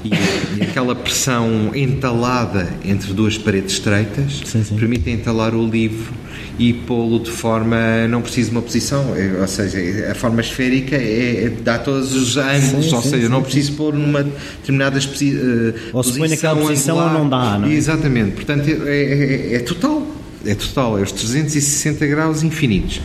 E, 0.05 0.11
e, 0.59 0.63
aquela 0.63 0.95
pressão 0.95 1.71
entalada 1.75 2.69
entre 2.85 3.15
duas 3.15 3.39
paredes 3.39 3.73
estreitas 3.73 4.43
sim, 4.45 4.63
sim. 4.63 4.77
permite 4.77 5.09
entalar 5.09 5.55
o 5.55 5.67
livro 5.67 6.13
e 6.59 6.73
pô-lo 6.73 7.19
de 7.19 7.31
forma 7.31 8.07
não 8.09 8.23
preciso 8.23 8.51
de 8.51 8.57
uma 8.57 8.63
posição, 8.63 9.15
é, 9.17 9.41
ou 9.41 9.49
seja, 9.49 9.79
a 10.11 10.15
forma 10.15 10.41
esférica 10.41 10.95
é, 10.97 11.45
é, 11.45 11.49
dá 11.63 11.79
todos 11.79 12.15
os 12.15 12.37
ângulos, 12.37 12.87
sim, 12.87 12.95
ou 12.95 13.03
seja, 13.03 13.29
não 13.29 13.43
preciso 13.43 13.73
pôr 13.73 13.95
numa 13.95 14.23
determinada 14.23 14.99
uh, 14.99 15.03
ou 15.03 15.09
posição. 15.09 15.75
Ou 15.93 16.03
se 16.05 16.19
põe 16.19 16.29
naquela 16.29 16.57
posição 16.61 16.97
ou 16.97 17.11
não 17.11 17.29
dá, 17.29 17.59
não 17.59 17.69
é? 17.69 17.73
Exatamente, 17.73 18.33
portanto 18.33 18.69
é, 18.69 18.75
é, 18.75 19.55
é 19.55 19.59
total, 19.61 20.07
é 20.45 20.55
total, 20.55 20.99
é 20.99 21.03
os 21.03 21.13
360 21.13 22.07
graus 22.07 22.43
infinitos. 22.43 23.01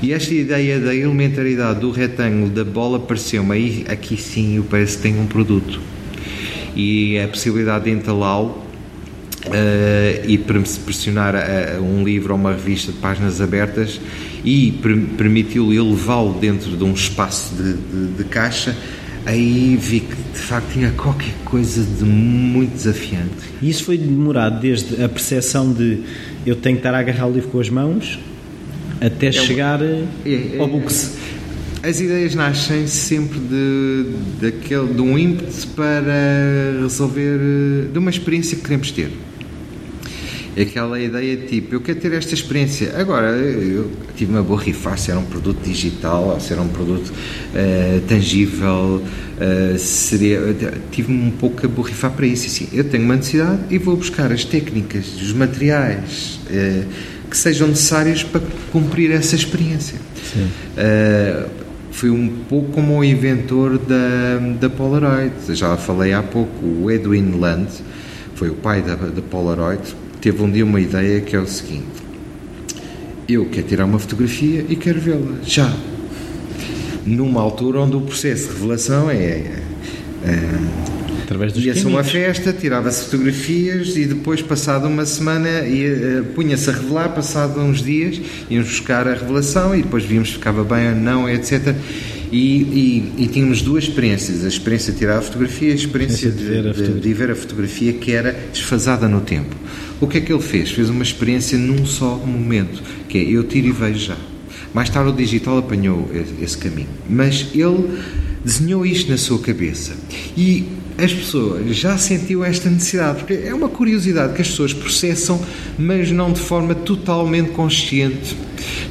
E 0.00 0.12
esta 0.12 0.32
ideia 0.32 0.78
da 0.78 0.94
elementaridade 0.94 1.80
do 1.80 1.90
retângulo 1.90 2.48
da 2.50 2.64
bola 2.64 3.00
pareceu-me 3.00 3.52
aí, 3.52 3.84
aqui 3.88 4.16
sim, 4.16 4.56
eu 4.56 4.62
parece 4.62 4.96
que 4.96 5.02
tem 5.02 5.18
um 5.18 5.26
produto. 5.26 5.80
E 6.76 7.18
a 7.18 7.26
possibilidade 7.26 7.84
de 7.84 7.90
entalá-lo 7.90 8.68
Uh, 9.46 10.28
e 10.28 10.36
pressionar 10.36 11.34
uh, 11.34 11.82
um 11.82 12.02
livro 12.02 12.34
ou 12.34 12.38
uma 12.38 12.52
revista 12.52 12.92
de 12.92 12.98
páginas 12.98 13.40
abertas 13.40 13.98
e 14.44 14.72
permitiu-lhe 15.16 15.76
elevá-lo 15.76 16.34
dentro 16.34 16.76
de 16.76 16.84
um 16.84 16.92
espaço 16.92 17.54
de, 17.54 17.74
de, 17.74 18.12
de, 18.18 18.24
caixa, 18.24 18.76
aí 19.24 19.78
vi 19.80 20.00
que 20.00 20.14
de 20.34 20.38
facto 20.38 20.72
tinha 20.72 20.90
qualquer 20.90 21.32
coisa 21.44 21.82
de 21.82 22.04
muito 22.04 22.74
desafiante. 22.74 23.30
E 23.62 23.70
isso 23.70 23.84
foi 23.84 23.96
demorado 23.96 24.60
desde 24.60 25.02
a 25.02 25.08
percepção 25.08 25.72
de 25.72 26.00
eu 26.44 26.56
tenho 26.56 26.76
que 26.76 26.80
estar 26.80 26.94
a 26.94 26.98
agarrar 26.98 27.28
o 27.28 27.32
livro 27.32 27.48
com 27.48 27.60
as 27.60 27.70
mãos 27.70 28.18
até 29.00 29.28
é 29.28 29.32
chegar 29.32 29.80
é, 29.82 30.04
é, 30.26 30.58
ao 30.58 30.68
books. 30.68 31.16
As 31.82 32.00
ideias 32.00 32.34
nascem 32.34 32.86
sempre 32.88 33.38
de, 33.38 34.06
daquele, 34.40 34.92
de 34.94 35.00
um 35.00 35.16
ímpeto 35.16 35.68
para 35.68 36.80
resolver, 36.82 37.38
de 37.92 37.98
uma 37.98 38.10
experiência 38.10 38.56
que 38.56 38.64
queremos 38.64 38.90
ter. 38.90 39.10
É 40.56 40.62
aquela 40.62 41.00
ideia 41.00 41.36
tipo, 41.36 41.76
eu 41.76 41.80
quero 41.80 42.00
ter 42.00 42.12
esta 42.14 42.34
experiência. 42.34 42.92
Agora, 42.96 43.28
eu 43.28 43.88
tive 44.16 44.32
uma 44.32 44.42
boa 44.42 44.58
borrifar 44.58 44.98
se 44.98 45.08
era 45.08 45.20
um 45.20 45.24
produto 45.24 45.62
digital 45.62 46.30
ou 46.30 46.40
se 46.40 46.52
era 46.52 46.60
um 46.60 46.66
produto 46.66 47.10
uh, 47.10 48.00
tangível. 48.08 49.00
Uh, 49.40 49.78
seria, 49.78 50.40
tive-me 50.90 51.28
um 51.28 51.30
pouco 51.30 51.64
a 51.64 51.68
borrifar 51.68 52.10
para 52.10 52.26
isso. 52.26 52.46
Assim, 52.46 52.68
eu 52.72 52.82
tenho 52.82 53.04
uma 53.04 53.14
necessidade 53.14 53.60
e 53.70 53.78
vou 53.78 53.96
buscar 53.96 54.32
as 54.32 54.44
técnicas, 54.44 55.14
os 55.22 55.32
materiais. 55.32 56.40
Uh, 56.50 57.17
que 57.28 57.36
sejam 57.36 57.68
necessárias 57.68 58.22
para 58.22 58.40
cumprir 58.72 59.10
essa 59.10 59.34
experiência. 59.34 59.98
Uh, 60.76 61.48
fui 61.90 62.10
um 62.10 62.28
pouco 62.48 62.70
como 62.72 62.98
o 62.98 63.04
inventor 63.04 63.78
da, 63.78 64.38
da 64.60 64.70
Polaroid. 64.70 65.32
Já 65.54 65.76
falei 65.76 66.12
há 66.12 66.22
pouco, 66.22 66.64
o 66.64 66.90
Edwin 66.90 67.38
Land, 67.38 67.68
foi 68.34 68.50
o 68.50 68.54
pai 68.54 68.82
da, 68.82 68.94
da 68.94 69.22
Polaroid, 69.22 69.82
teve 70.20 70.42
um 70.42 70.50
dia 70.50 70.64
uma 70.64 70.80
ideia 70.80 71.20
que 71.20 71.34
é 71.34 71.40
o 71.40 71.46
seguinte: 71.46 71.86
eu 73.28 73.46
quero 73.46 73.66
tirar 73.66 73.84
uma 73.84 73.98
fotografia 73.98 74.64
e 74.68 74.76
quero 74.76 75.00
vê-la 75.00 75.36
já. 75.42 75.72
Numa 77.04 77.40
altura 77.40 77.80
onde 77.80 77.96
o 77.96 78.00
processo 78.02 78.48
de 78.48 78.54
revelação 78.54 79.10
é, 79.10 79.14
é, 79.14 79.62
é 80.24 80.97
Através 81.28 81.52
dos 81.52 81.62
Ia-se 81.62 81.84
uma 81.84 82.02
festa, 82.02 82.54
tirava-se 82.54 83.04
fotografias 83.04 83.94
e 83.98 84.06
depois, 84.06 84.40
passado 84.40 84.88
uma 84.88 85.04
semana, 85.04 85.46
uh, 85.60 86.24
punha-se 86.34 86.70
a 86.70 86.72
revelar, 86.72 87.10
passado 87.10 87.60
uns 87.60 87.82
dias, 87.82 88.18
íamos 88.48 88.70
buscar 88.70 89.06
a 89.06 89.12
revelação 89.12 89.76
e 89.76 89.82
depois 89.82 90.04
víamos 90.04 90.28
se 90.30 90.36
ficava 90.36 90.64
bem 90.64 90.88
ou 90.88 90.94
não, 90.94 91.28
etc. 91.28 91.76
E, 92.32 93.12
e, 93.18 93.24
e, 93.24 93.26
tínhamos 93.26 93.60
duas 93.60 93.84
experiências: 93.84 94.42
a 94.42 94.48
experiência 94.48 94.90
de 94.90 95.00
tirar 95.00 95.18
a 95.18 95.20
fotografia 95.20 95.68
e 95.68 95.72
a 95.72 95.74
experiência 95.74 96.30
de, 96.30 96.42
ver 96.42 96.66
a, 96.66 96.72
de, 96.72 96.98
de 96.98 97.12
ver 97.12 97.30
a 97.30 97.36
fotografia 97.36 97.92
que 97.92 98.10
era 98.10 98.32
desfasada 98.50 99.06
no 99.06 99.20
tempo. 99.20 99.54
O 100.00 100.06
que 100.06 100.16
é 100.16 100.20
que 100.22 100.32
ele 100.32 100.42
fez? 100.42 100.70
Fez 100.70 100.88
uma 100.88 101.02
experiência 101.02 101.58
num 101.58 101.84
só 101.84 102.16
momento, 102.16 102.82
que 103.06 103.18
é 103.18 103.22
eu 103.22 103.44
tiro 103.44 103.66
e 103.66 103.72
vejo 103.72 103.98
já. 103.98 104.16
Mais 104.72 104.88
tarde 104.88 105.10
o 105.10 105.12
digital 105.12 105.58
apanhou 105.58 106.10
esse 106.40 106.56
caminho, 106.56 106.88
mas 107.06 107.48
ele 107.54 107.98
desenhou 108.42 108.86
isto 108.86 109.10
na 109.10 109.18
sua 109.18 109.38
cabeça. 109.38 109.94
E 110.34 110.77
as 110.98 111.14
pessoas 111.14 111.76
já 111.76 111.96
sentiu 111.96 112.44
esta 112.44 112.68
necessidade, 112.68 113.18
porque 113.18 113.46
é 113.46 113.54
uma 113.54 113.68
curiosidade 113.68 114.34
que 114.34 114.42
as 114.42 114.48
pessoas 114.48 114.74
processam, 114.74 115.40
mas 115.78 116.10
não 116.10 116.32
de 116.32 116.40
forma 116.40 116.74
totalmente 116.74 117.50
consciente. 117.50 118.36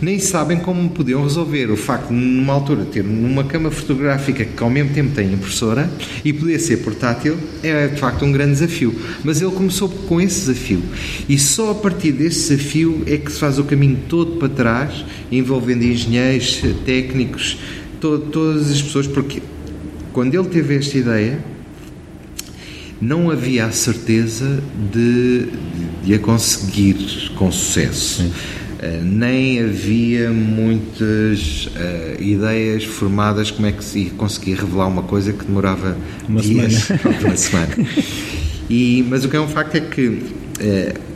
Nem 0.02 0.18
sabem 0.18 0.58
como 0.58 0.90
podiam 0.90 1.22
resolver 1.22 1.70
o 1.70 1.76
facto 1.76 2.08
de, 2.08 2.14
numa 2.14 2.54
altura, 2.54 2.86
ter 2.86 3.04
numa 3.04 3.44
cama 3.44 3.70
fotográfica 3.70 4.46
que 4.46 4.64
ao 4.64 4.70
mesmo 4.70 4.94
tempo 4.94 5.14
tem 5.14 5.34
impressora 5.34 5.90
e 6.24 6.32
poder 6.32 6.58
ser 6.60 6.78
portátil, 6.78 7.36
é 7.62 7.88
de 7.88 8.00
facto 8.00 8.24
um 8.24 8.32
grande 8.32 8.54
desafio. 8.54 8.96
Mas 9.22 9.42
ele 9.42 9.52
começou 9.52 9.90
com 9.90 10.22
esse 10.22 10.40
desafio 10.48 10.82
e 11.28 11.38
só 11.38 11.72
a 11.72 11.76
partir 11.76 12.14
desse 12.14 12.56
desafio 12.56 13.04
é 13.06 13.18
que 13.18 13.30
se 13.30 13.38
faz 13.38 13.60
o 13.60 13.66
caminho 13.66 14.00
todo 14.08 14.38
para 14.38 14.48
trás, 14.48 15.04
envolvendo 15.30 15.84
engenheiros, 15.84 16.62
técnicos, 16.86 17.58
to 18.00 18.20
todas 18.32 18.72
as 18.72 18.82
pessoas, 18.82 19.08
porque 19.08 19.42
quando 20.14 20.34
ele 20.34 20.48
teve 20.48 20.78
esta 20.78 20.98
ideia, 20.98 21.57
não 23.02 23.30
havia 23.30 23.66
a 23.66 23.72
certeza 23.72 24.62
de, 24.92 25.48
de 26.04 26.14
a 26.14 26.20
conseguir 26.20 27.32
com 27.36 27.52
sucesso. 27.52 28.24
Uh, 28.24 29.04
nem 29.04 29.60
havia 29.60 30.30
muitas 30.30 31.68
uh, 31.68 32.22
ideias 32.22 32.84
formadas 32.84 33.50
como 33.50 33.68
é 33.68 33.72
que 33.72 33.84
se 33.84 34.06
conseguia 34.12 34.56
revelar 34.56 34.88
uma 34.88 35.02
coisa 35.02 35.34
que 35.34 35.46
demorava 35.46 35.98
uma 36.30 36.42
dias 36.42 36.84
semana. 36.84 37.18
uma 37.26 37.36
semana. 37.36 37.76
E, 38.70 39.04
mas 39.10 39.26
o 39.26 39.30
que 39.30 39.36
é 39.36 39.40
um 39.40 39.48
facto 39.48 39.76
é 39.76 39.80
que 39.80 40.08
uh, 40.08 41.08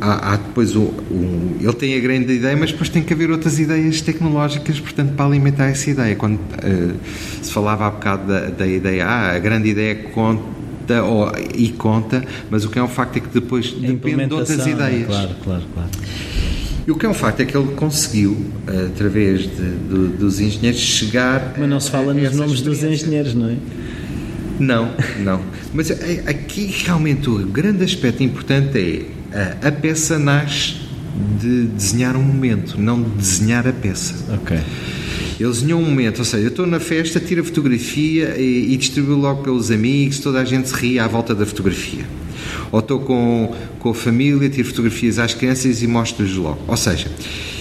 há, 0.00 0.32
há, 0.32 0.36
depois 0.36 0.74
o, 0.76 0.82
o, 0.82 1.56
ele 1.60 1.72
tem 1.74 1.96
a 1.96 2.00
grande 2.00 2.32
ideia, 2.32 2.56
mas 2.56 2.72
depois 2.72 2.88
tem 2.88 3.02
que 3.02 3.12
haver 3.12 3.30
outras 3.30 3.58
ideias 3.58 4.00
tecnológicas, 4.00 4.80
portanto, 4.80 5.12
para 5.14 5.26
alimentar 5.26 5.66
essa 5.66 5.90
ideia. 5.90 6.16
Quando 6.16 6.40
se 7.40 7.52
falava 7.52 7.86
há 7.86 7.90
bocado 7.90 8.26
da, 8.26 8.50
da 8.50 8.66
ideia, 8.66 9.06
ah, 9.06 9.34
a 9.34 9.38
grande 9.38 9.68
ideia 9.68 9.92
é 9.92 9.94
conta 9.94 11.02
ou, 11.02 11.32
e 11.54 11.68
conta, 11.70 12.24
mas 12.50 12.64
o 12.64 12.70
que 12.70 12.78
é 12.78 12.82
um 12.82 12.88
facto 12.88 13.16
é 13.16 13.20
que 13.20 13.28
depois 13.28 13.72
depende 13.72 14.26
de 14.26 14.34
outras 14.34 14.66
ideias. 14.66 15.06
Claro, 15.06 15.30
claro, 15.42 15.62
claro. 15.72 15.90
E 16.86 16.90
o 16.90 16.96
que 16.96 17.06
é 17.06 17.08
um 17.08 17.14
facto 17.14 17.40
é 17.40 17.44
que 17.44 17.56
ele 17.56 17.74
conseguiu, 17.74 18.36
através 18.66 19.42
de, 19.42 19.48
de, 19.48 20.08
dos 20.16 20.40
engenheiros, 20.40 20.80
chegar. 20.80 21.54
Mas 21.56 21.68
não 21.68 21.78
se 21.78 21.90
fala 21.90 22.12
nos 22.12 22.34
nomes 22.34 22.60
dos 22.60 22.82
engenheiros, 22.82 23.34
não 23.34 23.50
é? 23.50 23.56
Não, 24.58 24.90
não. 25.20 25.40
Mas 25.72 25.90
aqui 25.90 26.74
realmente 26.84 27.30
o 27.30 27.38
grande 27.46 27.84
aspecto 27.84 28.22
importante 28.22 28.78
é 28.78 29.21
a 29.62 29.72
peça 29.72 30.18
nasce 30.18 30.74
de 31.40 31.66
desenhar 31.66 32.16
um 32.16 32.22
momento, 32.22 32.80
não 32.80 33.02
de 33.02 33.10
desenhar 33.10 33.66
a 33.66 33.72
peça. 33.72 34.14
Ok. 34.34 34.58
Ele 35.38 35.50
desenhou 35.50 35.80
um 35.80 35.84
momento, 35.84 36.20
ou 36.20 36.24
seja, 36.24 36.44
eu 36.44 36.48
estou 36.48 36.66
na 36.66 36.78
festa, 36.78 37.18
tiro 37.18 37.40
a 37.40 37.44
fotografia 37.44 38.36
e, 38.38 38.72
e 38.72 38.76
distribuo 38.76 39.16
logo 39.16 39.42
pelos 39.42 39.70
amigos, 39.70 40.18
toda 40.20 40.40
a 40.40 40.44
gente 40.44 40.68
se 40.68 40.74
ri 40.74 40.98
à 40.98 41.06
volta 41.08 41.34
da 41.34 41.44
fotografia. 41.44 42.04
Ou 42.70 42.80
estou 42.80 43.00
com, 43.00 43.54
com 43.78 43.90
a 43.90 43.94
família, 43.94 44.48
tiro 44.48 44.68
fotografias 44.68 45.18
às 45.18 45.34
crianças 45.34 45.82
e 45.82 45.86
mostro-lhes 45.86 46.36
logo. 46.36 46.60
Ou 46.66 46.76
seja, 46.76 47.10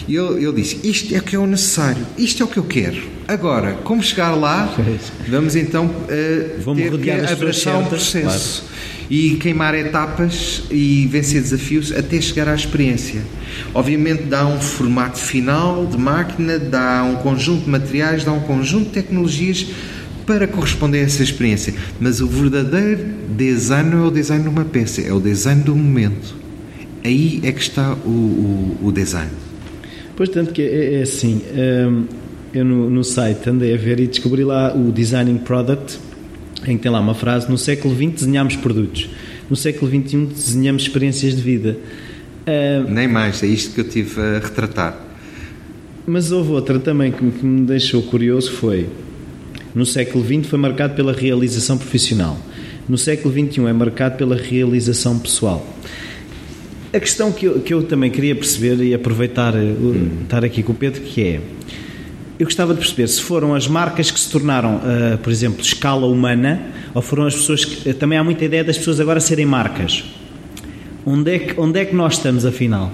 ele, 0.07 0.45
ele 0.45 0.53
disse: 0.53 0.79
Isto 0.83 1.15
é 1.15 1.19
o 1.19 1.23
que 1.23 1.35
é 1.35 1.39
o 1.39 1.47
necessário, 1.47 2.05
isto 2.17 2.43
é 2.43 2.45
o 2.45 2.49
que 2.49 2.57
eu 2.57 2.63
quero. 2.63 3.01
Agora, 3.27 3.73
como 3.83 4.01
chegar 4.01 4.33
lá, 4.35 4.73
vamos 5.27 5.55
então 5.55 5.85
uh, 5.85 6.75
ter 6.75 6.97
que 6.99 7.11
abraçar 7.11 7.77
um 7.77 7.85
processo. 7.85 8.61
Claro 8.61 8.71
e 9.11 9.35
queimar 9.35 9.75
etapas 9.75 10.63
e 10.71 11.05
vencer 11.11 11.41
desafios 11.41 11.91
até 11.91 12.21
chegar 12.21 12.47
à 12.47 12.55
experiência. 12.55 13.21
Obviamente 13.73 14.23
dá 14.23 14.47
um 14.47 14.57
formato 14.57 15.19
final 15.19 15.85
de 15.85 15.97
máquina, 15.97 16.57
dá 16.57 17.03
um 17.03 17.17
conjunto 17.17 17.65
de 17.65 17.69
materiais, 17.69 18.23
dá 18.23 18.31
um 18.31 18.39
conjunto 18.39 18.85
de 18.85 18.91
tecnologias 18.91 19.67
para 20.25 20.47
corresponder 20.47 20.99
a 20.99 21.01
essa 21.01 21.21
experiência. 21.21 21.73
Mas 21.99 22.21
o 22.21 22.27
verdadeiro 22.27 23.03
design 23.35 23.89
não 23.89 24.05
é 24.05 24.07
o 24.07 24.11
design 24.11 24.43
de 24.43 24.49
uma 24.49 24.63
peça, 24.63 25.01
é 25.01 25.11
o 25.11 25.19
design 25.19 25.61
do 25.61 25.75
momento. 25.75 26.33
Aí 27.03 27.41
é 27.43 27.51
que 27.51 27.59
está 27.59 27.93
o, 28.05 28.09
o, 28.09 28.77
o 28.83 28.91
design. 28.93 29.31
Pois, 30.15 30.29
tanto 30.29 30.53
que 30.53 30.61
é, 30.61 30.99
é 30.99 31.01
assim, 31.01 31.41
hum, 31.53 32.05
eu 32.53 32.63
no, 32.63 32.89
no 32.89 33.03
site 33.03 33.49
andei 33.49 33.73
a 33.73 33.77
ver 33.77 33.99
e 33.99 34.07
descobri 34.07 34.45
lá 34.45 34.73
o 34.73 34.89
Designing 34.89 35.39
Product, 35.39 35.99
em 36.67 36.77
que 36.77 36.83
tem 36.83 36.91
lá 36.91 36.99
uma 36.99 37.15
frase: 37.15 37.49
No 37.49 37.57
século 37.57 37.95
XX 37.95 38.21
desenhámos 38.21 38.55
produtos, 38.55 39.09
no 39.49 39.55
século 39.55 39.89
XXI 39.89 40.25
desenhamos 40.25 40.83
experiências 40.83 41.35
de 41.35 41.41
vida. 41.41 41.77
Uh, 42.41 42.89
Nem 42.89 43.07
mais, 43.07 43.43
é 43.43 43.47
isto 43.47 43.73
que 43.73 43.81
eu 43.81 43.87
tive 43.87 44.19
a 44.19 44.39
retratar. 44.39 44.99
Mas 46.05 46.31
houve 46.31 46.51
outra 46.51 46.79
também 46.79 47.11
que, 47.11 47.19
que 47.31 47.45
me 47.45 47.65
deixou 47.65 48.01
curioso: 48.03 48.51
foi 48.51 48.87
no 49.73 49.85
século 49.85 50.23
XX 50.23 50.49
foi 50.49 50.59
marcado 50.59 50.95
pela 50.95 51.13
realização 51.13 51.77
profissional, 51.77 52.37
no 52.89 52.97
século 52.97 53.33
XXI 53.33 53.65
é 53.67 53.73
marcado 53.73 54.17
pela 54.17 54.35
realização 54.35 55.17
pessoal. 55.17 55.65
A 56.93 56.99
questão 56.99 57.31
que 57.31 57.45
eu, 57.45 57.61
que 57.61 57.73
eu 57.73 57.83
também 57.83 58.11
queria 58.11 58.35
perceber 58.35 58.83
e 58.83 58.93
aproveitar 58.93 59.55
hum. 59.55 60.23
estar 60.23 60.43
aqui 60.43 60.61
com 60.61 60.73
o 60.73 60.75
Pedro, 60.75 60.99
que 61.01 61.23
é 61.23 61.41
eu 62.41 62.45
gostava 62.45 62.73
de 62.73 62.79
perceber 62.79 63.07
se 63.07 63.21
foram 63.21 63.53
as 63.53 63.67
marcas 63.67 64.09
que 64.09 64.19
se 64.19 64.27
tornaram, 64.27 64.77
uh, 64.77 65.17
por 65.19 65.31
exemplo, 65.31 65.61
escala 65.61 66.07
humana, 66.07 66.59
ou 66.91 66.99
foram 66.99 67.27
as 67.27 67.35
pessoas 67.35 67.63
que. 67.63 67.87
Uh, 67.87 67.93
também 67.93 68.17
há 68.17 68.23
muita 68.23 68.43
ideia 68.43 68.63
das 68.63 68.79
pessoas 68.79 68.99
agora 68.99 69.19
serem 69.19 69.45
marcas. 69.45 70.03
Onde 71.05 71.35
é 71.35 71.37
que, 71.37 71.61
onde 71.61 71.79
é 71.79 71.85
que 71.85 71.93
nós 71.95 72.13
estamos, 72.13 72.43
afinal? 72.43 72.91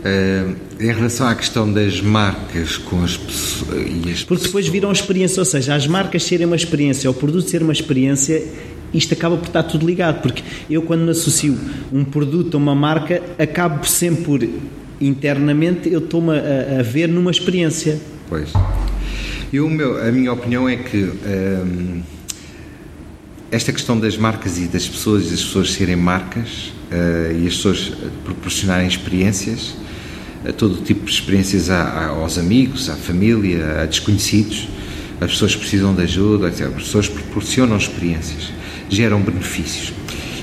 Uh, 0.00 0.56
em 0.80 0.92
relação 0.92 1.28
à 1.28 1.34
questão 1.36 1.72
das 1.72 2.00
marcas 2.00 2.76
com 2.76 3.04
as 3.04 3.16
pessoas. 3.16 3.86
E 4.04 4.10
as 4.10 4.24
Porque 4.24 4.46
depois 4.46 4.66
viram 4.66 4.90
experiência, 4.90 5.40
ou 5.40 5.44
seja, 5.44 5.76
as 5.76 5.86
marcas 5.86 6.24
serem 6.24 6.44
uma 6.44 6.56
experiência, 6.56 7.08
o 7.08 7.14
produto 7.14 7.48
ser 7.48 7.62
uma 7.62 7.72
experiência, 7.72 8.44
isto 8.92 9.14
acaba 9.14 9.36
por 9.36 9.46
estar 9.46 9.62
tudo 9.62 9.86
ligado. 9.86 10.22
Porque 10.22 10.42
eu, 10.68 10.82
quando 10.82 11.02
me 11.02 11.10
associo 11.12 11.56
um 11.92 12.04
produto 12.04 12.56
a 12.56 12.58
uma 12.58 12.74
marca, 12.74 13.22
acabo 13.38 13.86
sempre 13.86 14.24
por 14.24 14.42
internamente 15.00 15.88
eu 15.88 16.00
estou-me 16.00 16.32
a, 16.32 16.80
a, 16.80 16.82
ver 16.82 17.08
numa 17.08 17.30
experiência. 17.30 18.00
Pois. 18.28 18.52
Eu, 19.52 19.68
meu, 19.68 20.02
a 20.02 20.10
minha 20.12 20.32
opinião 20.32 20.68
é 20.68 20.76
que 20.76 21.04
hum, 21.04 22.02
esta 23.50 23.72
questão 23.72 23.98
das 23.98 24.16
marcas 24.16 24.58
e 24.58 24.66
das 24.66 24.86
pessoas, 24.86 25.30
das 25.30 25.42
pessoas 25.42 25.72
serem 25.72 25.96
marcas 25.96 26.72
uh, 26.92 27.32
e 27.40 27.46
as 27.46 27.56
pessoas 27.56 27.92
proporcionarem 28.24 28.86
experiências, 28.86 29.74
a 30.46 30.52
todo 30.52 30.82
tipo 30.82 31.06
de 31.06 31.10
experiências 31.10 31.70
a, 31.70 31.82
a, 31.82 32.06
aos 32.08 32.36
amigos, 32.36 32.90
à 32.90 32.94
família, 32.94 33.82
a 33.82 33.86
desconhecidos, 33.86 34.68
as 35.20 35.32
pessoas 35.32 35.56
precisam 35.56 35.94
de 35.94 36.02
ajuda, 36.02 36.48
as 36.48 36.74
pessoas 36.74 37.08
proporcionam 37.08 37.76
experiências, 37.76 38.52
geram 38.88 39.20
benefícios. 39.20 39.92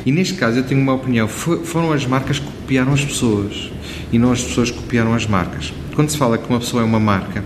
E 0.06 0.12
neste 0.12 0.34
caso 0.34 0.58
eu 0.58 0.64
tenho 0.64 0.82
uma 0.82 0.94
opinião, 0.94 1.28
foram 1.28 1.92
as 1.92 2.06
marcas 2.06 2.40
que 2.40 2.46
copiaram 2.46 2.94
as 2.94 3.06
pessoas 3.06 3.72
e 4.12 4.20
não 4.20 4.32
as 4.32 4.42
pessoas 4.42 4.72
copiaram 4.72 5.14
as 5.14 5.26
marcas. 5.26 5.74
Quando 5.96 6.10
se 6.10 6.18
fala 6.18 6.38
que 6.38 6.50
uma 6.50 6.60
pessoa 6.60 6.84
é 6.84 6.86
uma 6.86 7.00
marca, 7.00 7.44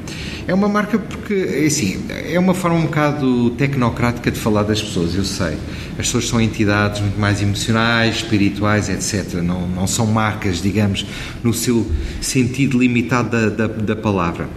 é 0.47 0.53
uma 0.53 0.67
marca 0.67 0.97
porque, 0.97 1.33
é 1.33 1.65
assim, 1.67 2.03
é 2.09 2.39
uma 2.39 2.55
forma 2.55 2.77
um 2.77 2.83
bocado 2.83 3.51
tecnocrática 3.51 4.31
de 4.31 4.39
falar 4.39 4.63
das 4.63 4.81
pessoas, 4.81 5.13
eu 5.13 5.23
sei. 5.23 5.55
As 5.91 6.07
pessoas 6.07 6.27
são 6.27 6.41
entidades 6.41 7.01
muito 7.01 7.19
mais 7.19 7.39
emocionais, 7.41 8.15
espirituais, 8.15 8.89
etc. 8.89 9.35
Não, 9.43 9.67
não 9.67 9.85
são 9.85 10.07
marcas, 10.07 10.59
digamos, 10.59 11.05
no 11.43 11.53
seu 11.53 11.85
sentido 12.19 12.79
limitado 12.79 13.29
da, 13.29 13.49
da, 13.49 13.67
da 13.67 13.95
palavra. 13.95 14.49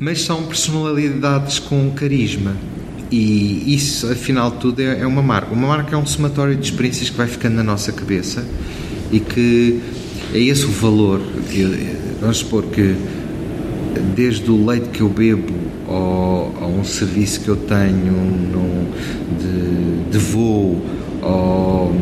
Mas 0.00 0.22
são 0.22 0.42
personalidades 0.42 1.60
com 1.60 1.88
carisma. 1.92 2.56
E 3.08 3.74
isso, 3.74 4.10
afinal 4.10 4.50
de 4.50 4.56
tudo, 4.56 4.80
é, 4.82 5.00
é 5.00 5.06
uma 5.06 5.22
marca. 5.22 5.52
Uma 5.52 5.68
marca 5.68 5.94
é 5.94 5.98
um 5.98 6.06
somatório 6.06 6.56
de 6.56 6.64
experiências 6.64 7.08
que 7.08 7.16
vai 7.16 7.28
ficando 7.28 7.54
na 7.54 7.62
nossa 7.62 7.92
cabeça 7.92 8.44
e 9.12 9.20
que 9.20 9.80
é 10.32 10.38
esse 10.38 10.64
o 10.64 10.70
valor. 10.70 11.20
Que, 11.50 11.96
vamos 12.20 12.38
supor 12.38 12.64
que 12.64 12.94
desde 14.14 14.50
o 14.50 14.66
leite 14.66 14.88
que 14.88 15.00
eu 15.00 15.08
bebo 15.08 15.54
ao, 15.88 16.54
a 16.60 16.66
um 16.66 16.84
serviço 16.84 17.40
que 17.40 17.48
eu 17.48 17.56
tenho 17.56 18.12
no, 18.12 18.86
de, 19.38 20.10
de 20.10 20.18
voo 20.18 20.82
ao, 21.20 21.92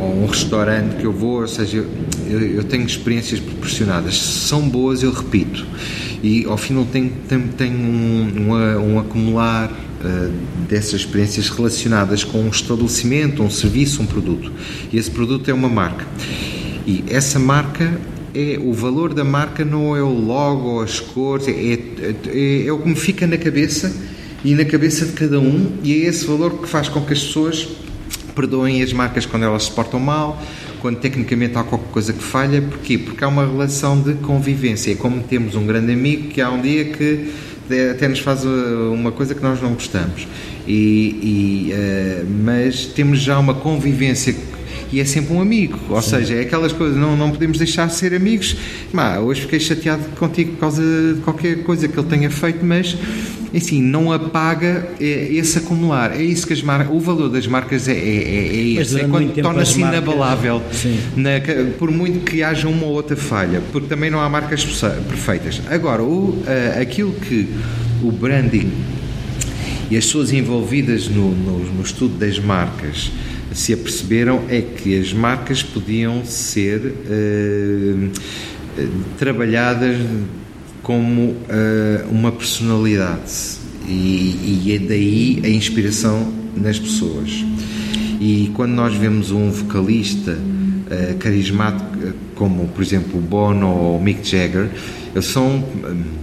um 0.00 0.26
restaurante 0.26 0.96
que 0.96 1.04
eu 1.04 1.12
vou, 1.12 1.40
ou 1.40 1.48
seja, 1.48 1.84
eu, 2.26 2.40
eu, 2.40 2.64
tenho 2.64 2.84
experiências 2.84 3.40
proporcionadas. 3.40 4.16
São 4.16 4.68
boas, 4.68 5.02
eu 5.02 5.12
repito. 5.12 5.66
E 6.22 6.44
ao 6.46 6.56
fim 6.56 6.74
não 6.74 6.84
tenho, 6.84 7.12
tenho, 7.28 7.48
tenho 7.56 7.78
um, 7.78 8.50
um, 8.50 8.94
um 8.94 8.98
acumular 8.98 9.70
uh, 9.70 10.32
dessas 10.68 11.00
experiências 11.00 11.48
relacionadas 11.48 12.24
com 12.24 12.38
um 12.38 12.48
estabelecimento, 12.48 13.42
um 13.42 13.50
serviço, 13.50 14.02
um 14.02 14.06
produto. 14.06 14.52
E 14.92 14.98
esse 14.98 15.10
produto 15.10 15.50
é 15.50 15.54
uma 15.54 15.68
marca. 15.68 16.06
E 16.90 17.04
essa 17.08 17.38
marca 17.38 18.00
é 18.34 18.58
o 18.60 18.72
valor 18.72 19.14
da 19.14 19.22
marca 19.22 19.64
não 19.64 19.96
é 19.96 20.02
o 20.02 20.08
logo, 20.08 20.80
as 20.80 20.98
cores, 20.98 21.46
é, 21.46 21.52
é, 21.52 22.66
é, 22.66 22.72
o 22.72 22.78
que 22.78 22.88
me 22.88 22.96
fica 22.96 23.28
na 23.28 23.38
cabeça 23.38 23.94
e 24.44 24.56
na 24.56 24.64
cabeça 24.64 25.06
de 25.06 25.12
cada 25.12 25.38
um, 25.38 25.70
e 25.84 25.92
é 25.92 25.96
esse 26.08 26.26
valor 26.26 26.60
que 26.60 26.68
faz 26.68 26.88
com 26.88 27.00
que 27.02 27.12
as 27.12 27.22
pessoas 27.22 27.68
perdoem 28.34 28.82
as 28.82 28.92
marcas 28.92 29.24
quando 29.24 29.44
elas 29.44 29.64
se 29.64 29.70
portam 29.70 30.00
mal, 30.00 30.42
quando 30.80 30.98
tecnicamente 30.98 31.56
há 31.56 31.62
qualquer 31.62 31.92
coisa 31.92 32.12
que 32.12 32.24
falha. 32.24 32.60
Porquê? 32.60 32.98
Porque 32.98 33.22
há 33.22 33.28
uma 33.28 33.46
relação 33.46 34.00
de 34.00 34.14
convivência. 34.14 34.90
É 34.90 34.94
como 34.96 35.22
temos 35.22 35.54
um 35.54 35.66
grande 35.66 35.92
amigo 35.92 36.28
que 36.28 36.40
há 36.40 36.50
um 36.50 36.60
dia 36.60 36.86
que 36.86 37.30
até 37.92 38.08
nos 38.08 38.18
faz 38.18 38.44
uh, 38.44 38.92
uma 38.92 39.12
coisa 39.12 39.34
que 39.34 39.42
nós 39.42 39.62
não 39.62 39.74
gostamos. 39.74 40.26
E, 40.66 41.70
e 41.70 41.72
uh, 41.72 42.26
mas 42.44 42.86
temos 42.86 43.20
já 43.20 43.38
uma 43.38 43.54
convivência 43.54 44.34
e 44.92 45.00
é 45.00 45.04
sempre 45.04 45.34
um 45.34 45.40
amigo. 45.40 45.78
Ou 45.88 46.00
Sim. 46.02 46.10
seja, 46.10 46.34
é 46.34 46.40
aquelas 46.40 46.72
coisas, 46.72 46.96
não, 46.96 47.16
não 47.16 47.30
podemos 47.30 47.58
deixar 47.58 47.86
de 47.86 47.94
ser 47.94 48.14
amigos. 48.14 48.56
Mas, 48.92 49.18
hoje 49.20 49.42
fiquei 49.42 49.60
chateado 49.60 50.02
contigo 50.18 50.52
por 50.52 50.60
causa 50.60 50.82
de 50.82 51.20
qualquer 51.20 51.62
coisa 51.62 51.88
que 51.88 51.98
ele 51.98 52.08
tenha 52.08 52.30
feito, 52.30 52.64
mas 52.64 52.96
assim, 53.54 53.82
não 53.82 54.12
apaga 54.12 54.88
esse 55.00 55.58
acumular. 55.58 56.12
É 56.12 56.22
isso 56.22 56.46
que 56.46 56.52
as 56.52 56.62
marcas, 56.62 56.94
o 56.94 57.00
valor 57.00 57.28
das 57.28 57.46
marcas 57.46 57.88
é, 57.88 57.92
é, 57.92 57.96
é, 57.96 58.46
é 58.46 58.80
esse. 58.80 59.00
É 59.00 59.04
quando 59.04 59.32
torna-se 59.34 59.80
inabalável, 59.80 60.62
na, 61.16 61.30
por 61.78 61.90
muito 61.90 62.24
que 62.24 62.42
haja 62.42 62.68
uma 62.68 62.86
ou 62.86 62.92
outra 62.92 63.16
falha, 63.16 63.62
porque 63.72 63.88
também 63.88 64.10
não 64.10 64.20
há 64.20 64.28
marcas 64.28 64.64
perfeitas. 65.08 65.60
Agora, 65.68 66.02
o, 66.02 66.42
aquilo 66.80 67.12
que 67.12 67.48
o 68.02 68.10
branding 68.10 68.70
e 69.90 69.96
as 69.96 70.04
pessoas 70.04 70.32
envolvidas 70.32 71.08
no, 71.08 71.32
no, 71.32 71.58
no 71.58 71.82
estudo 71.82 72.16
das 72.16 72.38
marcas 72.38 73.10
se 73.52 73.72
aperceberam 73.72 74.44
é 74.48 74.60
que 74.60 74.98
as 74.98 75.12
marcas 75.12 75.62
podiam 75.62 76.24
ser 76.24 76.80
uh, 76.80 78.10
trabalhadas 79.18 79.96
como 80.82 81.30
uh, 81.30 81.36
uma 82.10 82.32
personalidade 82.32 83.58
e, 83.86 84.64
e 84.66 84.72
é 84.74 84.78
daí 84.78 85.40
a 85.44 85.48
inspiração 85.48 86.32
nas 86.56 86.78
pessoas. 86.78 87.44
E 88.20 88.50
quando 88.54 88.72
nós 88.72 88.94
vemos 88.94 89.30
um 89.30 89.50
vocalista 89.50 90.32
uh, 90.32 91.16
carismático 91.18 91.90
como, 92.34 92.68
por 92.68 92.82
exemplo, 92.82 93.18
o 93.18 93.20
Bono 93.20 93.68
ou 93.68 93.98
o 93.98 94.02
Mick 94.02 94.26
Jagger, 94.26 94.70
são 95.20 95.62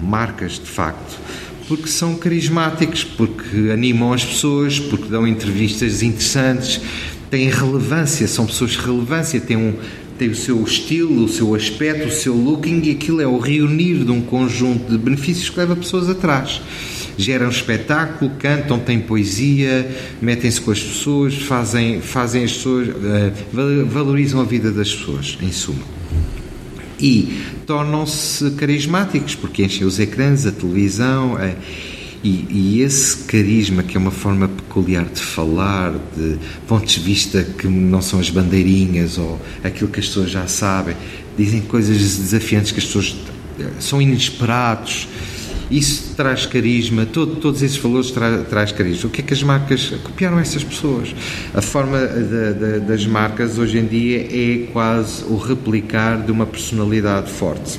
marcas 0.02 0.54
de 0.54 0.66
facto 0.66 1.20
porque 1.68 1.88
são 1.88 2.16
carismáticos, 2.16 3.04
porque 3.04 3.70
animam 3.72 4.14
as 4.14 4.24
pessoas, 4.24 4.80
porque 4.80 5.10
dão 5.10 5.28
entrevistas 5.28 6.02
interessantes, 6.02 6.80
têm 7.30 7.50
relevância, 7.50 8.28
são 8.28 8.46
pessoas 8.46 8.72
de 8.72 8.78
relevância, 8.78 9.40
têm, 9.40 9.58
um, 9.58 9.74
têm 10.18 10.30
o 10.30 10.36
seu 10.36 10.62
estilo, 10.64 11.26
o 11.26 11.30
seu 11.30 11.54
aspecto, 11.56 12.08
o 12.08 12.12
seu 12.12 12.34
looking 12.34 12.82
e 12.84 12.92
aquilo 12.92 13.22
é 13.22 13.28
o 13.28 13.38
reunir 13.38 14.04
de 14.04 14.12
um 14.12 14.22
conjunto 14.22 14.92
de 14.92 14.98
benefícios 14.98 15.50
que 15.50 15.60
leva 15.60 15.76
pessoas 15.76 16.10
atrás. 16.10 16.62
Geram 17.18 17.50
espetáculo, 17.50 18.32
cantam, 18.38 18.80
têm 18.80 19.00
poesia, 19.00 19.90
metem-se 20.22 20.62
com 20.62 20.72
as 20.72 20.80
pessoas, 20.80 21.36
fazem, 21.36 22.00
fazem 22.00 22.44
as 22.44 22.54
pessoas, 22.54 22.90
uh, 22.90 23.86
valorizam 23.88 24.40
a 24.40 24.44
vida 24.44 24.72
das 24.72 24.94
pessoas, 24.94 25.38
em 25.42 25.52
suma. 25.52 25.98
E 27.00 27.42
tornam-se 27.66 28.52
carismáticos, 28.52 29.36
porque 29.36 29.64
enchem 29.64 29.86
os 29.86 30.00
ecrãs, 30.00 30.46
a 30.46 30.52
televisão. 30.52 31.34
Uh, 31.34 31.97
e, 32.24 32.46
e, 32.50 32.82
esse 32.82 33.18
carisma, 33.26 33.84
que 33.84 33.96
é 33.96 34.00
uma 34.00 34.12
forma 34.12 34.48
peculiar 34.48 35.06
de 35.06 35.22
falar, 35.22 35.94
de 36.16 36.38
pontos 36.68 36.94
de 36.94 37.00
vista 37.00 37.44
que 37.44 37.68
não 37.68 38.02
são 38.02 38.20
as 38.20 38.30
bandeirinhas 38.30 39.18
ou 39.18 39.40
aquilo 39.64 39.90
que 39.90 40.00
as 40.00 40.08
pessoas 40.08 40.32
já 40.32 40.48
sabem, 40.48 40.96
dizem 41.38 41.62
coisas 41.62 41.98
desafiantes 41.98 42.72
que 42.72 42.80
as 42.80 42.86
pessoas 42.86 43.16
são 43.80 44.02
inesperados. 44.02 45.08
Isso 45.70 46.14
traz 46.16 46.46
carisma, 46.46 47.06
todo, 47.06 47.36
todos 47.36 47.62
esses 47.62 47.78
valores 47.78 48.12
tra, 48.12 48.40
traz 48.44 48.72
carisma. 48.72 49.10
O 49.10 49.12
que 49.12 49.20
é 49.22 49.24
que 49.24 49.34
as 49.34 49.44
marcas 49.44 49.94
copiaram 50.02 50.40
essas 50.40 50.64
pessoas? 50.64 51.14
A 51.54 51.62
forma 51.62 52.00
de, 52.08 52.80
das 52.80 53.06
marcas 53.06 53.58
hoje 53.58 53.78
em 53.78 53.86
dia 53.86 54.28
é 54.32 54.68
quase 54.72 55.26
o 55.26 55.36
replicar 55.36 56.26
de 56.26 56.32
uma 56.32 56.46
personalidade 56.46 57.30
forte. 57.30 57.78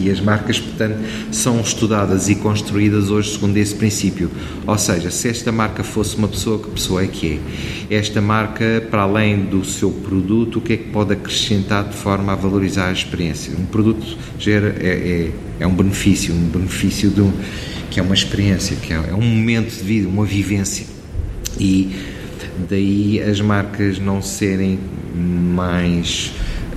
E 0.00 0.10
as 0.10 0.20
marcas, 0.20 0.58
portanto, 0.58 0.98
são 1.30 1.60
estudadas 1.60 2.28
e 2.28 2.34
construídas 2.34 3.10
hoje 3.10 3.32
segundo 3.32 3.56
esse 3.56 3.74
princípio. 3.74 4.30
Ou 4.66 4.78
seja, 4.78 5.10
se 5.10 5.28
esta 5.28 5.52
marca 5.52 5.84
fosse 5.84 6.16
uma 6.16 6.28
pessoa, 6.28 6.58
que 6.58 6.70
pessoa 6.70 7.02
é 7.02 7.06
que 7.06 7.40
é? 7.90 7.96
Esta 7.96 8.20
marca, 8.20 8.86
para 8.90 9.02
além 9.02 9.44
do 9.44 9.64
seu 9.64 9.90
produto, 9.90 10.58
o 10.58 10.60
que 10.62 10.72
é 10.72 10.76
que 10.76 10.88
pode 10.88 11.12
acrescentar 11.12 11.84
de 11.84 11.96
forma 11.96 12.32
a 12.32 12.36
valorizar 12.36 12.88
a 12.88 12.92
experiência? 12.92 13.52
Um 13.58 13.66
produto 13.66 14.16
gera, 14.38 14.74
é, 14.80 14.88
é, 14.88 15.30
é 15.60 15.66
um 15.66 15.74
benefício, 15.74 16.34
um 16.34 16.48
benefício 16.48 17.10
de 17.10 17.20
um, 17.20 17.32
que 17.90 18.00
é 18.00 18.02
uma 18.02 18.14
experiência, 18.14 18.76
que 18.76 18.92
é, 18.92 18.96
é 18.96 19.14
um 19.14 19.22
momento 19.22 19.70
de 19.76 19.82
vida, 19.82 20.08
uma 20.08 20.24
vivência. 20.24 20.86
E 21.58 21.94
daí 22.68 23.20
as 23.20 23.40
marcas 23.40 23.98
não 23.98 24.22
serem 24.22 24.78
mais 25.14 26.32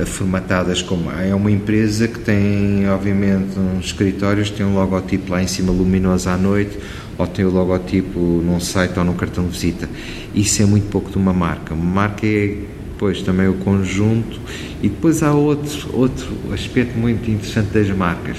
formatadas 0.05 0.81
como 0.81 1.11
é 1.11 1.33
uma 1.35 1.51
empresa 1.51 2.07
que 2.07 2.19
tem 2.19 2.89
obviamente 2.89 3.57
uns 3.59 3.85
escritórios 3.85 4.49
tem 4.49 4.65
um 4.65 4.73
logotipo 4.73 5.31
lá 5.31 5.41
em 5.41 5.47
cima 5.47 5.71
luminoso 5.71 6.29
à 6.29 6.37
noite 6.37 6.79
ou 7.17 7.27
tem 7.27 7.45
o 7.45 7.51
logotipo 7.51 8.19
num 8.19 8.59
site 8.59 8.97
ou 8.97 9.05
num 9.05 9.13
cartão 9.13 9.45
de 9.45 9.51
visita. 9.51 9.87
Isso 10.33 10.61
é 10.61 10.65
muito 10.65 10.89
pouco 10.89 11.11
de 11.11 11.17
uma 11.17 11.31
marca. 11.31 11.73
Uma 11.73 11.83
marca 11.83 12.25
é 12.25 12.57
depois 12.91 13.21
também 13.21 13.47
o 13.47 13.53
conjunto. 13.55 14.39
E 14.81 14.89
depois 14.89 15.21
há 15.21 15.31
outro 15.33 15.89
outro 15.93 16.33
aspecto 16.51 16.97
muito 16.97 17.29
interessante 17.29 17.71
das 17.71 17.89
marcas. 17.89 18.37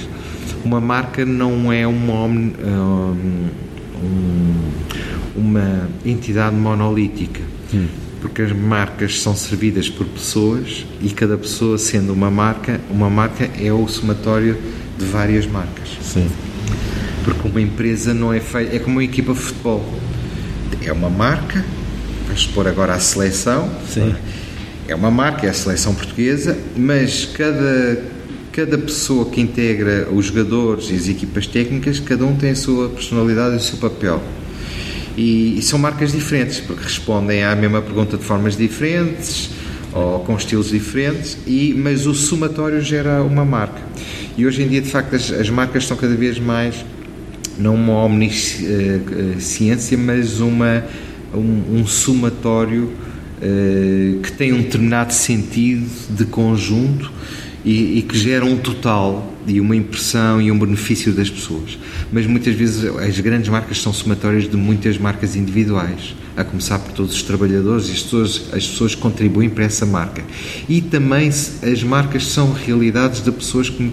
Uma 0.65 0.81
marca 0.81 1.25
não 1.25 1.73
é 1.73 1.87
uma 1.87 2.25
um, 2.25 3.49
uma 5.37 5.89
entidade 6.05 6.57
monolítica. 6.57 7.43
Hum 7.73 8.04
porque 8.25 8.41
as 8.41 8.53
marcas 8.53 9.21
são 9.21 9.37
servidas 9.37 9.91
por 9.91 10.07
pessoas 10.07 10.87
e 11.03 11.11
cada 11.11 11.37
pessoa 11.37 11.77
sendo 11.77 12.11
uma 12.11 12.31
marca, 12.31 12.81
uma 12.91 13.11
marca 13.11 13.51
é 13.61 13.71
o 13.71 13.87
somatório 13.87 14.57
de 14.97 15.05
várias 15.05 15.47
marcas. 15.47 15.91
Sim. 16.01 16.27
Porque 17.23 17.47
uma 17.47 17.61
empresa 17.61 18.15
não 18.15 18.33
é 18.33 18.41
feita, 18.41 18.77
é 18.77 18.79
como 18.79 18.97
uma 18.97 19.05
equipa 19.05 19.35
de 19.35 19.41
futebol. 19.41 19.85
É 20.81 20.91
uma 20.91 21.11
marca, 21.11 21.63
vamos 22.25 22.47
pôr 22.47 22.67
agora 22.67 22.95
a 22.95 22.99
seleção. 22.99 23.71
Sim. 23.87 24.15
É 24.89 24.95
uma 24.95 25.11
marca, 25.11 25.47
é 25.47 25.51
a 25.51 25.55
seleção 25.55 25.95
portuguesa, 25.95 26.57
mas 26.75 27.27
cada 27.27 28.15
cada 28.53 28.79
pessoa 28.79 29.27
que 29.27 29.41
integra 29.43 30.09
os 30.11 30.27
jogadores 30.27 30.89
e 30.89 30.95
as 30.95 31.09
equipas 31.09 31.47
técnicas, 31.47 32.01
cada 32.01 32.25
um 32.25 32.35
tem 32.37 32.53
a 32.53 32.57
sua 32.57 32.89
personalidade 32.89 33.57
e 33.57 33.59
o 33.59 33.61
seu 33.61 33.77
papel. 33.77 34.23
E, 35.17 35.59
e, 35.59 35.63
são 35.63 35.79
marcas 35.79 36.13
diferentes, 36.13 36.61
porque 36.61 36.83
respondem 36.83 37.45
à 37.45 37.55
mesma 37.55 37.81
pergunta 37.81 38.17
de 38.17 38.25
formas 38.25 38.57
diferentes 38.57 39.51
ou 39.93 40.21
com 40.21 40.37
estilos 40.37 40.71
diferentes, 40.71 41.39
e, 41.47 41.73
mas 41.77 42.07
o 42.07 42.15
somatório 42.15 42.81
gera 42.81 43.23
uma 43.23 43.45
marca. 43.45 43.81
E 44.37 44.45
hoje 44.45 44.63
em 44.63 44.69
dia, 44.69 44.81
de 44.81 44.91
facto, 44.91 45.15
as, 45.15 45.31
as 45.31 45.49
marcas 45.49 45.87
são 45.87 45.97
cada 45.97 46.17
vez 46.17 46.39
mais, 46.39 46.85
não 47.57 47.77
uma 47.77 48.05
omnisciência, 48.05 49.97
mas 49.97 50.41
uma, 50.41 50.85
um, 51.33 51.79
um 51.79 51.87
somatório 51.87 52.91
uh, 53.41 54.21
que 54.21 54.33
tem 54.33 54.53
um 54.53 54.63
determinado 54.63 55.13
sentido 55.13 55.89
de 56.11 56.25
conjunto 56.25 57.13
e, 57.65 57.99
e, 57.99 58.03
que 58.03 58.17
gera 58.19 58.45
um 58.45 58.59
total 58.59 59.33
e 59.47 59.61
uma 59.61 59.75
impressão 59.75 60.41
e 60.41 60.51
um 60.53 60.59
benefício 60.59 61.13
das 61.13 61.31
pessoas. 61.31 61.79
Mas 62.13 62.27
muitas 62.27 62.55
vezes 62.55 62.85
as 62.85 63.19
grandes 63.21 63.49
marcas 63.49 63.81
são 63.81 63.93
somatórias 63.93 64.49
de 64.49 64.57
muitas 64.57 64.99
marcas 64.99 65.35
individuais, 65.35 66.15
a 66.37 66.45
começar 66.45 66.79
por 66.79 66.93
todos 66.93 67.15
os 67.15 67.23
trabalhadores 67.23 67.89
e 67.89 67.93
as 67.93 68.03
pessoas, 68.03 68.43
as 68.53 68.67
pessoas 68.67 68.95
que 68.95 69.01
contribuem 69.01 69.49
para 69.49 69.65
essa 69.65 69.87
marca. 69.87 70.23
E 70.69 70.83
também 70.83 71.29
as 71.29 71.83
marcas 71.83 72.27
são 72.27 72.53
realidades 72.53 73.23
de 73.23 73.33
pessoas 73.33 73.71
que 73.71 73.93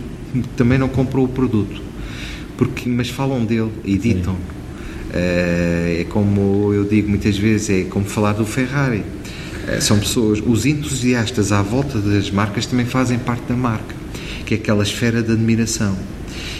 também 0.58 0.78
não 0.78 0.90
compram 0.90 1.24
o 1.24 1.28
produto, 1.28 1.82
porque, 2.58 2.90
mas 2.90 3.10
falam 3.10 3.46
dele, 3.46 3.72
editam. 3.86 4.34
Uh, 4.34 6.00
é 6.00 6.06
como 6.10 6.74
eu 6.74 6.86
digo 6.86 7.10
muitas 7.10 7.38
vezes, 7.38 7.70
é 7.70 7.84
como 7.84 8.06
falar 8.06 8.32
do 8.32 8.46
Ferrari 8.46 9.04
são 9.80 10.00
pessoas, 10.00 10.42
os 10.46 10.66
entusiastas 10.66 11.52
à 11.52 11.62
volta 11.62 12.00
das 12.00 12.30
marcas 12.30 12.66
também 12.66 12.86
fazem 12.86 13.18
parte 13.20 13.44
da 13.48 13.56
marca, 13.56 13.96
que 14.46 14.56
é 14.56 14.58
aquela 14.58 14.84
esfera 14.84 15.22
de 15.22 15.32
admiração. 15.32 15.96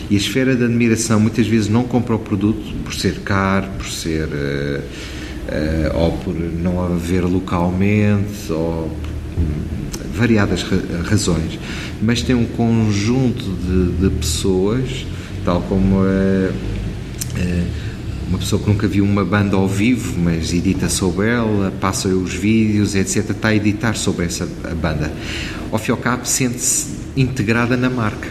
E 0.10 0.16
a 0.16 0.18
esfera 0.18 0.56
de 0.56 0.64
admiração 0.64 1.20
muitas 1.20 1.48
vezes 1.48 1.68
não 1.70 1.84
compra 1.84 2.16
o 2.16 2.20
produto 2.20 2.74
por 2.84 2.94
ser 2.94 3.20
caro, 3.20 3.68
por 3.78 3.88
ser. 3.88 4.28
Uh, 4.28 4.82
uh, 5.52 5.98
ou 5.98 6.12
por 6.18 6.36
não 6.36 6.84
haver 6.84 7.24
localmente, 7.24 8.52
ou 8.52 8.90
por 8.90 10.12
variadas 10.14 10.64
razões, 11.06 11.58
mas 12.02 12.22
tem 12.22 12.36
um 12.36 12.46
conjunto 12.46 13.44
de, 13.44 14.10
de 14.10 14.16
pessoas, 14.16 15.06
tal 15.44 15.62
como. 15.62 16.02
Uh, 16.02 16.54
uma 18.32 18.40
pessoa 18.40 18.62
que 18.62 18.70
nunca 18.70 18.88
viu 18.88 19.04
uma 19.04 19.26
banda 19.26 19.58
ao 19.58 19.68
vivo, 19.68 20.18
mas 20.18 20.54
edita 20.54 20.88
sobre 20.88 21.28
ela, 21.28 21.70
passa 21.82 22.08
os 22.08 22.34
vídeos, 22.34 22.96
etc., 22.96 23.32
está 23.32 23.50
a 23.50 23.56
editar 23.56 23.94
sobre 23.94 24.26
essa 24.26 24.48
banda. 24.82 25.12
Ao 25.70 25.78
fim 25.78 25.92
e 25.92 25.92
ao 25.92 25.98
cabo, 25.98 26.26
sente-se 26.26 26.88
integrada 27.18 27.76
na 27.76 27.90
marca. 27.90 28.30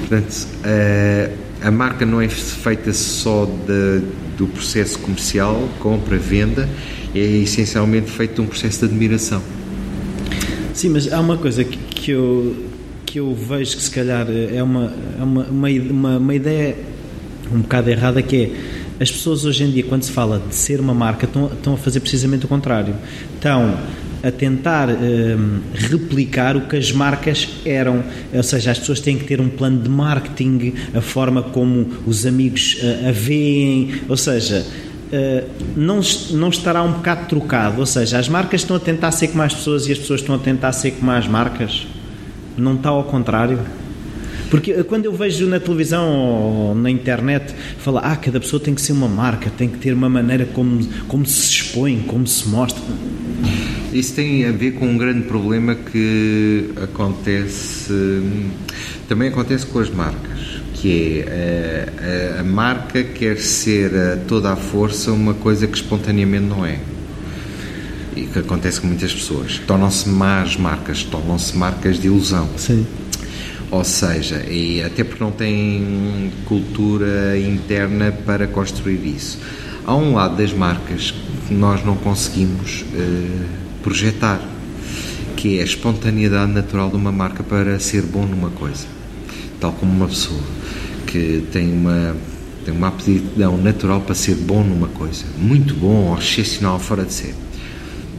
Portanto, 0.00 0.46
a, 0.62 1.68
a 1.68 1.70
marca 1.70 2.04
não 2.04 2.20
é 2.20 2.28
feita 2.28 2.92
só 2.92 3.46
de, 3.46 4.02
do 4.36 4.46
processo 4.46 4.98
comercial, 4.98 5.70
compra, 5.80 6.18
venda, 6.18 6.68
é 7.14 7.18
essencialmente 7.18 8.10
feito 8.10 8.42
um 8.42 8.46
processo 8.46 8.80
de 8.80 8.92
admiração. 8.92 9.42
Sim, 10.74 10.90
mas 10.90 11.10
há 11.10 11.18
uma 11.18 11.38
coisa 11.38 11.64
que, 11.64 11.78
que 11.78 12.10
eu, 12.10 12.56
que 13.06 13.20
eu 13.20 13.34
vejo 13.34 13.74
que 13.74 13.82
se 13.82 13.90
calhar 13.90 14.26
é 14.28 14.62
uma, 14.62 14.92
é 15.18 15.22
uma, 15.22 15.44
uma, 15.44 15.68
uma, 15.70 16.18
uma 16.18 16.34
ideia 16.34 16.76
um 17.52 17.60
bocado 17.60 17.90
errada 17.90 18.22
que 18.22 18.36
é 18.36 18.73
as 19.00 19.10
pessoas 19.10 19.44
hoje 19.44 19.64
em 19.64 19.70
dia, 19.70 19.82
quando 19.82 20.02
se 20.02 20.12
fala 20.12 20.40
de 20.48 20.54
ser 20.54 20.80
uma 20.80 20.94
marca, 20.94 21.26
estão, 21.26 21.46
estão 21.46 21.74
a 21.74 21.76
fazer 21.76 22.00
precisamente 22.00 22.44
o 22.44 22.48
contrário. 22.48 22.94
Estão 23.34 23.76
a 24.22 24.30
tentar 24.30 24.88
um, 24.88 25.60
replicar 25.74 26.56
o 26.56 26.62
que 26.62 26.76
as 26.76 26.90
marcas 26.90 27.46
eram, 27.66 28.02
ou 28.32 28.42
seja, 28.42 28.70
as 28.70 28.78
pessoas 28.78 29.00
têm 29.00 29.18
que 29.18 29.24
ter 29.24 29.38
um 29.38 29.50
plano 29.50 29.82
de 29.82 29.88
marketing, 29.88 30.72
a 30.94 31.00
forma 31.02 31.42
como 31.42 31.86
os 32.06 32.24
amigos 32.24 32.78
uh, 32.82 33.08
a 33.08 33.12
veem, 33.12 34.00
ou 34.08 34.16
seja, 34.16 34.64
uh, 34.64 35.50
não, 35.76 36.00
não 36.30 36.48
estará 36.48 36.82
um 36.82 36.92
bocado 36.92 37.26
trocado, 37.26 37.80
ou 37.80 37.86
seja, 37.86 38.18
as 38.18 38.28
marcas 38.28 38.62
estão 38.62 38.76
a 38.76 38.80
tentar 38.80 39.12
ser 39.12 39.28
como 39.28 39.42
as 39.42 39.52
pessoas 39.52 39.86
e 39.88 39.92
as 39.92 39.98
pessoas 39.98 40.20
estão 40.20 40.36
a 40.36 40.38
tentar 40.38 40.72
ser 40.72 40.92
como 40.92 41.10
as 41.10 41.28
marcas, 41.28 41.86
não 42.56 42.76
está 42.76 42.88
ao 42.88 43.04
contrário? 43.04 43.58
Porque 44.54 44.70
eh, 44.70 44.84
quando 44.84 45.06
eu 45.06 45.12
vejo 45.12 45.48
na 45.48 45.58
televisão 45.58 46.08
ou 46.16 46.74
na 46.76 46.88
internet 46.88 47.52
falar, 47.78 48.02
ah, 48.02 48.14
cada 48.14 48.38
pessoa 48.38 48.62
tem 48.62 48.72
que 48.72 48.80
ser 48.80 48.92
uma 48.92 49.08
marca, 49.08 49.50
tem 49.50 49.68
que 49.68 49.78
ter 49.78 49.92
uma 49.92 50.08
maneira 50.08 50.46
como, 50.46 50.78
como 51.08 51.26
se 51.26 51.50
expõe, 51.50 52.04
como 52.06 52.24
se 52.24 52.48
mostra. 52.48 52.80
Isso 53.92 54.14
tem 54.14 54.46
a 54.46 54.52
ver 54.52 54.74
com 54.74 54.86
um 54.86 54.96
grande 54.96 55.22
problema 55.22 55.74
que 55.74 56.70
acontece, 56.80 58.22
também 59.08 59.28
acontece 59.28 59.66
com 59.66 59.80
as 59.80 59.90
marcas, 59.90 60.62
que 60.74 61.24
é 61.26 61.88
a, 61.98 62.06
eh, 62.06 62.34
a, 62.36 62.40
a 62.42 62.44
marca 62.44 63.02
quer 63.02 63.38
ser 63.38 63.92
a 63.92 64.16
toda 64.18 64.52
a 64.52 64.56
força 64.56 65.10
uma 65.10 65.34
coisa 65.34 65.66
que 65.66 65.76
espontaneamente 65.76 66.46
não 66.46 66.64
é 66.64 66.78
e 68.14 68.26
que 68.26 68.38
acontece 68.38 68.80
com 68.80 68.86
muitas 68.86 69.12
pessoas. 69.12 69.60
Tornam-se 69.66 70.08
más 70.08 70.56
marcas, 70.56 71.02
tornam-se 71.02 71.56
marcas 71.56 71.98
de 71.98 72.06
ilusão. 72.06 72.48
Sim. 72.56 72.86
Ou 73.70 73.84
seja, 73.84 74.44
e 74.48 74.82
até 74.82 75.02
porque 75.02 75.22
não 75.22 75.32
tem 75.32 76.30
cultura 76.46 77.38
interna 77.38 78.12
para 78.12 78.46
construir 78.46 79.04
isso. 79.04 79.38
Há 79.86 79.94
um 79.94 80.14
lado 80.14 80.36
das 80.36 80.52
marcas 80.52 81.12
que 81.46 81.54
nós 81.54 81.84
não 81.84 81.96
conseguimos 81.96 82.82
uh, 82.82 83.44
projetar, 83.82 84.40
que 85.36 85.58
é 85.58 85.62
a 85.62 85.64
espontaneidade 85.64 86.52
natural 86.52 86.88
de 86.88 86.96
uma 86.96 87.12
marca 87.12 87.42
para 87.42 87.78
ser 87.78 88.02
bom 88.02 88.24
numa 88.24 88.50
coisa. 88.50 88.86
Tal 89.60 89.72
como 89.72 89.92
uma 89.92 90.08
pessoa 90.08 90.40
que 91.06 91.44
tem 91.52 91.72
uma, 91.72 92.16
tem 92.64 92.74
uma 92.74 92.88
aptidão 92.88 93.56
natural 93.56 94.00
para 94.00 94.14
ser 94.14 94.34
bom 94.36 94.64
numa 94.64 94.88
coisa, 94.88 95.24
muito 95.38 95.74
bom 95.74 96.10
ou 96.10 96.18
excepcional, 96.18 96.78
fora 96.78 97.04
de 97.04 97.12
ser. 97.12 97.34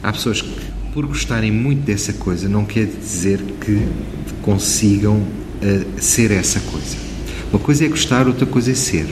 Há 0.02 0.12
pessoas 0.12 0.40
que, 0.40 0.50
por 0.96 1.04
gostarem 1.04 1.52
muito 1.52 1.82
dessa 1.82 2.14
coisa, 2.14 2.48
não 2.48 2.64
quer 2.64 2.86
dizer 2.86 3.38
que 3.60 3.86
consigam 4.40 5.16
uh, 5.16 6.00
ser 6.00 6.30
essa 6.30 6.58
coisa. 6.58 6.96
Uma 7.52 7.58
coisa 7.58 7.84
é 7.84 7.88
gostar, 7.88 8.26
outra 8.26 8.46
coisa 8.46 8.70
é 8.70 8.74
ser. 8.74 9.06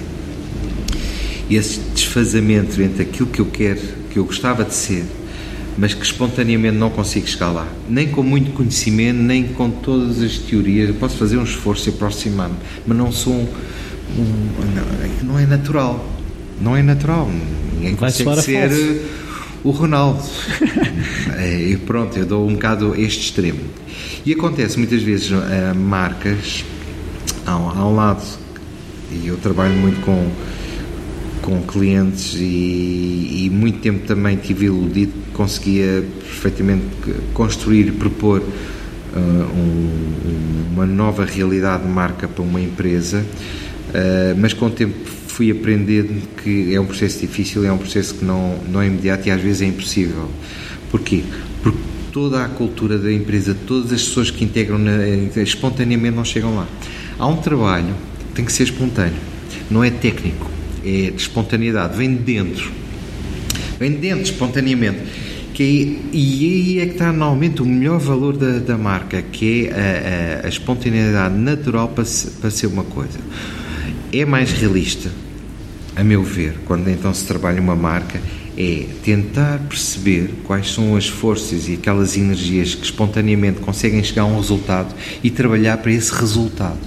E 1.51 1.57
esse 1.57 1.78
desfazamento 1.95 2.80
entre 2.80 3.03
aquilo 3.03 3.28
que 3.28 3.39
eu 3.39 3.45
quero, 3.45 3.82
que 4.11 4.18
eu 4.18 4.24
gostava 4.24 4.64
de 4.64 4.72
ser, 4.72 5.05
mas 5.76 5.93
que 5.93 6.03
espontaneamente 6.03 6.78
não 6.78 6.89
consigo 6.89 7.26
chegar 7.26 7.51
lá, 7.51 7.68
nem 7.87 8.09
com 8.09 8.22
muito 8.22 8.53
conhecimento, 8.53 9.18
nem 9.18 9.49
com 9.49 9.68
todas 9.68 10.22
as 10.22 10.39
teorias. 10.39 10.89
Eu 10.89 10.95
posso 10.95 11.18
fazer 11.18 11.37
um 11.37 11.45
esforço 11.45 11.91
e 11.91 11.93
aproximar-me, 11.93 12.57
mas 12.87 12.97
não 12.97 13.12
sou 13.12 13.35
um, 13.35 13.47
um, 14.22 15.22
não 15.22 15.39
é 15.39 15.45
natural. 15.45 16.03
Não 16.62 16.74
é 16.74 16.82
natural. 16.82 17.30
Ninguém 17.74 17.95
Vai 17.95 18.11
consegue 18.11 18.41
ser 18.41 19.03
o 19.65 19.71
Ronaldo. 19.71 20.23
É, 21.37 21.61
e 21.61 21.77
pronto, 21.77 22.17
eu 22.17 22.25
dou 22.25 22.49
um 22.49 22.55
bocado 22.55 22.95
este 22.95 23.25
extremo. 23.25 23.61
E 24.25 24.33
acontece 24.33 24.79
muitas 24.79 25.03
vezes 25.03 25.31
uh, 25.31 25.75
marcas, 25.77 26.65
há, 27.45 27.57
um 27.57 27.95
lado, 27.95 28.23
e 29.11 29.27
eu 29.27 29.37
trabalho 29.37 29.75
muito 29.75 30.01
com, 30.03 30.31
com 31.43 31.61
clientes 31.62 32.35
e, 32.37 33.45
e 33.45 33.51
muito 33.53 33.81
tempo 33.81 34.07
também 34.07 34.37
tive 34.37 34.67
iludido 34.67 35.12
que 35.12 35.33
conseguia 35.33 36.05
perfeitamente 36.21 36.85
construir 37.35 37.89
e 37.89 37.93
propor 37.93 38.41
uh, 38.41 39.19
um, 39.19 40.73
uma 40.73 40.87
nova 40.87 41.25
realidade 41.25 41.83
de 41.83 41.89
marca 41.89 42.27
para 42.27 42.43
uma 42.43 42.61
empresa, 42.61 43.19
uh, 43.21 44.39
mas 44.39 44.55
com 44.55 44.67
o 44.67 44.71
tempo 44.71 44.95
fui 45.35 45.51
aprendendo 45.51 46.14
que 46.41 46.72
é 46.72 46.80
um 46.80 46.87
processo 46.87 47.18
difícil, 47.18 47.64
é 47.64 47.72
um 47.72 47.78
processo 47.78 48.14
que 48.14 48.24
não, 48.24 48.57
não 48.70 48.80
é 48.80 48.87
imediato 48.87 49.26
e 49.26 49.32
às 49.32 49.43
vezes 49.43 49.62
é 49.62 49.66
impossível. 49.66 50.30
Porquê? 50.93 51.24
Porque 51.61 51.78
toda 52.12 52.45
a 52.45 52.49
cultura 52.49 52.97
da 52.97 53.12
empresa, 53.12 53.57
todas 53.66 53.93
as 53.93 54.05
pessoas 54.05 54.30
que 54.30 54.45
integram 54.45 54.78
na, 54.78 55.05
espontaneamente 55.43 56.14
não 56.14 56.24
chegam 56.24 56.55
lá. 56.55 56.68
Há 57.18 57.26
um 57.26 57.37
trabalho 57.39 57.93
que 58.28 58.35
tem 58.37 58.45
que 58.45 58.53
ser 58.53 58.62
espontâneo, 58.62 59.16
não 59.68 59.82
é 59.82 59.91
técnico, 59.91 60.49
é 60.85 61.11
de 61.11 61.20
espontaneidade, 61.20 61.97
vem 61.97 62.14
de 62.14 62.22
dentro. 62.22 62.70
Vem 63.80 63.91
de 63.91 63.97
dentro, 63.97 64.22
espontaneamente. 64.22 65.01
Que 65.53 65.62
é, 66.12 66.16
e 66.16 66.45
aí 66.45 66.80
é 66.80 66.87
que 66.87 66.93
está 66.93 67.12
normalmente 67.12 67.61
o 67.61 67.66
melhor 67.66 67.99
valor 67.99 68.37
da, 68.37 68.61
da 68.61 68.78
marca, 68.78 69.20
que 69.20 69.66
é 69.66 70.41
a, 70.43 70.45
a, 70.45 70.47
a 70.47 70.49
espontaneidade 70.49 71.37
natural 71.37 71.89
para, 71.89 72.05
para 72.41 72.51
ser 72.53 72.68
uma 72.68 72.85
coisa. 72.85 73.18
É 74.12 74.24
mais 74.24 74.53
realista, 74.53 75.11
a 75.97 76.03
meu 76.03 76.23
ver, 76.23 76.55
quando 76.65 76.89
então 76.89 77.13
se 77.15 77.25
trabalha 77.25 77.61
uma 77.61 77.77
marca, 77.77 78.21
é 78.57 78.87
tentar 79.03 79.59
perceber 79.69 80.31
quais 80.45 80.71
são 80.71 80.97
as 80.97 81.09
forças 81.09 81.69
e 81.69 81.75
aquelas 81.75 82.17
energias 82.17 82.75
que 82.75 82.85
espontaneamente 82.85 83.61
conseguem 83.61 84.03
chegar 84.03 84.23
a 84.23 84.27
um 84.27 84.37
resultado 84.37 84.95
e 85.23 85.31
trabalhar 85.31 85.79
para 85.79 85.91
esse 85.93 86.13
resultado. 86.13 86.79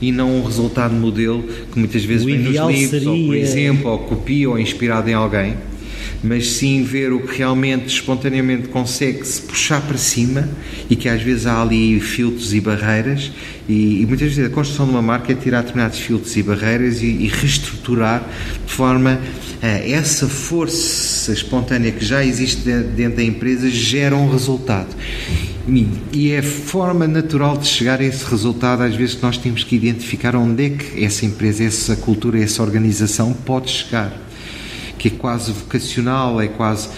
E 0.00 0.10
não 0.10 0.36
um 0.36 0.44
resultado 0.44 0.94
modelo 0.94 1.42
que 1.42 1.78
muitas 1.78 2.04
vezes 2.04 2.22
o 2.22 2.26
vem 2.26 2.38
nos 2.38 2.54
livros, 2.54 2.90
seria... 2.90 3.10
ou 3.10 3.26
por 3.26 3.36
exemplo, 3.36 3.90
ou 3.90 3.98
copia 3.98 4.50
ou 4.50 4.58
inspirado 4.58 5.10
em 5.10 5.14
alguém 5.14 5.56
mas 6.22 6.52
sim 6.52 6.82
ver 6.82 7.12
o 7.12 7.20
que 7.20 7.38
realmente 7.38 7.86
espontaneamente 7.86 8.68
consegue 8.68 9.24
se 9.24 9.40
puxar 9.42 9.80
para 9.80 9.96
cima 9.96 10.48
e 10.88 10.96
que 10.96 11.08
às 11.08 11.22
vezes 11.22 11.46
há 11.46 11.60
ali 11.60 11.98
filtros 12.00 12.52
e 12.52 12.60
barreiras 12.60 13.32
e, 13.68 14.02
e 14.02 14.06
muitas 14.06 14.32
vezes 14.32 14.50
a 14.50 14.54
construção 14.54 14.86
de 14.86 14.92
uma 14.92 15.02
marca 15.02 15.32
é 15.32 15.34
tirar 15.34 15.62
determinados 15.62 15.98
filtros 15.98 16.36
e 16.36 16.42
barreiras 16.42 17.00
e, 17.00 17.06
e 17.06 17.26
reestruturar 17.28 18.22
de 18.66 18.72
forma 18.72 19.20
a 19.62 19.66
essa 19.66 20.28
força 20.28 21.32
espontânea 21.32 21.92
que 21.92 22.04
já 22.04 22.24
existe 22.24 22.62
dentro 22.62 23.16
da 23.16 23.22
empresa 23.22 23.70
gera 23.70 24.16
um 24.16 24.30
resultado. 24.30 24.88
E 26.12 26.32
é 26.32 26.38
a 26.38 26.42
forma 26.42 27.06
natural 27.06 27.56
de 27.56 27.66
chegar 27.68 28.00
a 28.00 28.04
esse 28.04 28.24
resultado, 28.24 28.82
às 28.82 28.96
vezes, 28.96 29.14
que 29.14 29.22
nós 29.22 29.36
temos 29.36 29.62
que 29.62 29.76
identificar 29.76 30.34
onde 30.34 30.66
é 30.66 30.70
que 30.70 31.04
essa 31.04 31.24
empresa, 31.24 31.62
essa 31.62 31.94
cultura, 31.94 32.42
essa 32.42 32.62
organização 32.62 33.32
pode 33.32 33.70
chegar 33.70 34.29
que 35.00 35.08
é 35.08 35.10
quase 35.10 35.50
vocacional, 35.50 36.40
é 36.42 36.46
quase. 36.46 36.90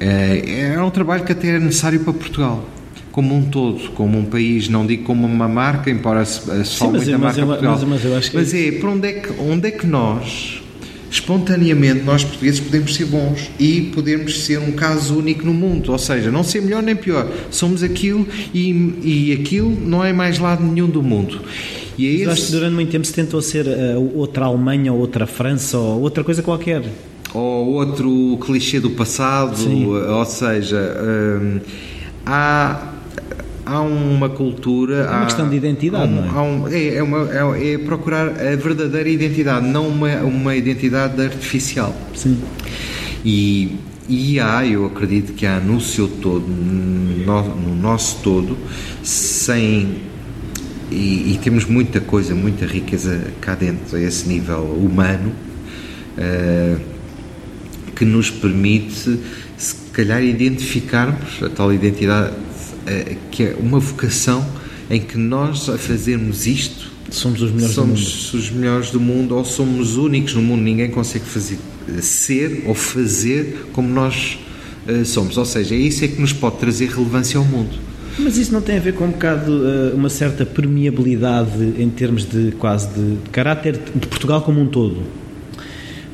É, 0.00 0.72
é 0.74 0.82
um 0.82 0.88
trabalho 0.88 1.24
que 1.24 1.32
até 1.32 1.48
é 1.48 1.58
necessário 1.60 2.00
para 2.00 2.14
Portugal 2.14 2.66
como 3.12 3.36
um 3.36 3.42
todo, 3.42 3.90
como 3.90 4.16
um 4.18 4.24
país, 4.24 4.68
não 4.68 4.86
digo 4.86 5.02
como 5.02 5.26
uma 5.26 5.48
marca, 5.48 5.90
embora 5.90 6.24
se, 6.24 6.40
se 6.64 6.76
fale 6.76 6.92
muito 6.92 7.10
da 7.10 7.18
marca 7.18 7.40
eu, 7.40 7.46
Portugal. 7.46 7.72
Mas, 7.72 7.88
mas, 7.88 8.04
eu 8.04 8.16
acho 8.16 8.30
que 8.30 8.36
mas 8.36 8.54
é, 8.54 8.70
para 8.72 8.88
onde 8.88 9.08
é, 9.08 9.12
que, 9.12 9.32
onde 9.40 9.68
é 9.68 9.70
que 9.72 9.86
nós, 9.86 10.62
espontaneamente, 11.10 12.02
nós 12.02 12.22
portugueses 12.22 12.60
podemos 12.60 12.94
ser 12.94 13.06
bons 13.06 13.50
e 13.58 13.90
podemos 13.92 14.44
ser 14.44 14.58
um 14.60 14.72
caso 14.72 15.18
único 15.18 15.44
no 15.44 15.52
mundo, 15.52 15.90
ou 15.90 15.98
seja, 15.98 16.30
não 16.30 16.44
ser 16.44 16.62
melhor 16.62 16.82
nem 16.82 16.94
pior, 16.94 17.28
somos 17.50 17.82
aquilo 17.82 18.26
e, 18.54 18.70
e 19.02 19.32
aquilo 19.32 19.70
não 19.70 20.04
é 20.04 20.12
mais 20.12 20.38
lado 20.38 20.64
nenhum 20.64 20.88
do 20.88 21.02
mundo. 21.02 21.42
E 21.98 22.06
é 22.06 22.10
esse... 22.12 22.28
acho 22.30 22.46
que 22.46 22.52
durante 22.52 22.74
muito 22.74 22.90
tempo 22.90 23.04
se 23.04 23.12
tentou 23.12 23.42
ser 23.42 23.66
uh, 23.66 24.16
outra 24.16 24.46
Alemanha 24.46 24.92
ou 24.92 25.00
outra 25.00 25.26
França 25.26 25.76
ou 25.76 26.00
outra 26.00 26.22
coisa 26.22 26.42
qualquer 26.42 26.84
ou 27.34 27.66
outro 27.74 28.38
clichê 28.40 28.80
do 28.80 28.90
passado, 28.90 29.56
Sim. 29.56 29.86
ou 29.86 30.24
seja, 30.24 30.96
hum, 31.02 31.60
há 32.26 32.90
há 33.70 33.80
uma 33.80 34.28
cultura. 34.28 34.96
É 34.96 35.08
uma 35.08 35.22
há, 35.22 35.24
questão 35.26 35.48
de 35.48 35.56
identidade, 35.56 36.12
um, 36.12 36.22
não 36.22 36.68
é? 36.68 36.74
É, 36.74 36.94
é, 36.96 37.02
uma, 37.02 37.28
é, 37.30 37.72
é, 37.72 37.78
procurar 37.78 38.28
a 38.28 38.56
verdadeira 38.56 39.08
identidade, 39.08 39.66
não 39.66 39.88
uma, 39.88 40.16
uma 40.22 40.56
identidade 40.56 41.20
artificial. 41.22 41.94
Sim. 42.14 42.38
E, 43.24 43.76
e 44.08 44.40
há, 44.40 44.66
eu 44.66 44.86
acredito 44.86 45.32
que 45.34 45.46
há 45.46 45.60
no 45.60 45.80
seu 45.80 46.08
todo, 46.08 46.46
no, 46.48 47.42
no 47.56 47.76
nosso 47.76 48.18
todo, 48.22 48.56
sem. 49.02 50.10
E, 50.90 51.34
e, 51.34 51.40
temos 51.40 51.66
muita 51.66 52.00
coisa, 52.00 52.34
muita 52.34 52.66
riqueza 52.66 53.22
cá 53.40 53.54
dentro, 53.54 53.96
a 53.96 54.00
esse 54.00 54.28
nível 54.28 54.64
humano. 54.64 55.32
Uh, 56.18 56.89
que 58.00 58.04
nos 58.06 58.30
permite, 58.30 59.18
se 59.58 59.74
calhar, 59.92 60.24
identificarmos 60.24 61.42
a 61.42 61.50
tal 61.50 61.70
identidade, 61.70 62.34
eh, 62.86 63.16
que 63.30 63.42
é 63.42 63.56
uma 63.60 63.78
vocação 63.78 64.42
em 64.88 64.98
que 64.98 65.18
nós, 65.18 65.68
a 65.68 65.76
fazermos 65.76 66.46
isto, 66.46 66.90
somos 67.10 67.42
os 67.42 67.52
melhores 67.52 67.74
somos 67.74 68.00
do 68.00 68.06
mundo. 68.06 68.42
os 68.42 68.50
melhores 68.50 68.90
do 68.90 69.00
mundo 69.00 69.36
ou 69.36 69.44
somos 69.44 69.98
únicos 69.98 70.32
no 70.32 70.40
mundo. 70.40 70.62
Ninguém 70.62 70.88
consegue 70.88 71.26
fazer, 71.26 71.58
ser 72.00 72.62
ou 72.64 72.74
fazer 72.74 73.66
como 73.74 73.90
nós 73.90 74.38
uh, 74.88 75.04
somos. 75.04 75.36
Ou 75.36 75.44
seja, 75.44 75.74
é 75.74 75.78
isso 75.78 76.02
é 76.02 76.08
que 76.08 76.18
nos 76.18 76.32
pode 76.32 76.56
trazer 76.56 76.88
relevância 76.88 77.36
ao 77.36 77.44
mundo. 77.44 77.78
Mas 78.18 78.38
isso 78.38 78.50
não 78.50 78.62
tem 78.62 78.78
a 78.78 78.80
ver 78.80 78.94
com 78.94 79.04
um 79.04 79.10
bocado 79.10 79.52
uh, 79.52 79.94
uma 79.94 80.08
certa 80.08 80.46
permeabilidade 80.46 81.74
em 81.76 81.90
termos 81.90 82.24
de 82.24 82.52
quase 82.52 82.88
de, 82.94 83.16
de 83.16 83.28
caráter 83.28 83.78
de 83.94 84.06
Portugal 84.06 84.40
como 84.40 84.58
um 84.58 84.66
todo? 84.66 85.20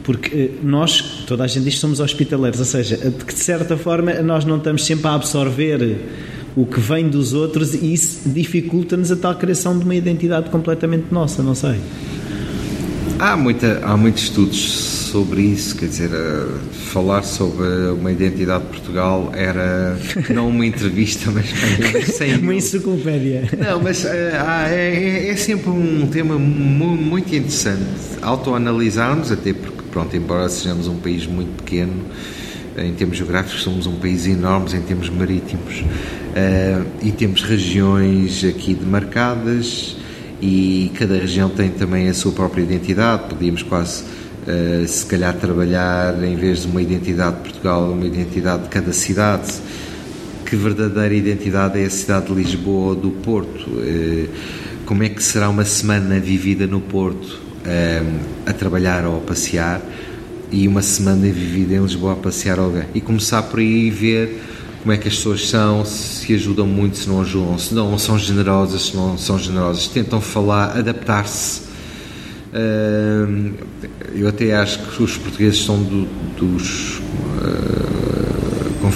porque 0.07 0.37
eh, 0.37 0.51
nós, 0.63 1.16
toda 1.27 1.45
a 1.45 1.47
gente 1.47 1.65
diz 1.65 1.75
que 1.75 1.81
somos 1.81 2.01
hospitaleiros, 2.01 2.61
ou 2.61 2.67
seja, 2.67 2.97
de 2.97 3.35
certa 3.35 3.77
forma 3.77 4.13
nós 4.23 4.45
não 4.45 4.57
estamos 4.57 4.85
sempre 4.85 5.09
a 5.09 5.15
absorver 5.15 5.99
o 6.57 6.65
que 6.65 6.81
vem 6.81 7.09
dos 7.09 7.35
outros 7.35 7.75
e 7.75 7.93
isso 7.93 8.29
dificulta-nos 8.29 9.13
a 9.13 9.17
tal 9.17 9.35
criação 9.35 9.79
de 9.79 9.85
uma 9.85 9.95
identidade 9.95 10.49
completamente 10.49 11.07
nossa, 11.11 11.43
não 11.43 11.55
sei. 11.55 11.77
Há, 13.19 13.37
muita, 13.37 13.81
há 13.83 13.97
muitos 13.97 14.25
estudos 14.25 14.97
sobre 15.17 15.41
isso, 15.41 15.77
quer 15.77 15.87
dizer, 15.87 16.11
uh, 16.11 16.59
falar 16.73 17.23
sobre 17.23 17.67
uma 17.89 18.13
identidade 18.13 18.65
de 18.65 18.71
Portugal 18.71 19.31
era 19.35 19.99
não 20.29 20.49
uma 20.49 20.67
entrevista, 20.67 21.31
mas 21.33 21.47
sem 22.09 22.37
uma 22.37 22.55
enciclopédia. 22.55 23.49
Não, 23.59 23.83
mas 23.83 24.05
uh, 24.05 24.09
é, 24.69 25.29
é, 25.29 25.37
sempre 25.37 25.71
um 25.71 26.07
tema 26.09 26.39
muito 26.39 27.35
interessante 27.35 27.83
autoanalisarmos, 28.21 29.33
até 29.33 29.55
porque 29.55 29.76
pronto, 29.97 30.15
embora 30.15 30.47
sejamos 30.51 30.89
um 30.89 30.97
país 30.97 31.25
muito 31.27 31.63
pequeno, 31.63 32.05
em 32.77 32.93
termos 32.93 33.17
geográficos 33.17 33.63
somos 33.63 33.87
um 33.87 33.95
país 33.95 34.27
enorme 34.27 34.69
em 34.77 34.83
termos 34.83 35.09
marítimos. 35.09 35.81
Uh, 35.81 36.87
e 37.01 37.11
temos 37.13 37.41
regiões 37.41 38.45
aqui 38.45 38.75
demarcadas 38.75 39.97
e 40.39 40.93
cada 40.99 41.15
região 41.17 41.49
tem 41.49 41.71
também 41.71 42.11
a 42.11 42.13
sua 42.13 42.31
própria 42.33 42.61
identidade, 42.61 43.23
podíamos 43.31 43.63
quase 43.63 44.03
uh, 44.03 44.87
se 44.87 45.07
calhar 45.07 45.33
trabalhar 45.33 46.23
em 46.23 46.37
vez 46.37 46.61
de 46.61 46.67
uma 46.67 46.83
identidade 46.83 47.37
de 47.37 47.43
Portugal, 47.45 47.91
uma 47.91 48.05
identidade 48.05 48.65
de 48.65 48.69
cada 48.69 48.93
cidade. 48.93 49.51
Que 50.45 50.57
verdadeira 50.57 51.15
identidade 51.15 51.81
é 51.81 51.87
a 51.87 51.91
cidade 51.91 52.27
de 52.27 52.35
Lisboa 52.35 52.89
ou 52.89 52.95
do 52.95 53.13
Porto? 53.13 53.71
Uh, 53.71 54.29
como 54.85 55.03
é 55.05 55.09
que 55.09 55.23
será 55.23 55.49
uma 55.49 55.65
semana 55.65 56.21
vivida 56.21 56.67
no 56.67 56.83
Porto 56.83 57.46
a 58.47 58.53
trabalhar 58.53 59.05
ou 59.05 59.19
a 59.19 59.21
passear 59.21 59.81
e 60.51 60.69
uma 60.69 60.83
semana 60.83 61.27
vivida 61.27 61.75
em 61.75 61.83
Lisboa 61.83 62.13
a 62.13 62.17
passear 62.17 62.59
alguém 62.59 62.85
e 62.95 63.01
começar 63.01 63.43
por 63.43 63.59
aí 63.59 63.91
ver 63.91 64.41
como 64.83 64.93
é 64.93 64.97
que 64.97 65.09
as 65.09 65.17
pessoas 65.17 65.49
são, 65.49 65.85
se 65.85 66.33
ajudam 66.35 66.65
muito, 66.65 66.97
se 66.97 67.09
não 67.09 67.21
ajudam, 67.21 67.59
se 67.59 67.75
não 67.75 67.99
são 67.99 68.17
generosas, 68.17 68.83
se 68.83 68.97
não 68.97 69.19
são 69.19 69.37
generosas, 69.37 69.89
tentam 69.89 70.21
falar, 70.21 70.79
adaptar-se. 70.79 71.63
Eu 74.15 74.29
até 74.29 74.55
acho 74.55 74.79
que 74.79 75.03
os 75.03 75.17
portugueses 75.19 75.65
são 75.65 75.83
do, 75.83 76.07
dos, 76.39 77.03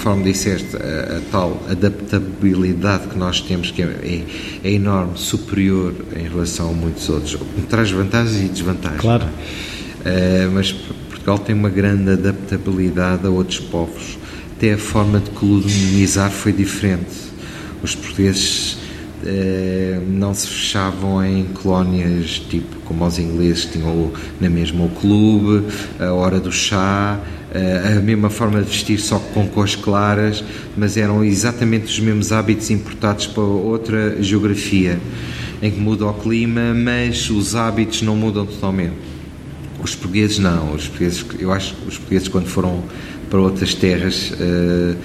conforme 0.00 0.24
disseste, 0.24 0.76
a, 0.76 1.18
a, 1.18 1.20
tal 1.30 1.62
adaptabilidade 1.68 3.08
que 3.08 3.18
nós 3.18 3.42
temos, 3.42 3.70
que 3.70 3.82
é, 3.82 3.86
é, 3.86 4.24
é, 4.64 4.72
enorme, 4.72 5.18
superior 5.18 5.94
em 6.16 6.26
relação 6.26 6.70
a 6.70 6.72
muitos 6.72 7.06
outros, 7.10 7.36
traz 7.68 7.90
vantagens 7.90 8.42
e 8.42 8.48
desvantagens. 8.48 9.02
Claro. 9.02 9.26
Uh, 9.26 10.50
mas 10.54 10.72
Portugal 10.72 11.38
tem 11.38 11.54
uma 11.54 11.68
grande 11.68 12.10
adaptabilidade 12.12 13.26
a 13.26 13.30
outros 13.30 13.60
povos 13.60 14.18
até 14.56 14.72
a 14.74 14.78
forma 14.78 15.20
de 15.20 15.30
colonizar 15.30 16.30
foi 16.30 16.52
diferente. 16.52 17.16
Os 17.82 17.94
portugueses 17.94 18.76
eh, 19.24 19.98
não 20.06 20.34
se 20.34 20.46
fechavam 20.46 21.24
em 21.24 21.44
colónias 21.44 22.42
tipo 22.50 22.76
como 22.84 23.06
os 23.06 23.18
ingleses 23.18 23.64
tinham 23.64 24.12
na 24.38 24.50
mesma 24.50 24.84
o 24.84 24.90
clube, 24.90 25.66
a 25.98 26.12
hora 26.12 26.38
do 26.38 26.52
chá, 26.52 27.18
a 27.52 28.00
mesma 28.00 28.30
forma 28.30 28.62
de 28.62 28.68
vestir 28.68 28.98
só 29.00 29.18
com 29.18 29.46
cores 29.48 29.74
claras, 29.74 30.44
mas 30.76 30.96
eram 30.96 31.24
exatamente 31.24 31.86
os 31.86 31.98
mesmos 31.98 32.32
hábitos 32.32 32.70
importados 32.70 33.26
para 33.26 33.42
outra 33.42 34.22
geografia, 34.22 35.00
em 35.60 35.70
que 35.70 35.80
muda 35.80 36.06
o 36.06 36.14
clima, 36.14 36.72
mas 36.74 37.28
os 37.28 37.56
hábitos 37.56 38.02
não 38.02 38.14
mudam 38.16 38.46
totalmente. 38.46 38.94
Os 39.82 39.94
portugueses 39.94 40.38
não, 40.38 40.74
os 40.74 40.86
portugueses, 40.86 41.24
eu 41.38 41.50
acho 41.52 41.74
que 41.74 41.88
os 41.88 41.96
portugueses 41.96 42.28
quando 42.28 42.46
foram 42.46 42.84
para 43.30 43.40
outras 43.40 43.74
terras 43.74 44.32
uh, 44.32 44.96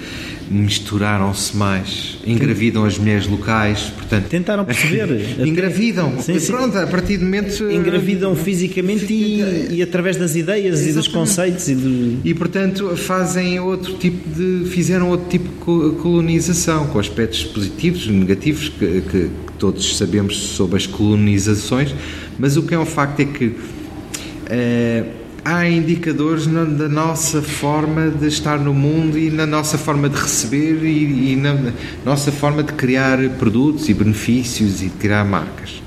misturaram-se 0.50 1.56
mais, 1.56 2.18
engravidam 2.26 2.84
as 2.84 2.98
mulheres 2.98 3.26
locais, 3.26 3.92
portanto 3.96 4.26
tentaram 4.28 4.64
perceber, 4.64 5.38
engravidam, 5.44 6.20
sim, 6.20 6.38
sim. 6.38 6.52
pronto, 6.52 6.78
a 6.78 6.86
partir 6.86 7.18
do 7.18 7.24
momento 7.24 7.68
engravidam 7.70 8.34
fisicamente 8.36 9.12
e, 9.12 9.74
e 9.74 9.82
através 9.82 10.16
das 10.16 10.36
ideias 10.36 10.80
Exatamente. 10.80 10.90
e 10.90 10.94
dos 10.94 11.08
conceitos 11.08 11.68
e, 11.68 11.74
do... 11.74 12.20
e 12.24 12.34
portanto 12.34 12.96
fazem 12.96 13.58
outro 13.58 13.94
tipo 13.94 14.28
de 14.28 14.68
fizeram 14.68 15.08
outro 15.10 15.28
tipo 15.28 15.48
de 15.48 15.96
colonização 15.96 16.86
com 16.88 16.98
aspectos 16.98 17.42
positivos, 17.44 18.06
negativos 18.06 18.68
que, 18.68 19.00
que, 19.00 19.10
que 19.10 19.52
todos 19.58 19.96
sabemos 19.96 20.36
sobre 20.36 20.76
as 20.76 20.86
colonizações, 20.86 21.94
mas 22.38 22.56
o 22.56 22.62
que 22.62 22.74
é 22.74 22.78
um 22.78 22.86
facto 22.86 23.20
é 23.20 23.24
que 23.24 23.46
uh, 23.46 25.25
há 25.46 25.68
indicadores 25.68 26.48
na, 26.48 26.64
da 26.64 26.88
nossa 26.88 27.40
forma 27.40 28.10
de 28.10 28.26
estar 28.26 28.58
no 28.58 28.74
mundo 28.74 29.16
e 29.16 29.30
na 29.30 29.46
nossa 29.46 29.78
forma 29.78 30.08
de 30.08 30.16
receber 30.16 30.82
e, 30.82 31.32
e 31.32 31.36
na 31.36 31.72
nossa 32.04 32.32
forma 32.32 32.64
de 32.64 32.72
criar 32.72 33.18
produtos 33.38 33.88
e 33.88 33.94
benefícios 33.94 34.82
e 34.82 34.86
de 34.86 34.90
criar 34.90 35.24
marcas 35.24 35.80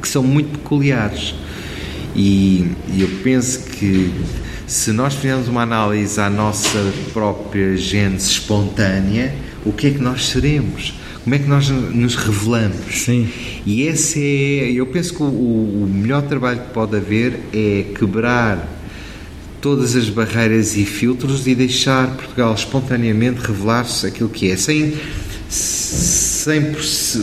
que 0.00 0.08
são 0.08 0.22
muito 0.22 0.56
peculiares. 0.58 1.34
E, 2.14 2.70
e 2.94 3.02
eu 3.02 3.10
penso 3.24 3.68
que 3.70 4.12
se 4.68 4.92
nós 4.92 5.14
fizermos 5.14 5.48
uma 5.48 5.62
análise 5.62 6.20
à 6.20 6.30
nossa 6.30 6.78
própria 7.12 7.76
gênese 7.76 8.30
espontânea 8.30 9.34
o 9.64 9.72
que 9.72 9.88
é 9.88 9.90
que 9.90 9.98
nós 9.98 10.26
seremos? 10.26 10.94
Como 11.24 11.34
é 11.34 11.40
que 11.40 11.48
nós 11.48 11.68
nos 11.68 12.14
revelamos? 12.14 13.02
Sim. 13.02 13.28
e 13.66 13.82
esse 13.82 14.22
é 14.22 14.70
eu 14.70 14.86
penso 14.86 15.12
que 15.12 15.22
o, 15.24 15.26
o 15.26 15.90
melhor 15.92 16.22
trabalho 16.22 16.60
que 16.60 16.72
pode 16.72 16.96
haver 16.96 17.40
é 17.52 17.86
quebrar 17.98 18.75
todas 19.60 19.96
as 19.96 20.08
barreiras 20.08 20.76
e 20.76 20.84
filtros 20.84 21.46
e 21.46 21.54
deixar 21.54 22.14
Portugal 22.16 22.54
espontaneamente 22.54 23.40
revelar-se 23.40 24.06
aquilo 24.06 24.28
que 24.28 24.50
é, 24.50 24.56
sem, 24.56 24.94
sem 25.48 26.72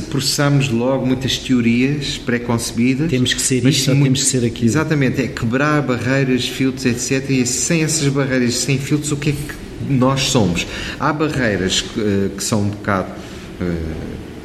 processarmos 0.10 0.70
logo 0.70 1.06
muitas 1.06 1.38
teorias 1.38 2.18
pré-concebidas. 2.18 3.10
Temos 3.10 3.34
que 3.34 3.42
ser 3.42 3.66
isto 3.66 3.92
ou 3.92 4.02
temos 4.02 4.24
que 4.24 4.30
ser 4.30 4.46
aquilo. 4.46 4.66
Exatamente, 4.66 5.22
é 5.22 5.28
quebrar 5.28 5.82
barreiras, 5.82 6.48
filtros, 6.48 6.86
etc. 6.86 7.30
E 7.30 7.46
sem 7.46 7.84
essas 7.84 8.08
barreiras, 8.08 8.56
sem 8.56 8.78
filtros, 8.78 9.12
o 9.12 9.18
que 9.18 9.30
é 9.30 9.34
que 9.34 9.94
nós 9.94 10.22
somos? 10.22 10.66
Há 11.00 11.12
barreiras 11.12 11.82
que, 11.82 12.00
eh, 12.00 12.30
que 12.36 12.44
são 12.44 12.62
um 12.62 12.70
bocado. 12.70 13.10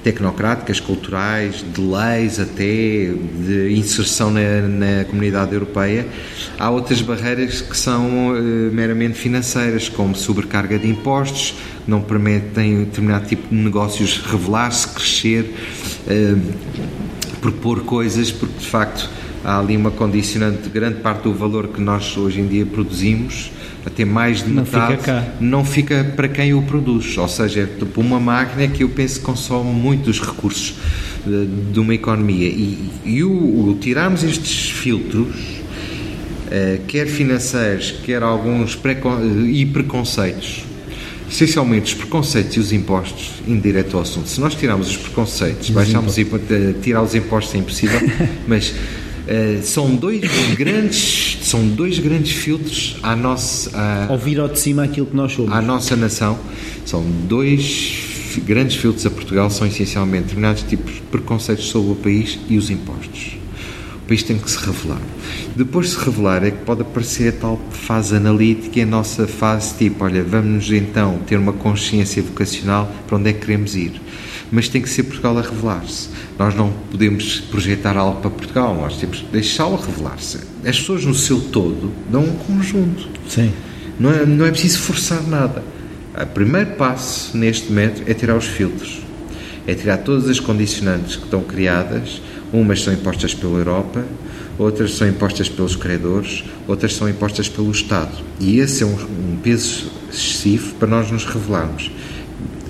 Tecnocráticas, 0.09 0.81
culturais, 0.81 1.63
de 1.75 1.83
leis 1.83 2.41
até, 2.41 2.65
de 2.65 3.75
inserção 3.77 4.31
na, 4.31 4.63
na 4.63 5.05
comunidade 5.05 5.53
europeia. 5.53 6.07
Há 6.59 6.71
outras 6.71 7.03
barreiras 7.03 7.61
que 7.61 7.77
são 7.77 8.31
uh, 8.31 8.73
meramente 8.73 9.19
financeiras, 9.19 9.91
como 9.91 10.17
sobrecarga 10.17 10.79
de 10.79 10.89
impostos, 10.89 11.57
não 11.87 12.01
permitem 12.01 12.85
determinado 12.85 13.27
tipo 13.27 13.49
de 13.49 13.55
negócios 13.55 14.17
revelar-se, 14.17 14.89
crescer, 14.89 15.55
uh, 16.07 16.41
propor 17.43 17.81
coisas, 17.81 18.31
porque 18.31 18.61
de 18.61 18.67
facto 18.67 19.11
há 19.49 19.59
ali 19.59 19.77
uma 19.77 19.91
condicionante 19.91 20.65
de 20.65 20.69
grande 20.69 21.01
parte 21.01 21.23
do 21.23 21.33
valor 21.33 21.69
que 21.69 21.81
nós 21.81 22.15
hoje 22.19 22.39
em 22.41 22.47
dia 22.47 22.67
produzimos 22.67 23.51
até 23.87 24.05
mais 24.05 24.45
de 24.45 24.51
não 24.51 24.63
metade, 24.63 24.99
fica 24.99 25.35
não 25.41 25.65
fica 25.65 26.13
para 26.15 26.29
quem 26.29 26.53
o 26.53 26.61
produz. 26.63 27.17
Ou 27.17 27.29
seja, 27.29 27.61
é 27.63 27.67
tipo 27.67 28.01
uma 28.03 28.21
máquina 28.21 28.69
que 28.69 28.83
eu 28.83 28.91
penso 28.91 29.21
que 29.21 29.25
consome 29.25 29.73
muitos 29.73 30.21
recursos 30.21 30.75
de, 31.25 31.47
de 31.73 31.81
uma 31.81 31.95
economia. 31.95 32.47
E, 32.47 32.91
e 33.07 33.25
o, 33.25 33.31
o, 33.31 33.79
tirarmos 33.81 34.23
estes 34.23 34.69
filtros, 34.69 35.35
uh, 35.35 36.85
quer 36.87 37.07
financeiros, 37.07 37.95
quer 38.05 38.23
alguns 38.23 38.77
precon 38.77 39.19
e 39.47 39.65
preconceitos, 39.65 40.65
essencialmente 41.31 41.95
os 41.95 41.95
preconceitos 41.95 42.55
e 42.57 42.61
os 42.61 42.73
impostos, 42.73 43.37
indireto 43.47 43.97
ao 43.97 44.03
assunto. 44.03 44.29
Se 44.29 44.41
nós 44.43 44.55
tirarmos 44.55 44.91
os 44.91 44.97
preconceitos, 44.99 45.71
baixarmos 45.71 46.17
tirar 46.83 47.03
os 47.03 47.15
impostos 47.15 47.55
é 47.55 47.59
impossível, 47.59 48.01
mas 48.47 48.75
uh, 49.29 49.63
são 49.63 49.95
dois 49.95 50.21
grandes 50.57 51.39
são 51.43 51.67
dois 51.67 51.99
grandes 51.99 52.33
filtros 52.33 52.97
à 53.03 53.17
nossa. 53.17 53.71
À, 53.75 54.13
Ouvir 54.13 54.39
ao 54.39 54.49
de 54.49 54.59
cima 54.59 54.85
aquilo 54.85 55.07
que 55.07 55.17
nós 55.17 55.33
somos. 55.33 55.53
À 55.53 55.63
nossa 55.63 55.97
nação. 55.97 56.39
São 56.85 57.03
dois 57.27 58.41
grandes 58.45 58.77
filtros 58.77 59.07
a 59.07 59.11
Portugal, 59.11 59.51
são 59.51 59.67
essencialmente 59.67 60.25
determinados 60.25 60.63
tipos 60.63 60.95
de 60.95 61.01
preconceitos 61.03 61.67
sobre 61.67 61.93
o 61.93 61.97
país 61.97 62.39
e 62.49 62.57
os 62.59 62.71
impostos. 62.71 63.39
O 63.97 64.09
país 64.09 64.23
tem 64.23 64.39
que 64.39 64.51
se 64.51 64.59
revelar. 64.59 65.01
Depois 65.57 65.89
de 65.89 65.97
se 65.97 66.05
revelar 66.05 66.45
é 66.45 66.51
que 66.51 66.65
pode 66.65 66.83
aparecer 66.83 67.29
a 67.29 67.33
tal 67.33 67.61
fase 67.71 68.17
analítica 68.17 68.79
e 68.79 68.83
a 68.83 68.87
nossa 68.87 69.27
fase 69.27 69.75
tipo, 69.77 70.05
olha, 70.05 70.23
vamos 70.23 70.71
então 70.71 71.19
ter 71.27 71.39
uma 71.39 71.53
consciência 71.53 72.23
vocacional 72.23 72.91
para 73.07 73.17
onde 73.17 73.31
é 73.31 73.33
que 73.33 73.41
queremos 73.41 73.75
ir. 73.75 74.01
Mas 74.51 74.69
tem 74.69 74.81
que 74.81 74.89
ser 74.89 75.05
Portugal 75.05 75.37
a 75.39 75.43
revelar-se. 75.43 76.09
Nós 76.39 76.55
não 76.55 76.73
podemos 76.91 77.41
projetar 77.41 77.97
algo 77.97 78.21
para 78.21 78.31
Portugal, 78.31 78.75
nós 78.75 78.97
temos 78.97 79.19
que 79.19 79.27
deixá-lo 79.27 79.77
revelar-se. 79.77 80.39
As 80.65 80.79
pessoas 80.79 81.05
no 81.05 81.15
seu 81.15 81.41
todo 81.41 81.93
dão 82.11 82.23
um 82.25 82.37
conjunto. 82.37 83.09
Sim. 83.29 83.53
Não 83.99 84.11
é, 84.11 84.25
não 84.25 84.47
é 84.47 84.51
preciso 84.51 84.79
forçar 84.79 85.23
nada. 85.27 85.63
O 86.21 86.27
primeiro 86.27 86.73
passo 86.73 87.37
neste 87.37 87.71
método 87.71 88.11
é 88.11 88.15
tirar 88.15 88.37
os 88.37 88.47
filtros. 88.47 89.01
É 89.67 89.75
tirar 89.75 89.99
todas 89.99 90.29
as 90.29 90.41
condicionantes 90.41 91.17
que 91.17 91.25
estão 91.25 91.43
criadas. 91.43 92.23
Umas 92.53 92.83
são 92.83 92.93
impostas 92.95 93.35
pela 93.35 93.59
Europa, 93.59 94.05
outras 94.59 94.95
são 94.97 95.07
impostas 95.07 95.49
pelos 95.49 95.77
credores, 95.77 96.45
outras 96.67 96.95
são 96.95 97.09
impostas 97.09 97.49
pelo 97.49 97.71
Estado. 97.71 98.17
E 98.41 98.59
esse 98.59 98.83
é 98.83 98.87
um, 98.87 98.95
um 98.95 99.37
peso 99.43 99.91
excessivo 100.11 100.75
para 100.77 100.89
nós 100.89 101.11
nos 101.11 101.25
revelarmos. 101.25 101.91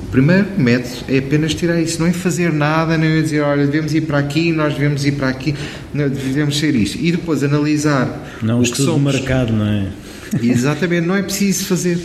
O 0.09 0.11
primeiro 0.11 0.47
método 0.57 1.05
é 1.07 1.19
apenas 1.19 1.55
tirar 1.55 1.79
isso, 1.79 2.01
não 2.01 2.07
é 2.07 2.15
fazer 2.15 2.51
nada, 2.51 2.97
não 2.97 3.05
é 3.05 3.21
dizer, 3.21 3.43
olha, 3.43 3.67
devemos 3.67 3.93
ir 3.93 4.01
para 4.03 4.19
aqui, 4.19 4.53
nós 4.53 4.73
devemos 4.73 5.05
ir 5.05 5.13
para 5.13 5.29
aqui, 5.29 5.55
não, 5.93 6.09
devemos 6.09 6.59
ser 6.59 6.75
isto. 6.75 6.97
E 6.99 7.13
depois 7.13 7.45
analisar 7.45 8.39
não, 8.43 8.61
o 8.61 8.63
que 8.63 8.75
somos. 8.75 9.15
mercado, 9.15 9.53
não 9.53 9.67
é? 9.67 9.89
Exatamente, 10.43 11.07
não 11.07 11.15
é 11.15 11.21
preciso 11.21 11.67
fazer. 11.67 11.99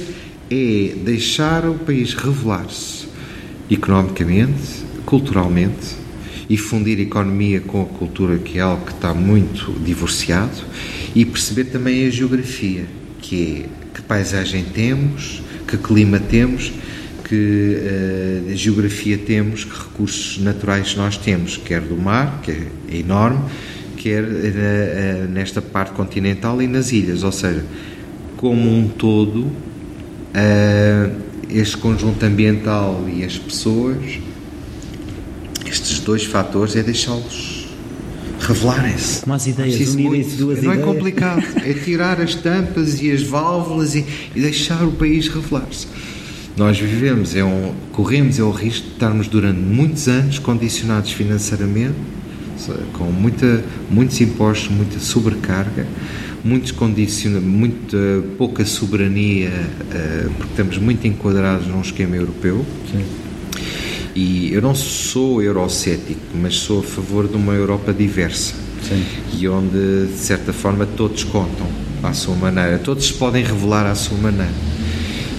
É 0.51 0.95
deixar 1.01 1.65
o 1.65 1.75
país 1.75 2.13
revelar-se 2.13 3.07
economicamente, 3.71 4.83
culturalmente 5.05 5.95
e 6.49 6.57
fundir 6.57 6.99
a 6.99 7.03
economia 7.03 7.61
com 7.61 7.83
a 7.83 7.85
cultura, 7.85 8.37
que 8.37 8.57
é 8.57 8.61
algo 8.61 8.85
que 8.85 8.91
está 8.91 9.13
muito 9.13 9.71
divorciado, 9.79 10.61
e 11.15 11.23
perceber 11.23 11.65
também 11.65 12.05
a 12.05 12.09
geografia, 12.09 12.85
que 13.21 13.65
é 13.65 13.83
que 13.93 14.01
paisagem 14.01 14.65
temos, 14.73 15.41
que 15.65 15.77
clima 15.77 16.19
temos 16.19 16.73
que 17.33 18.51
uh, 18.51 18.55
geografia 18.55 19.17
temos, 19.17 19.63
que 19.63 19.75
recursos 19.75 20.37
naturais 20.37 20.95
nós 20.95 21.17
temos, 21.17 21.57
quer 21.57 21.81
do 21.81 21.97
mar, 21.97 22.41
que 22.43 22.51
é 22.51 22.97
enorme, 22.97 23.41
quer 23.97 24.23
uh, 24.23 25.27
nesta 25.31 25.59
parte 25.59 25.93
continental 25.93 26.61
e 26.61 26.67
nas 26.67 26.91
ilhas, 26.91 27.23
ou 27.23 27.31
seja, 27.31 27.65
como 28.37 28.69
um 28.69 28.87
todo, 28.87 29.47
este 31.49 31.77
conjunto 31.77 32.25
ambiental 32.25 33.05
e 33.07 33.23
as 33.23 33.37
pessoas, 33.37 34.19
estes 35.65 35.99
dois 35.99 36.25
fatores 36.25 36.75
é 36.75 36.83
deixá-los 36.83 37.69
revelarem-se. 38.39 39.21
Como 39.21 39.33
as 39.33 39.47
ideias, 39.47 39.93
unirem-se 39.93 40.35
duas 40.35 40.61
não 40.61 40.73
ideias. 40.73 40.85
Não 40.85 40.91
é 40.91 40.93
complicado, 40.93 41.45
é 41.63 41.73
tirar 41.73 42.19
as 42.19 42.35
tampas 42.35 43.01
e 43.01 43.11
as 43.11 43.23
válvulas 43.23 43.95
e, 43.95 44.05
e 44.35 44.41
deixar 44.41 44.83
o 44.83 44.91
país 44.91 45.29
revelar-se. 45.29 45.87
Nós 46.55 46.77
vivemos, 46.77 47.35
é 47.35 47.43
um, 47.43 47.73
corremos 47.91 48.37
é 48.37 48.43
o 48.43 48.51
risco 48.51 48.85
de 48.85 48.93
estarmos 48.93 49.27
durante 49.27 49.59
muitos 49.59 50.07
anos 50.07 50.37
condicionados 50.37 51.11
financeiramente, 51.11 51.95
com 52.93 53.05
muita, 53.05 53.63
muitos 53.89 54.21
impostos, 54.21 54.69
muita 54.69 54.99
sobrecarga, 54.99 55.87
muitos 56.43 56.71
condiciona, 56.71 57.39
muita 57.39 57.97
pouca 58.37 58.63
soberania, 58.65 59.49
uh, 59.49 60.29
porque 60.33 60.51
estamos 60.51 60.77
muito 60.77 61.07
enquadrados 61.07 61.65
num 61.67 61.81
esquema 61.81 62.15
europeu. 62.15 62.63
Sim. 62.91 63.03
E 64.15 64.53
eu 64.53 64.61
não 64.61 64.75
sou 64.75 65.41
eurocético, 65.41 66.21
mas 66.35 66.55
sou 66.57 66.81
a 66.81 66.83
favor 66.83 67.27
de 67.27 67.35
uma 67.35 67.53
Europa 67.53 67.91
diversa. 67.91 68.53
Sim. 68.87 69.03
E 69.39 69.47
onde, 69.47 70.05
de 70.05 70.17
certa 70.17 70.53
forma, 70.53 70.85
todos 70.85 71.23
contam 71.23 71.67
à 72.03 72.13
sua 72.13 72.35
maneira, 72.35 72.77
todos 72.77 73.11
podem 73.11 73.43
revelar 73.43 73.87
à 73.87 73.95
sua 73.95 74.17
maneira 74.19 74.72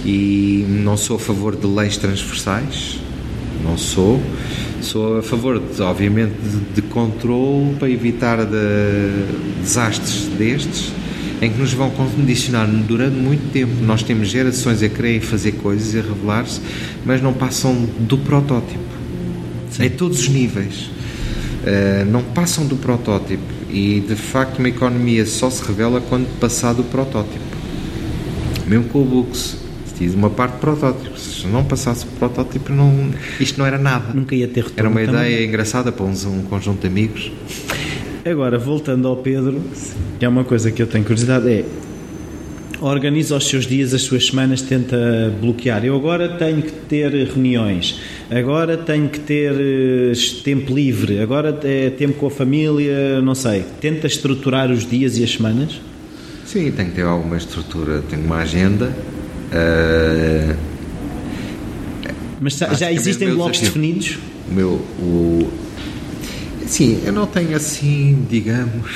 e 0.05 0.67
não 0.69 0.97
sou 0.97 1.17
a 1.17 1.19
favor 1.19 1.57
de 1.57 1.67
leis 1.67 1.97
transversais, 1.97 3.01
não 3.65 3.79
sou. 3.79 4.21
Sou 4.83 5.19
a 5.19 5.23
favor, 5.23 5.59
de, 5.59 5.81
obviamente, 5.81 6.35
de, 6.35 6.75
de 6.75 6.83
controle 6.83 7.75
para 7.79 7.89
evitar 7.89 8.45
de, 8.45 9.63
desastres 9.63 10.27
destes, 10.37 10.93
em 11.41 11.51
que 11.51 11.59
nos 11.59 11.73
vão 11.73 11.89
condicionar 11.91 12.67
durante 12.67 13.17
muito 13.17 13.51
tempo. 13.51 13.73
Nós 13.83 14.03
temos 14.03 14.29
gerações 14.29 14.83
a 14.83 14.89
querer 14.89 15.21
fazer 15.21 15.53
coisas 15.53 15.95
e 15.95 15.99
a 15.99 16.03
revelar-se, 16.03 16.61
mas 17.05 17.23
não 17.23 17.33
passam 17.33 17.75
do 18.01 18.19
protótipo. 18.19 18.85
Sim. 19.71 19.85
Em 19.85 19.91
todos 19.91 20.21
os 20.21 20.29
níveis. 20.29 20.91
Uh, 21.65 22.05
não 22.11 22.23
passam 22.23 22.67
do 22.67 22.77
protótipo. 22.77 23.43
E, 23.71 24.05
de 24.07 24.15
facto, 24.15 24.59
uma 24.59 24.69
economia 24.69 25.25
só 25.25 25.49
se 25.49 25.65
revela 25.65 26.01
quando 26.01 26.29
passar 26.39 26.75
do 26.75 26.85
protótipo. 26.85 27.43
Mesmo 28.67 28.85
com 28.85 29.01
o 29.01 29.05
Books 29.05 29.64
Tive 29.97 30.17
uma 30.17 30.31
parte 30.31 30.55
de 30.55 30.61
protótipo. 30.61 31.19
Se 31.19 31.47
não 31.47 31.65
passasse 31.65 32.05
o 32.05 32.09
protótipo, 32.19 32.73
não, 32.73 33.11
isto 33.39 33.59
não 33.59 33.67
era 33.67 33.79
nada. 33.79 34.13
Nunca 34.13 34.35
ia 34.35 34.49
ter 34.49 34.65
retorno. 34.65 34.81
Era 34.81 34.89
uma 34.89 35.01
também. 35.01 35.33
ideia 35.33 35.47
engraçada 35.47 35.93
para 35.93 36.05
um, 36.05 36.11
um 36.11 36.43
conjunto 36.43 36.81
de 36.81 36.87
amigos. 36.87 37.31
Agora, 38.25 38.59
voltando 38.59 39.07
ao 39.07 39.17
Pedro, 39.17 39.61
é 40.21 40.29
uma 40.29 40.45
coisa 40.45 40.71
que 40.71 40.83
eu 40.83 40.87
tenho 40.87 41.05
curiosidade, 41.05 41.49
é 41.49 41.65
organiza 42.81 43.37
os 43.37 43.47
seus 43.47 43.67
dias, 43.67 43.95
as 43.95 44.03
suas 44.03 44.27
semanas, 44.27 44.61
tenta 44.63 45.33
bloquear. 45.41 45.85
Eu 45.85 45.97
agora 45.97 46.29
tenho 46.29 46.63
que 46.63 46.73
ter 46.73 47.11
reuniões, 47.11 48.01
agora 48.31 48.77
tenho 48.77 49.09
que 49.09 49.21
ter 49.21 49.53
eh, 49.53 50.13
tempo 50.43 50.75
livre, 50.75 51.21
agora 51.21 51.59
é 51.65 51.91
tempo 51.91 52.15
com 52.15 52.27
a 52.27 52.31
família, 52.31 53.21
não 53.23 53.35
sei. 53.35 53.65
Tenta 53.81 54.07
estruturar 54.07 54.71
os 54.71 54.87
dias 54.87 55.17
e 55.19 55.25
as 55.25 55.31
semanas? 55.31 55.81
Sim, 56.45 56.71
tenho 56.73 56.91
que 56.91 56.97
ter 56.97 57.05
alguma 57.05 57.37
estrutura. 57.37 58.03
Tenho 58.09 58.25
uma 58.25 58.39
agenda 58.39 58.95
Uh, 59.55 60.57
Mas 62.41 62.55
já 62.55 62.91
existem 62.93 63.33
blocos 63.35 63.61
desafio. 63.61 63.81
definidos? 63.83 64.19
O 64.51 64.55
meu, 64.55 64.69
o, 64.99 65.53
sim, 66.67 67.01
eu 67.05 67.13
não 67.13 67.27
tenho 67.27 67.57
assim, 67.57 68.27
digamos, 68.29 68.91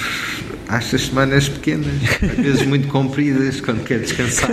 acho 0.68 0.96
as 0.96 1.02
semanas 1.02 1.48
pequenas, 1.48 1.86
às 2.22 2.36
vezes 2.36 2.66
muito 2.66 2.88
compridas, 2.92 3.60
quando 3.60 3.84
quero 3.84 4.02
descansar. 4.02 4.50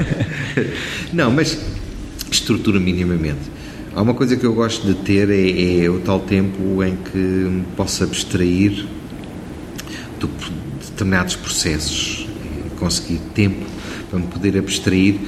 Não, 1.12 1.32
mas 1.32 1.60
estrutura 2.32 2.80
minimamente. 2.80 3.56
Há 3.96 4.02
uma 4.02 4.14
coisa 4.14 4.36
que 4.36 4.46
eu 4.46 4.54
gosto 4.54 4.86
de 4.86 4.94
ter 4.94 5.30
é, 5.30 5.86
é 5.86 5.90
o 5.90 6.00
tal 6.00 6.20
tempo 6.20 6.84
em 6.84 6.96
que 6.98 7.18
me 7.18 7.64
posso 7.76 8.04
abstrair 8.04 8.86
de 10.20 10.28
determinados 10.82 11.36
processos, 11.36 12.28
conseguir 12.78 13.20
tempo 13.34 13.66
para 14.10 14.20
me 14.20 14.28
poder 14.28 14.58
abstrair 14.58 15.20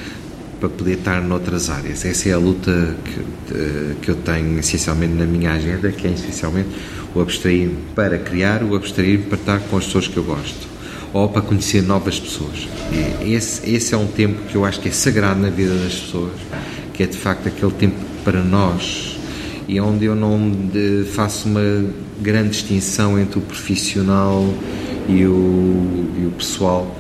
para 0.60 0.70
poder 0.70 0.93
estar 0.93 1.22
noutras 1.22 1.70
áreas. 1.70 2.05
Essa 2.05 2.30
é 2.30 2.34
a 2.34 2.38
luta 2.38 2.95
que, 3.03 3.95
que 4.01 4.10
eu 4.10 4.16
tenho 4.16 4.60
essencialmente 4.60 5.14
na 5.14 5.26
minha 5.26 5.51
agenda, 5.53 5.91
que 5.91 6.08
é 6.08 6.12
essencialmente 6.12 6.70
o 7.14 7.22
abstrair 7.22 7.70
para 7.95 8.18
criar, 8.18 8.64
o 8.64 8.76
abstrair 8.76 9.22
para 9.22 9.38
estar 9.38 9.60
com 9.60 9.78
as 9.78 9.86
pessoas 9.86 10.08
que 10.08 10.18
eu 10.18 10.24
gosto 10.24 10.68
ou 11.14 11.30
para 11.30 11.41
conhecer 11.41 11.82
novas 11.82 12.20
pessoas. 12.20 12.68
E 13.24 13.34
esse, 13.34 13.70
esse 13.70 13.93
é 13.93 13.97
um 13.97 14.08
tempo 14.08 14.41
que 14.49 14.55
eu 14.55 14.66
acho 14.66 14.80
que 14.80 14.89
é 14.89 14.91
sagrado 14.91 15.39
na 15.39 15.49
vida 15.49 15.74
das 15.76 15.95
pessoas, 15.95 16.34
que 16.93 17.03
é 17.03 17.05
de 17.05 17.18
facto 17.18 17.47
aquele 17.47 17.72
tempo 17.72 17.95
para 18.24 18.43
nós 18.43 19.18
e 19.68 19.78
é 19.78 19.82
onde 19.82 20.05
eu 20.05 20.16
não 20.16 20.51
faço 21.14 21.49
uma 21.49 21.62
grande 22.22 22.49
distinção 22.51 23.20
entre 23.20 23.38
o 23.38 23.41
profissional 23.41 24.47
e 25.10 25.26
o, 25.26 26.10
e 26.18 26.26
o 26.26 26.32
pessoal 26.38 26.95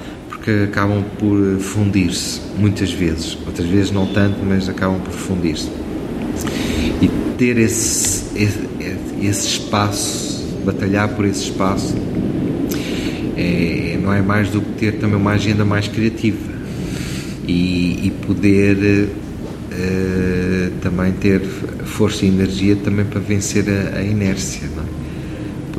que 0.47 0.63
acabam 0.63 1.03
por 1.19 1.59
fundir-se, 1.59 2.39
muitas 2.57 2.89
vezes. 2.89 3.37
Outras 3.45 3.67
vezes 3.67 3.91
não 3.91 4.07
tanto, 4.07 4.37
mas 4.45 4.69
acabam 4.69 4.97
por 5.01 5.11
fundir-se. 5.11 5.69
E 7.01 7.09
ter 7.37 7.57
esse, 7.57 8.33
esse, 8.33 8.59
esse, 9.21 9.45
espaço, 9.45 10.47
batalhar 10.63 11.09
por 11.09 11.25
esse 11.25 11.43
espaço, 11.43 11.93
é, 13.35 13.99
não 14.01 14.13
é 14.13 14.21
mais 14.21 14.49
do 14.49 14.61
que 14.61 14.71
ter 14.79 14.93
também 14.93 15.17
uma 15.17 15.31
agenda 15.31 15.65
mais 15.65 15.89
criativa 15.89 16.37
e, 17.45 18.07
e 18.07 18.13
poder 18.25 19.09
uh, 19.09 20.71
também 20.79 21.11
ter 21.11 21.41
força 21.83 22.25
e 22.25 22.29
energia 22.29 22.77
também 22.77 23.03
para 23.03 23.19
vencer 23.19 23.65
a, 23.69 23.97
a 23.97 24.01
inércia. 24.01 24.76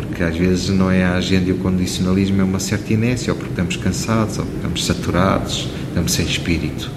Porque 0.06 0.22
às 0.22 0.36
vezes 0.36 0.68
não 0.68 0.88
é 0.88 1.02
a 1.02 1.14
agenda 1.14 1.48
e 1.48 1.52
o 1.52 1.56
condicionalismo, 1.56 2.40
é 2.40 2.44
uma 2.44 2.60
certa 2.60 2.92
inércia, 2.92 3.32
ou 3.32 3.36
porque 3.36 3.52
estamos 3.52 3.76
cansados, 3.76 4.38
ou 4.38 4.44
porque 4.44 4.56
estamos 4.58 4.86
saturados, 4.86 5.68
estamos 5.88 6.12
sem 6.12 6.24
espírito. 6.24 6.88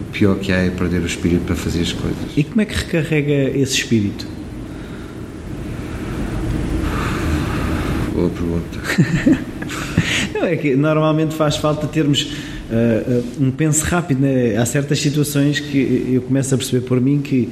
O 0.00 0.04
pior 0.12 0.38
que 0.38 0.52
há 0.52 0.58
é 0.58 0.70
perder 0.70 1.02
o 1.02 1.06
espírito 1.06 1.44
para 1.44 1.56
fazer 1.56 1.82
as 1.82 1.92
coisas. 1.92 2.16
E 2.36 2.44
como 2.44 2.60
é 2.60 2.64
que 2.64 2.74
recarrega 2.74 3.58
esse 3.58 3.74
espírito? 3.74 4.24
Boa 8.14 8.30
pergunta. 8.30 9.42
não, 10.32 10.44
é 10.44 10.56
que 10.56 10.76
normalmente 10.76 11.34
faz 11.34 11.56
falta 11.56 11.88
termos 11.88 12.22
uh, 12.70 13.24
um 13.40 13.50
penso 13.50 13.84
rápido. 13.84 14.20
Né? 14.20 14.56
Há 14.56 14.64
certas 14.64 15.00
situações 15.00 15.58
que 15.58 16.12
eu 16.12 16.22
começo 16.22 16.54
a 16.54 16.58
perceber 16.58 16.86
por 16.86 17.00
mim 17.00 17.20
que 17.20 17.50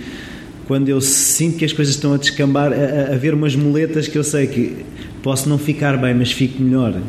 quando 0.67 0.89
eu 0.89 1.01
sinto 1.01 1.59
que 1.59 1.65
as 1.65 1.73
coisas 1.73 1.95
estão 1.95 2.15
a 2.15 2.17
descambar, 2.17 2.73
a, 2.73 3.15
a 3.15 3.17
ver 3.17 3.35
umas 3.35 3.57
muletas 3.57 4.09
que 4.09 4.17
eu 4.17 4.25
sei 4.25 4.47
que 4.47 4.85
posso 5.23 5.49
não 5.49 5.59
ficar 5.59 5.97
bem, 5.97 6.15
mas 6.15 6.33
fico 6.33 6.63
melhor. 6.63 7.01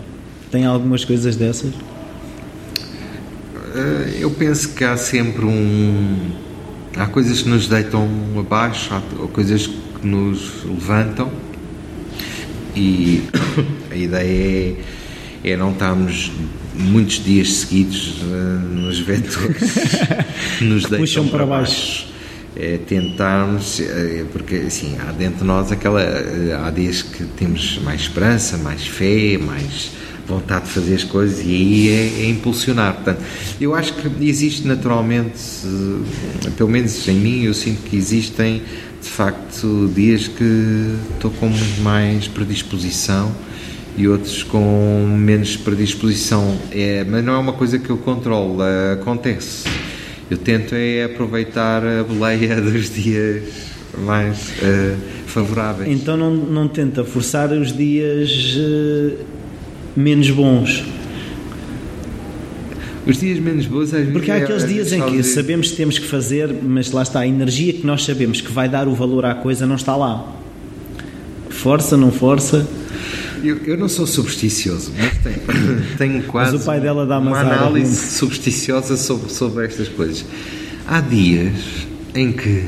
Tem 0.51 0.65
algumas 0.65 1.03
coisas 1.03 1.35
dessas? 1.35 1.71
Eh, 3.75 4.17
eu 4.19 4.31
penso 4.31 4.69
que 4.69 4.83
há 4.83 4.95
sempre 4.95 5.45
um. 5.45 6.31
Há 6.95 7.07
coisas 7.07 7.41
que 7.41 7.49
nos 7.49 7.67
deitam 7.67 8.07
abaixo, 8.37 8.93
há 8.93 9.27
coisas 9.29 9.65
que 9.65 10.05
nos 10.05 10.63
levantam, 10.63 11.31
e 12.75 13.23
a 13.89 13.95
ideia 13.95 14.77
é, 15.43 15.51
é 15.51 15.57
não 15.57 15.71
estarmos 15.71 16.31
muitos 16.75 17.23
dias 17.23 17.51
seguidos 17.51 18.21
uh, 18.21 18.59
nos 18.71 18.99
vetores 18.99 19.57
que 20.57 20.65
nos 20.65 20.83
deitam 20.83 20.99
Puxam 20.99 21.27
para 21.27 21.45
baixo. 21.45 22.12
É 22.55 22.77
tentarmos, 22.77 23.79
é, 23.79 24.25
porque 24.31 24.55
assim, 24.55 24.95
há 24.99 25.11
dentro 25.11 25.39
de 25.39 25.45
nós 25.45 25.71
aquela, 25.71 26.01
há 26.65 26.69
dias 26.69 27.01
que 27.01 27.23
temos 27.23 27.79
mais 27.79 28.01
esperança, 28.01 28.57
mais 28.57 28.85
fé, 28.85 29.37
mais 29.37 29.91
vontade 30.27 30.65
de 30.65 30.71
fazer 30.71 30.95
as 30.95 31.03
coisas 31.03 31.39
e 31.39 31.49
aí 31.49 31.89
é, 31.89 32.25
é 32.25 32.29
impulsionar. 32.29 32.93
Portanto, 32.95 33.21
eu 33.59 33.75
acho 33.75 33.93
que 33.93 34.09
existe 34.25 34.67
naturalmente, 34.67 35.39
pelo 36.57 36.69
menos 36.69 37.07
em 37.07 37.15
mim, 37.15 37.43
eu 37.43 37.53
sinto 37.53 37.81
que 37.83 37.95
existem 37.95 38.61
de 39.01 39.09
facto 39.09 39.91
dias 39.93 40.27
que 40.27 40.95
estou 41.13 41.29
com 41.31 41.47
muito 41.47 41.81
mais 41.81 42.27
predisposição 42.27 43.35
e 43.97 44.07
outros 44.07 44.43
com 44.43 45.15
menos 45.17 45.57
predisposição. 45.57 46.57
É, 46.71 47.03
mas 47.03 47.23
não 47.23 47.33
é 47.33 47.37
uma 47.37 47.53
coisa 47.53 47.77
que 47.77 47.89
eu 47.89 47.97
controlo, 47.97 48.59
acontece. 48.93 49.67
Eu 50.29 50.37
tento 50.37 50.73
é 50.75 51.03
aproveitar 51.03 51.83
a 51.85 52.03
boleia 52.03 52.59
dos 52.61 52.89
dias 52.93 53.43
mais 53.97 54.49
uh, 54.49 54.97
favoráveis. 55.27 55.89
Então 55.89 56.17
não, 56.17 56.31
não 56.31 56.67
tenta 56.67 57.03
forçar 57.03 57.51
os 57.51 57.75
dias 57.75 58.55
uh, 58.57 59.17
menos 59.95 60.29
bons. 60.29 60.83
Os 63.05 63.19
dias 63.19 63.37
menos 63.39 63.65
bons 63.65 63.85
às 63.85 63.91
vezes. 63.91 64.13
Porque 64.13 64.31
há 64.31 64.37
aqueles 64.37 64.63
é, 64.63 64.67
dias 64.67 64.93
em 64.93 65.01
que 65.01 65.23
sabemos 65.23 65.71
que 65.71 65.77
temos 65.77 65.99
que 65.99 66.05
fazer, 66.05 66.53
mas 66.63 66.91
lá 66.91 67.03
está, 67.03 67.19
a 67.19 67.27
energia 67.27 67.73
que 67.73 67.85
nós 67.85 68.03
sabemos 68.03 68.39
que 68.39 68.51
vai 68.51 68.69
dar 68.69 68.87
o 68.87 68.95
valor 68.95 69.25
à 69.25 69.35
coisa 69.35 69.65
não 69.65 69.75
está 69.75 69.95
lá. 69.95 70.33
Força, 71.49 71.97
não 71.97 72.11
força. 72.11 72.65
Eu, 73.43 73.57
eu 73.65 73.77
não 73.77 73.89
sou 73.89 74.07
supersticioso, 74.07 74.93
mas 74.97 75.17
tenho, 75.17 75.97
tenho 75.97 76.23
quase 76.23 76.53
mas 76.53 76.61
o 76.61 76.65
pai 76.65 76.79
dela 76.79 77.05
dá 77.05 77.19
uma 77.19 77.37
análise 77.37 77.93
supersticiosa 78.17 78.95
sobre, 78.95 79.29
sobre 79.33 79.65
estas 79.65 79.89
coisas. 79.89 80.25
Há 80.87 81.01
dias 81.01 81.85
em 82.15 82.31
que 82.31 82.65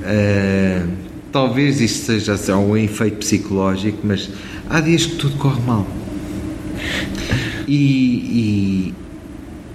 uh, 0.00 0.88
talvez 1.30 1.80
isto 1.80 2.06
seja 2.06 2.56
um 2.56 2.76
efeito 2.76 3.18
psicológico, 3.18 3.98
mas 4.02 4.28
há 4.68 4.80
dias 4.80 5.06
que 5.06 5.16
tudo 5.16 5.36
corre 5.36 5.60
mal. 5.62 5.86
E, 7.68 8.92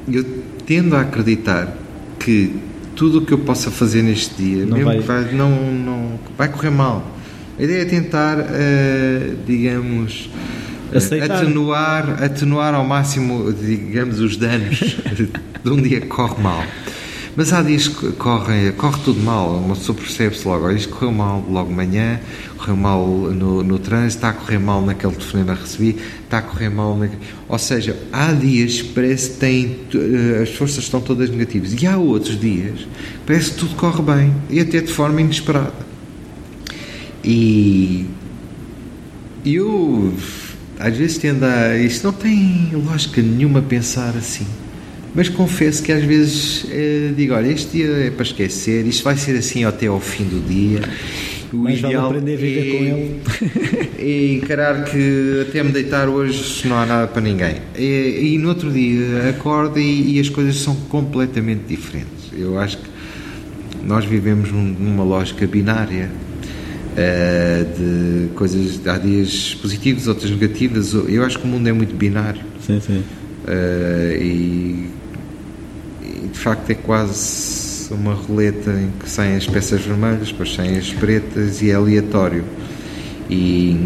e 0.07 0.15
eu 0.17 0.25
tendo 0.65 0.95
a 0.95 1.01
acreditar 1.01 1.73
que 2.19 2.53
tudo 2.95 3.19
o 3.19 3.25
que 3.25 3.32
eu 3.32 3.39
possa 3.39 3.71
fazer 3.71 4.03
neste 4.03 4.36
dia, 4.36 4.65
não 4.65 4.75
mesmo 4.75 4.91
vai... 4.91 4.99
que 4.99 5.03
vai, 5.05 5.34
não, 5.34 5.71
não, 5.71 6.19
vai 6.38 6.49
correr 6.49 6.69
mal. 6.69 7.18
A 7.60 7.64
ideia 7.64 7.82
é 7.82 7.86
tentar, 7.86 8.39
uh, 8.39 9.36
digamos, 9.45 10.30
Aceitar. 10.95 11.43
atenuar, 11.43 12.24
atenuar 12.24 12.74
ao 12.74 12.86
máximo, 12.86 13.51
digamos, 13.51 14.22
os 14.22 14.38
danos 14.38 14.80
de 15.62 15.70
um 15.70 15.82
dia 15.82 15.99
que 15.99 16.07
corre 16.07 16.41
mal. 16.41 16.64
Mas 17.36 17.51
há 17.51 17.62
dias 17.62 17.89
que 17.89 18.14
corre, 18.14 18.72
corre 18.72 19.01
tudo 19.03 19.20
mal, 19.20 19.57
uma 19.57 19.76
pessoa 19.76 19.97
percebe-se 19.97 20.47
logo, 20.47 20.68
olha, 20.68 20.78
isto 20.78 20.93
correu 20.93 21.12
mal 21.12 21.45
logo 21.49 21.70
de 21.70 21.76
manhã, 21.76 22.22
correu 22.57 22.78
mal 22.78 23.05
no, 23.05 23.62
no 23.62 23.78
trânsito, 23.78 24.16
está 24.16 24.30
a 24.30 24.34
correr 24.34 24.57
mal 24.57 24.82
naquele 24.82 25.14
telefonema 25.14 25.55
que 25.55 25.62
recebi, 25.62 25.97
está 26.24 26.38
a 26.38 26.41
correr 26.41 26.70
mal. 26.70 26.97
Na... 26.97 27.10
Ou 27.49 27.60
seja, 27.60 27.97
há 28.14 28.32
dias 28.32 28.82
que 28.82 28.93
parece 28.93 29.32
que 29.32 29.36
tem, 29.36 29.80
eh, 29.95 30.43
as 30.43 30.49
forças 30.55 30.86
estão 30.86 31.01
todas 31.01 31.30
negativas, 31.30 31.74
e 31.74 31.86
há 31.86 31.97
outros 31.97 32.39
dias 32.39 32.80
que 32.80 32.88
parece 33.28 33.51
que 33.51 33.57
tudo 33.57 33.76
corre 33.76 34.01
bem, 34.01 34.34
e 34.49 34.62
até 34.62 34.80
de 34.80 34.93
forma 34.93 35.20
inesperada. 35.20 35.89
E 37.32 38.07
eu 39.45 40.11
às 40.80 40.97
vezes 40.97 41.17
tendo 41.19 41.43
a. 41.43 41.77
Isto 41.77 42.05
não 42.05 42.13
tem 42.13 42.71
lógica 42.73 43.21
nenhuma 43.21 43.61
pensar 43.61 44.15
assim. 44.17 44.47
Mas 45.13 45.30
confesso 45.30 45.84
que 45.84 45.91
às 45.91 46.03
vezes 46.03 46.65
eh, 46.71 47.11
digo: 47.15 47.34
olha, 47.36 47.47
este 47.51 47.77
dia 47.77 47.88
é 47.88 48.09
para 48.09 48.23
esquecer, 48.23 48.88
isto 48.88 49.03
vai 49.03 49.15
ser 49.15 49.38
assim 49.38 49.63
até 49.63 49.86
ao 49.86 49.99
fim 49.99 50.23
do 50.23 50.39
dia. 50.47 50.82
O 51.53 51.57
Mas 51.57 51.80
ideal 51.80 52.07
aprender 52.07 52.34
a 52.34 52.38
viver 52.38 52.67
é, 52.67 52.77
com 52.77 52.84
ele. 52.84 53.89
É 53.99 54.34
encarar 54.34 54.86
que 54.86 55.45
até 55.47 55.61
me 55.61 55.71
deitar 55.71 56.07
hoje 56.07 56.65
não 56.67 56.77
há 56.77 56.86
nada 56.86 57.07
para 57.07 57.21
ninguém. 57.21 57.57
E, 57.77 58.34
e 58.34 58.38
no 58.38 58.49
outro 58.49 58.71
dia 58.71 59.30
acordo 59.30 59.77
e, 59.77 60.15
e 60.15 60.19
as 60.19 60.30
coisas 60.30 60.55
são 60.55 60.73
completamente 60.73 61.63
diferentes. 61.67 62.32
Eu 62.32 62.57
acho 62.57 62.77
que 62.77 62.89
nós 63.84 64.05
vivemos 64.05 64.51
numa 64.51 65.03
lógica 65.03 65.45
binária 65.45 66.09
de 66.96 68.30
coisas, 68.36 68.86
há 68.88 68.98
dias 68.98 69.58
positivos, 69.62 70.08
outras 70.08 70.32
negativas. 70.32 70.94
Eu 70.94 71.24
acho 71.24 71.40
que 71.40 71.46
o 71.46 71.48
mundo 71.48 71.68
é 71.68 71.74
muito 71.74 71.96
binário. 71.96 72.42
Sim, 72.66 72.80
sim. 72.80 73.04
Uh, 73.46 74.22
e, 74.22 74.90
e, 76.02 76.28
de 76.32 76.38
facto 76.38 76.70
é 76.70 76.76
quase 76.76 77.92
uma 77.94 78.14
roleta 78.14 78.72
em 78.72 78.92
que 79.00 79.10
saem 79.10 79.36
as 79.36 79.48
peças 79.48 79.82
vermelhas, 79.82 80.28
depois 80.28 80.54
saem 80.54 80.78
as 80.78 80.92
pretas 80.94 81.62
e 81.62 81.72
é 81.72 81.76
aleatório. 81.76 82.44
E, 83.30 83.78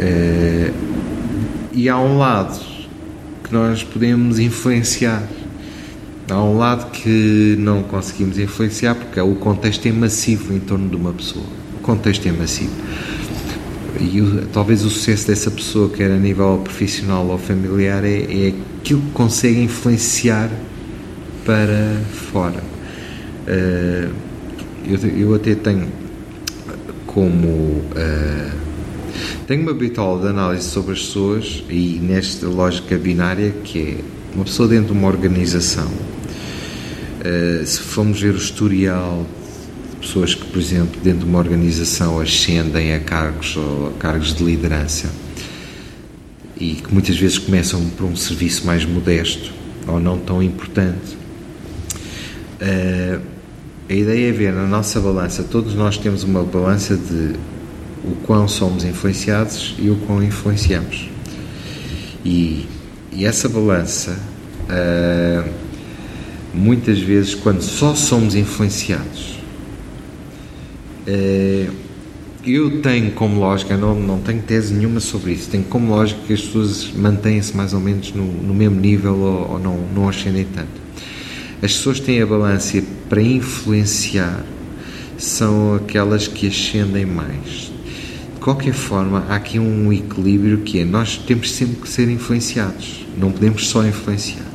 uh, 0.00 0.74
e 1.72 1.88
há 1.88 1.98
um 1.98 2.18
lado 2.18 2.60
que 3.44 3.52
nós 3.52 3.82
podemos 3.82 4.38
influenciar. 4.38 5.22
Há 6.30 6.42
um 6.42 6.56
lado 6.56 6.90
que 6.92 7.56
não 7.58 7.82
conseguimos 7.82 8.38
influenciar 8.38 8.94
porque 8.94 9.20
o 9.20 9.34
contexto 9.34 9.86
é 9.86 9.92
massivo 9.92 10.54
em 10.54 10.60
torno 10.60 10.88
de 10.88 10.96
uma 10.96 11.12
pessoa 11.12 11.61
contexto 11.82 12.26
é 12.26 12.32
massivo. 12.32 12.72
E 14.00 14.20
o, 14.20 14.46
talvez 14.46 14.84
o 14.84 14.90
sucesso 14.90 15.26
dessa 15.26 15.50
pessoa, 15.50 15.88
quer 15.90 16.10
a 16.10 16.16
nível 16.16 16.60
profissional 16.64 17.26
ou 17.26 17.38
familiar, 17.38 18.04
é, 18.04 18.22
é 18.22 18.54
aquilo 18.80 19.02
que 19.02 19.10
consegue 19.12 19.60
influenciar 19.60 20.50
para 21.44 22.00
fora. 22.32 22.62
Uh, 23.46 24.12
eu, 24.86 25.08
eu 25.16 25.34
até 25.34 25.54
tenho 25.54 25.88
como. 27.06 27.48
Uh, 27.48 28.62
tenho 29.46 29.62
uma 29.62 29.74
bitola 29.74 30.22
de 30.22 30.28
análise 30.28 30.68
sobre 30.68 30.92
as 30.92 31.00
pessoas 31.00 31.62
e 31.68 31.98
nesta 32.00 32.46
lógica 32.46 32.96
binária 32.96 33.52
que 33.62 33.80
é 33.80 33.96
uma 34.34 34.44
pessoa 34.44 34.68
dentro 34.68 34.92
de 34.92 34.98
uma 34.98 35.08
organização. 35.08 35.88
Uh, 37.20 37.64
se 37.66 37.80
formos 37.80 38.20
ver 38.20 38.34
o 38.34 38.38
historial 38.38 39.26
pessoas 40.02 40.34
que, 40.34 40.44
por 40.44 40.58
exemplo, 40.58 41.00
dentro 41.00 41.20
de 41.20 41.24
uma 41.26 41.38
organização 41.38 42.20
ascendem 42.20 42.92
a 42.92 43.00
cargos 43.00 43.56
ou 43.56 43.88
a 43.88 43.92
cargos 43.92 44.34
de 44.34 44.42
liderança 44.42 45.08
e 46.58 46.74
que 46.74 46.92
muitas 46.92 47.16
vezes 47.16 47.38
começam 47.38 47.88
por 47.90 48.04
um 48.04 48.16
serviço 48.16 48.66
mais 48.66 48.84
modesto 48.84 49.52
ou 49.86 49.98
não 49.98 50.18
tão 50.18 50.42
importante. 50.42 51.16
Uh, 52.60 53.20
a 53.88 53.92
ideia 53.92 54.28
é 54.28 54.32
ver 54.32 54.52
na 54.52 54.66
nossa 54.66 55.00
balança, 55.00 55.44
todos 55.44 55.74
nós 55.74 55.96
temos 55.98 56.24
uma 56.24 56.42
balança 56.42 56.96
de 56.96 57.34
o 58.04 58.16
quão 58.26 58.48
somos 58.48 58.84
influenciados 58.84 59.74
e 59.78 59.88
o 59.88 59.96
quão 60.06 60.22
influenciamos. 60.22 61.08
E, 62.24 62.66
e 63.12 63.24
essa 63.24 63.48
balança, 63.48 64.18
uh, 64.68 65.48
muitas 66.52 66.98
vezes, 66.98 67.34
quando 67.34 67.62
só 67.62 67.94
somos 67.94 68.34
influenciados, 68.34 69.31
eh, 71.06 71.68
eu 72.44 72.82
tenho 72.82 73.12
como 73.12 73.38
lógica, 73.38 73.76
não, 73.76 73.94
não 73.98 74.20
tenho 74.20 74.42
tese 74.42 74.74
nenhuma 74.74 74.98
sobre 75.00 75.32
isso, 75.32 75.48
tenho 75.48 75.64
como 75.64 75.94
lógica 75.94 76.20
que 76.26 76.32
as 76.32 76.40
pessoas 76.40 76.90
mantenham-se 76.92 77.56
mais 77.56 77.72
ou 77.72 77.80
menos 77.80 78.12
no, 78.12 78.24
no 78.24 78.52
mesmo 78.52 78.80
nível 78.80 79.16
ou, 79.16 79.52
ou, 79.52 79.58
não, 79.58 79.78
não 79.94 80.08
ascendem 80.08 80.44
tanto. 80.52 80.82
As 81.62 81.72
pessoas 81.72 82.00
que 82.00 82.06
têm 82.06 82.20
a 82.20 82.26
balança 82.26 82.82
para 83.08 83.22
influenciar 83.22 84.44
são 85.16 85.76
aquelas 85.76 86.26
que 86.26 86.48
ascendem 86.48 87.06
mais. 87.06 87.70
De 88.34 88.40
qualquer 88.40 88.74
forma, 88.74 89.24
há 89.28 89.36
aqui 89.36 89.60
um 89.60 89.92
equilíbrio 89.92 90.58
que 90.58 90.80
é 90.80 90.84
nós 90.84 91.16
temos 91.16 91.52
sempre 91.52 91.76
que 91.76 91.88
ser 91.88 92.08
influenciados, 92.08 93.06
não 93.16 93.30
podemos 93.30 93.68
só 93.68 93.86
influenciar. 93.86 94.51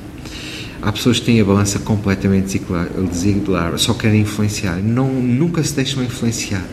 Há 0.81 0.91
pessoas 0.91 1.19
que 1.19 1.25
têm 1.25 1.41
a 1.41 1.45
balança 1.45 1.79
completamente 1.79 2.61
desequilibrada, 3.09 3.77
só 3.77 3.93
querem 3.93 4.21
influenciar, 4.21 4.77
não, 4.77 5.11
nunca 5.11 5.63
se 5.63 5.73
deixam 5.73 6.03
influenciar. 6.03 6.63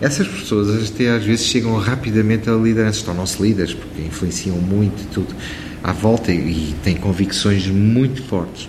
Essas 0.00 0.28
pessoas 0.28 0.90
até 0.90 1.10
às 1.10 1.24
vezes 1.24 1.46
chegam 1.46 1.74
rapidamente 1.78 2.50
à 2.50 2.52
liderança, 2.52 3.02
tornam-se 3.04 3.40
líderes 3.40 3.72
porque 3.72 4.02
influenciam 4.02 4.56
muito 4.56 5.08
tudo 5.10 5.34
à 5.82 5.92
volta 5.92 6.32
e 6.32 6.74
têm 6.82 6.96
convicções 6.96 7.66
muito 7.66 8.22
fortes. 8.24 8.68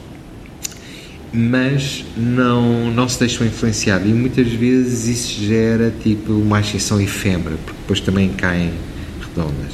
Mas 1.33 2.05
não, 2.15 2.89
não 2.91 3.09
se 3.09 3.19
deixam 3.19 3.45
influenciar 3.45 3.99
e 4.05 4.13
muitas 4.13 4.47
vezes 4.47 5.07
isso 5.07 5.41
gera 5.45 5.93
tipo 6.01 6.31
uma 6.31 6.59
ascensão 6.59 7.01
efêmera, 7.01 7.57
porque 7.65 7.79
depois 7.81 7.99
também 7.99 8.29
caem 8.29 8.71
redondas. 9.19 9.73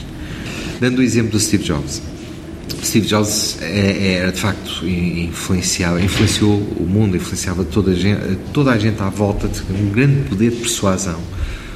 Dando 0.79 0.99
o 0.99 1.03
exemplo 1.03 1.32
do 1.32 1.39
Steve 1.39 1.63
Jobs 1.63 2.01
Steve 2.84 3.07
Jobs 3.07 3.57
é, 3.61 4.15
era 4.15 4.32
de 4.32 4.39
facto 4.39 4.86
influenciava, 4.88 6.01
influenciou 6.01 6.51
o 6.51 6.86
mundo, 6.88 7.15
influenciava 7.15 7.63
toda 7.63 7.91
a 7.91 7.95
gente, 7.95 8.38
toda 8.53 8.72
a 8.72 8.78
gente 8.78 9.01
à 9.01 9.09
volta 9.09 9.47
de 9.47 9.61
um 9.74 9.89
grande 9.89 10.30
poder 10.30 10.51
de 10.51 10.57
persuasão 10.57 11.19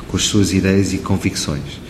com 0.08 0.18
as 0.18 0.24
suas 0.24 0.54
ideias 0.54 0.93
e 0.93 0.98
convicções. 0.98 1.82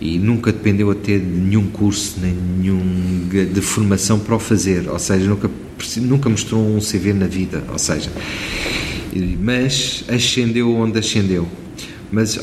E 0.00 0.18
nunca 0.18 0.52
dependeu 0.52 0.90
a 0.90 0.94
ter 0.94 1.20
nenhum 1.20 1.66
curso, 1.66 2.16
nem 2.20 2.32
nenhum 2.32 3.28
de 3.28 3.60
formação 3.60 4.18
para 4.18 4.34
o 4.34 4.38
fazer, 4.38 4.88
ou 4.88 4.98
seja, 4.98 5.26
nunca, 5.26 5.50
nunca 5.96 6.28
mostrou 6.28 6.60
um 6.60 6.78
CV 6.78 7.12
na 7.12 7.26
vida, 7.26 7.62
ou 7.72 7.78
seja, 7.78 8.10
mas 9.40 10.04
ascendeu 10.08 10.74
onde 10.74 10.98
ascendeu. 10.98 11.48
Mas 12.10 12.38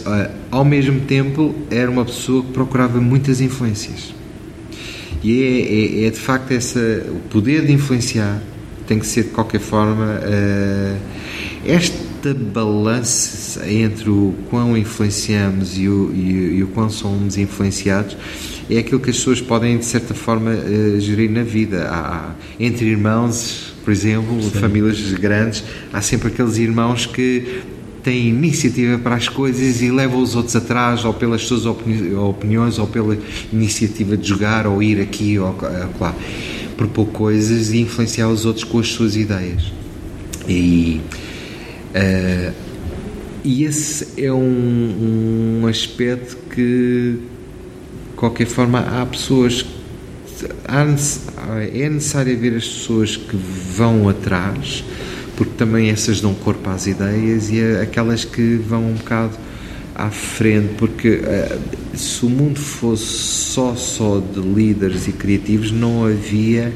ao 0.49 0.65
mesmo 0.65 1.01
tempo 1.01 1.53
era 1.69 1.89
uma 1.89 2.03
pessoa 2.03 2.43
que 2.43 2.51
procurava 2.51 2.99
muitas 2.99 3.39
influências 3.41 4.20
e 5.23 5.43
é, 5.43 6.03
é, 6.03 6.07
é, 6.07 6.10
de 6.10 6.19
facto 6.19 6.52
essa, 6.52 6.80
o 6.80 7.19
poder 7.30 7.65
de 7.65 7.72
influenciar 7.72 8.41
tem 8.88 8.99
que 8.99 9.06
ser 9.06 9.23
de 9.23 9.30
qualquer 9.30 9.61
forma 9.61 10.19
uh, 10.19 10.98
esta 11.65 12.34
balança 12.34 13.69
entre 13.72 14.10
o 14.10 14.34
quão 14.49 14.76
influenciamos 14.76 15.77
e 15.77 15.88
o, 15.88 16.11
e, 16.14 16.57
e, 16.57 16.64
o 16.64 16.68
quão 16.68 16.89
somos 16.89 17.38
influenciados 17.38 18.18
é 18.69 18.80
aquilo 18.80 18.99
que 18.99 19.10
as 19.10 19.18
pessoas 19.18 19.39
podem 19.39 19.77
de 19.77 19.85
certa 19.85 20.14
forma 20.14 20.52
uh, 20.52 20.99
gerir 20.99 21.30
na 21.30 21.43
vida. 21.43 21.88
Há, 21.89 22.34
entre 22.60 22.88
irmãos, 22.88 23.73
por 23.84 23.91
exemplo, 23.91 24.41
Sim. 24.41 24.49
famílias 24.60 25.14
grandes, 25.14 25.64
há 25.93 26.02
sempre 26.02 26.30
aqueles 26.30 26.57
irmãos 26.57 27.06
que 27.06 27.61
têm 28.03 28.29
iniciativa 28.29 28.97
para 28.97 29.15
as 29.15 29.27
coisas 29.27 29.81
e 29.81 29.91
levam 29.91 30.21
os 30.21 30.35
outros 30.35 30.55
atrás, 30.55 31.05
ou 31.05 31.13
pelas 31.13 31.43
suas 31.43 31.65
opini 31.65 32.13
opiniões, 32.15 32.79
ou 32.79 32.87
pela 32.87 33.17
iniciativa 33.51 34.17
de 34.17 34.27
jogar, 34.27 34.65
ou 34.67 34.81
ir 34.81 34.99
aqui 34.99 35.37
ou 35.37 35.55
lá, 35.99 36.15
propor 36.75 37.07
coisas 37.07 37.71
e 37.71 37.79
influenciar 37.79 38.27
os 38.27 38.45
outros 38.45 38.63
com 38.63 38.79
as 38.79 38.87
suas 38.87 39.15
ideias. 39.15 39.71
E, 40.47 41.01
uh, 41.95 42.53
e 43.43 43.63
esse 43.63 44.21
é 44.21 44.31
um, 44.31 45.61
um 45.61 45.67
aspecto 45.67 46.37
que, 46.53 47.17
de 47.17 48.15
qualquer 48.15 48.47
forma, 48.47 48.79
há 48.79 49.05
pessoas. 49.05 49.65
Há, 50.67 50.85
é 51.61 51.89
necessário 51.89 52.35
ver 52.37 52.55
as 52.55 52.67
pessoas 52.67 53.15
que 53.15 53.35
vão 53.35 54.09
atrás 54.09 54.83
porque 55.41 55.57
também 55.57 55.89
essas 55.89 56.22
dão 56.22 56.35
corpo 56.35 56.69
às 56.69 56.85
ideias 56.85 57.49
e 57.49 57.59
aquelas 57.81 58.23
que 58.23 58.57
vão 58.57 58.91
um 58.91 58.93
bocado 58.93 59.35
à 59.95 60.11
frente, 60.11 60.76
porque 60.77 61.15
uh, 61.15 61.97
se 61.97 62.23
o 62.23 62.30
mundo 62.30 62.59
fosse 62.59 63.05
só 63.05 63.76
só 63.76 64.19
de 64.19 64.39
líderes 64.39 65.07
e 65.07 65.11
criativos, 65.11 65.72
não 65.72 66.05
havia 66.05 66.72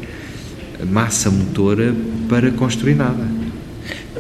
massa 0.92 1.30
motora 1.30 1.94
para 2.28 2.50
construir 2.50 2.96
nada. 2.96 3.24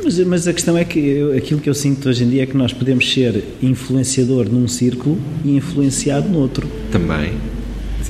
Mas, 0.03 0.19
mas, 0.19 0.47
a 0.47 0.53
questão 0.53 0.77
é 0.77 0.83
que 0.83 0.99
eu, 0.99 1.35
aquilo 1.35 1.59
que 1.59 1.67
eu 1.67 1.73
sinto 1.73 2.07
hoje 2.07 2.23
em 2.23 2.29
dia 2.29 2.43
é 2.43 2.45
que 2.45 2.55
nós 2.55 2.71
podemos 2.71 3.11
ser 3.11 3.43
influenciador 3.63 4.47
num 4.47 4.67
círculo 4.67 5.17
e 5.43 5.55
influenciado 5.55 6.29
no 6.29 6.37
outro. 6.37 6.69
Também. 6.91 7.33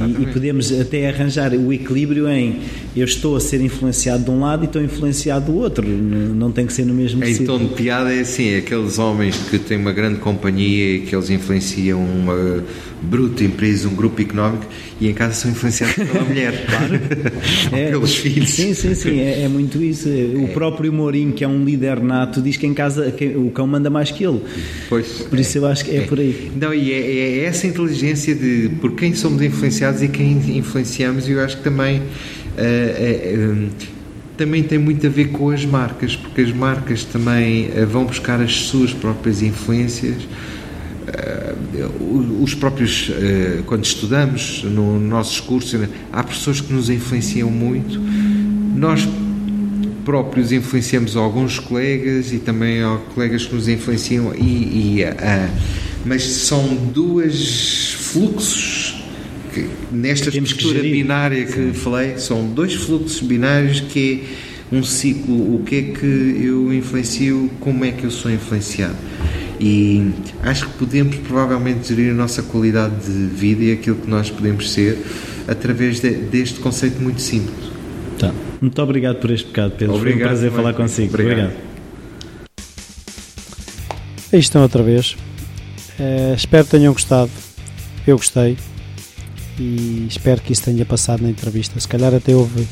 E, 0.02 0.24
e, 0.24 0.26
podemos 0.34 0.78
até 0.78 1.08
arranjar 1.08 1.54
o 1.54 1.72
equilíbrio 1.72 2.28
em 2.28 2.60
eu 2.96 3.06
estou 3.06 3.36
a 3.36 3.40
ser 3.40 3.62
influenciado 3.62 4.24
de 4.24 4.32
um 4.32 4.40
lado 4.40 4.64
e 4.64 4.68
estou 4.68 4.82
influenciado 4.82 5.52
do 5.52 5.58
outro, 5.58 5.86
não 5.88 6.52
tem 6.52 6.66
que 6.66 6.74
ser 6.74 6.86
no 6.86 6.94
mesmo 6.94 7.24
Em 7.24 7.46
tom 7.46 7.60
de 7.60 7.74
piada 7.74 8.14
é 8.14 8.22
assim, 8.22 8.56
aqueles 8.56 8.98
homens 8.98 9.36
que 9.50 9.60
têm 9.60 9.78
uma 9.78 9.92
grande 9.92 10.20
companhia 10.20 10.96
e 10.96 11.00
que 11.02 11.14
eles 11.14 11.30
influenciam 11.30 12.02
uma 12.02 12.64
bruta 13.02 13.44
empresa, 13.44 13.88
um 13.88 13.96
grupo 13.96 14.22
económico 14.22 14.66
e 15.00 15.10
em 15.10 15.14
casa 15.14 15.34
são 15.34 15.52
influenciados 15.52 15.96
pela 15.96 16.24
mulher, 16.26 16.66
claro. 16.68 16.96
é, 17.76 17.90
pelos 17.90 18.16
filhos. 18.16 18.50
Sim, 18.50 18.74
sim, 18.74 18.96
sim, 18.96 19.20
é, 19.20 19.42
é 19.42 19.48
muito 19.48 19.84
isso. 19.84 20.08
O 20.08 20.46
é. 20.46 20.48
próprio 20.48 20.92
Mourinho, 20.92 21.34
que 21.34 21.44
é 21.44 21.48
um 21.48 21.64
líder 21.66 22.02
nato, 22.02 22.42
diz 22.42 22.56
que 22.56 22.66
em 22.66 22.74
casa 22.74 23.12
que 23.12 23.28
o 23.28 23.52
cão 23.52 23.68
manda 23.68 23.90
mais 23.90 24.10
que 24.10 24.26
ele. 24.26 24.42
Pois. 24.88 25.08
Por 25.30 25.38
isso 25.38 25.58
eu 25.58 25.66
acho 25.66 25.84
que 25.84 25.92
é, 25.92 25.98
é. 25.98 26.02
por 26.02 26.20
aí. 26.20 26.52
Não, 26.56 26.74
e 26.74 26.92
é, 26.94 26.98
é, 26.98 27.44
essa 27.44 27.68
inteligência 27.68 28.34
de 28.34 28.70
por 28.80 28.94
quem 28.94 29.14
somos 29.14 29.42
influenciados 29.42 30.02
e 30.02 30.08
quem 30.08 30.32
influenciamos, 30.58 31.28
eu 31.28 31.42
acho 31.42 31.58
que 31.58 31.64
também 31.64 32.02
também 34.38 34.64
tem 34.64 34.78
muito 34.78 35.06
a 35.08 35.10
ver 35.10 35.30
com 35.30 35.50
as 35.50 35.66
marcas, 35.66 36.16
porque 36.16 36.42
as 36.42 36.52
marcas 36.52 37.04
também 37.04 37.70
uh, 37.70 37.88
vão 37.88 38.06
buscar 38.06 38.42
as 38.42 38.54
suas 38.54 38.94
próprias 38.94 39.42
influências. 39.42 40.28
os 42.42 42.54
próprios, 42.56 43.12
quando 43.66 43.86
estudamos 43.86 44.64
no, 44.64 45.00
nossos 45.00 45.40
cursos, 45.40 45.88
há 46.12 46.24
pessoas 46.24 46.60
que 46.62 46.74
nos 46.74 46.90
influenciam 46.90 47.50
muito. 47.50 48.00
Nós 48.76 49.08
próprios 50.04 50.52
influenciamos 50.52 51.16
alguns 51.16 51.60
colegas 51.60 52.32
e 52.32 52.40
também 52.40 52.84
há 52.84 52.98
colegas 53.14 53.46
que 53.46 53.56
nos 53.56 53.68
influenciam 53.68 54.34
e, 54.36 55.00
e 55.00 55.06
mas 56.06 56.24
são 56.24 56.76
dois 56.94 57.96
fluxos 58.00 58.85
que 59.56 59.70
nesta 59.90 60.30
Temos 60.30 60.50
estrutura 60.50 60.82
que 60.82 60.92
binária 60.92 61.46
que 61.46 61.54
Sim. 61.54 61.74
falei, 61.74 62.18
são 62.18 62.46
dois 62.46 62.74
fluxos 62.74 63.22
binários 63.22 63.80
que 63.80 64.24
é 64.72 64.76
um 64.76 64.84
ciclo, 64.84 65.56
o 65.56 65.64
que 65.64 65.76
é 65.76 65.82
que 65.84 66.42
eu 66.46 66.74
influencio, 66.74 67.50
como 67.62 67.86
é 67.86 67.92
que 67.92 68.04
eu 68.04 68.12
sou 68.12 68.30
influenciado. 68.30 68.96
E 69.60 70.12
acho 70.44 70.68
que 70.68 70.74
podemos 70.74 71.16
provavelmente 71.18 71.88
gerir 71.88 72.12
a 72.12 72.14
nossa 72.14 72.44
qualidade 72.44 72.96
de 73.06 73.28
vida 73.28 73.64
e 73.64 73.72
aquilo 73.72 73.96
que 73.96 74.10
nós 74.10 74.30
podemos 74.30 74.70
ser 74.72 74.98
através 75.48 76.02
de, 76.02 76.10
deste 76.10 76.60
conceito 76.60 77.02
muito 77.02 77.22
simples. 77.22 77.72
Tá. 78.20 78.34
Muito 78.60 78.82
obrigado 78.82 79.18
por 79.18 79.32
este 79.32 79.48
bocado, 79.48 79.76
Pedro. 79.78 79.96
Obrigado, 79.96 80.18
Foi 80.18 80.26
um 80.26 80.30
prazer 80.30 80.52
falar 80.52 80.74
consigo. 80.74 81.14
Obrigado. 81.14 81.38
obrigado. 81.38 81.66
Aí 84.34 84.40
estão 84.40 84.62
outra 84.62 84.84
vez. 84.84 85.16
Uh, 85.98 86.36
espero 86.36 86.66
que 86.66 86.72
tenham 86.72 86.92
gostado. 86.92 87.32
Eu 88.06 88.18
gostei 88.18 88.58
e 89.60 90.06
espero 90.10 90.42
que 90.42 90.54
isso 90.54 90.64
tenha 90.64 90.86
passado 90.86 91.22
na 91.22 91.30
entrevista. 91.30 91.80
Se 91.80 91.88
calhar 91.88 92.14
até 92.14 92.36
houve 92.36 92.68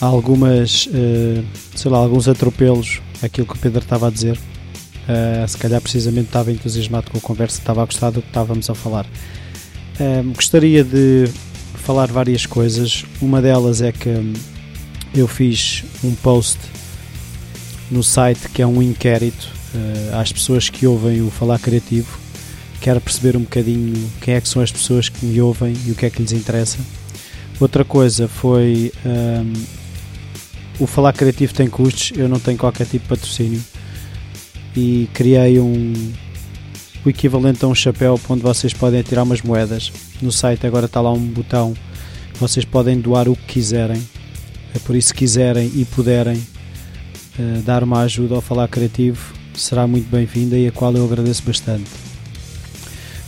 algumas, 0.00 0.86
uh, 0.86 1.44
sei 1.74 1.90
lá, 1.90 1.98
alguns 1.98 2.28
atropelos 2.28 3.00
aquilo 3.22 3.46
que 3.46 3.54
o 3.54 3.58
Pedro 3.58 3.80
estava 3.80 4.08
a 4.08 4.10
dizer. 4.10 4.36
Uh, 4.36 5.46
se 5.48 5.58
calhar 5.58 5.80
precisamente 5.80 6.26
estava 6.26 6.52
entusiasmado 6.52 7.10
com 7.10 7.18
a 7.18 7.20
conversa, 7.20 7.58
estava 7.58 7.82
a 7.82 7.84
gostar 7.84 8.10
do 8.10 8.22
que 8.22 8.28
estávamos 8.28 8.68
a 8.68 8.74
falar. 8.74 9.06
Uh, 9.98 10.32
gostaria 10.34 10.84
de 10.84 11.28
falar 11.74 12.10
várias 12.10 12.46
coisas. 12.46 13.04
Uma 13.20 13.40
delas 13.40 13.82
é 13.82 13.92
que 13.92 14.08
eu 15.14 15.26
fiz 15.28 15.84
um 16.02 16.14
post 16.14 16.58
no 17.90 18.02
site 18.02 18.48
que 18.48 18.62
é 18.62 18.66
um 18.66 18.82
inquérito 18.82 19.48
uh, 19.74 20.16
às 20.18 20.32
pessoas 20.32 20.68
que 20.68 20.86
ouvem 20.86 21.20
o 21.20 21.30
Falar 21.30 21.58
Criativo 21.58 22.21
quero 22.82 23.00
perceber 23.00 23.36
um 23.36 23.42
bocadinho 23.42 24.10
quem 24.20 24.34
é 24.34 24.40
que 24.40 24.48
são 24.48 24.60
as 24.60 24.72
pessoas 24.72 25.08
que 25.08 25.24
me 25.24 25.40
ouvem 25.40 25.72
e 25.86 25.92
o 25.92 25.94
que 25.94 26.04
é 26.04 26.10
que 26.10 26.20
lhes 26.20 26.32
interessa. 26.32 26.78
Outra 27.60 27.84
coisa 27.84 28.26
foi 28.26 28.92
um, 29.06 29.52
o 30.80 30.86
Falar 30.86 31.12
Criativo 31.12 31.54
tem 31.54 31.68
custos, 31.68 32.10
eu 32.18 32.28
não 32.28 32.40
tenho 32.40 32.58
qualquer 32.58 32.84
tipo 32.86 33.04
de 33.04 33.08
patrocínio 33.08 33.62
e 34.76 35.08
criei 35.14 35.60
um 35.60 35.92
o 37.04 37.08
equivalente 37.08 37.64
a 37.64 37.68
um 37.68 37.74
chapéu 37.74 38.20
onde 38.28 38.42
vocês 38.42 38.72
podem 38.72 39.02
tirar 39.02 39.22
umas 39.22 39.42
moedas. 39.42 39.92
No 40.20 40.32
site 40.32 40.66
agora 40.66 40.86
está 40.86 41.00
lá 41.00 41.12
um 41.12 41.18
botão, 41.18 41.74
vocês 42.34 42.64
podem 42.64 43.00
doar 43.00 43.28
o 43.28 43.36
que 43.36 43.54
quiserem. 43.54 44.02
É 44.74 44.78
por 44.80 44.96
isso, 44.96 45.08
se 45.08 45.14
quiserem 45.14 45.70
e 45.74 45.84
puderem 45.84 46.36
uh, 46.36 47.62
dar 47.64 47.84
uma 47.84 48.00
ajuda 48.00 48.34
ao 48.34 48.40
Falar 48.40 48.66
Criativo, 48.68 49.34
será 49.54 49.86
muito 49.86 50.10
bem-vinda 50.10 50.56
e 50.56 50.66
a 50.66 50.72
qual 50.72 50.94
eu 50.94 51.04
agradeço 51.04 51.42
bastante. 51.44 52.01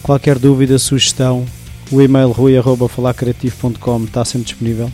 Qualquer 0.05 0.39
dúvida, 0.39 0.79
sugestão, 0.79 1.47
o 1.91 2.03
e-mail 2.03 2.31
rui.falacreativo.com 2.31 4.05
está 4.05 4.23
sempre 4.23 4.45
disponível. 4.45 4.93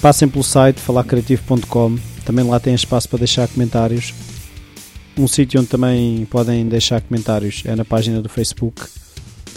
Passem 0.00 0.28
pelo 0.28 0.44
site 0.44 0.78
falacreativo.com, 0.78 1.98
também 2.24 2.44
lá 2.44 2.60
tem 2.60 2.72
espaço 2.76 3.08
para 3.08 3.18
deixar 3.18 3.48
comentários. 3.48 4.14
Um 5.18 5.26
sítio 5.26 5.58
onde 5.58 5.68
também 5.68 6.24
podem 6.26 6.64
deixar 6.68 7.00
comentários 7.00 7.64
é 7.64 7.74
na 7.74 7.84
página 7.84 8.22
do 8.22 8.28
Facebook, 8.28 8.82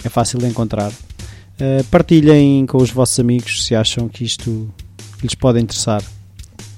é 0.04 0.10
fácil 0.10 0.40
de 0.40 0.48
encontrar. 0.48 0.92
Uh, 0.92 1.84
partilhem 1.92 2.66
com 2.66 2.80
os 2.80 2.90
vossos 2.90 3.20
amigos 3.20 3.64
se 3.64 3.76
acham 3.76 4.10
que 4.10 4.24
isto 4.24 4.74
lhes 5.22 5.36
pode 5.36 5.60
interessar. 5.60 6.02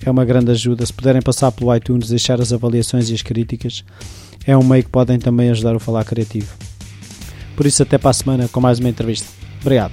É 0.06 0.12
uma 0.12 0.26
grande 0.26 0.52
ajuda. 0.52 0.86
Se 0.86 0.92
puderem 0.92 1.22
passar 1.22 1.50
pelo 1.54 1.74
iTunes, 1.74 2.10
deixar 2.10 2.42
as 2.42 2.52
avaliações 2.52 3.10
e 3.10 3.14
as 3.14 3.22
críticas, 3.22 3.86
é 4.46 4.58
um 4.58 4.66
meio 4.66 4.84
que 4.84 4.90
podem 4.90 5.18
também 5.18 5.50
ajudar 5.50 5.78
o 5.78 5.80
Falar 5.80 6.04
Criativo. 6.04 6.69
Por 7.60 7.66
isso, 7.66 7.84
até 7.84 7.98
para 7.98 8.12
a 8.12 8.14
semana 8.14 8.48
com 8.48 8.62
mais 8.62 8.80
uma 8.80 8.88
entrevista. 8.88 9.28
Obrigado. 9.60 9.92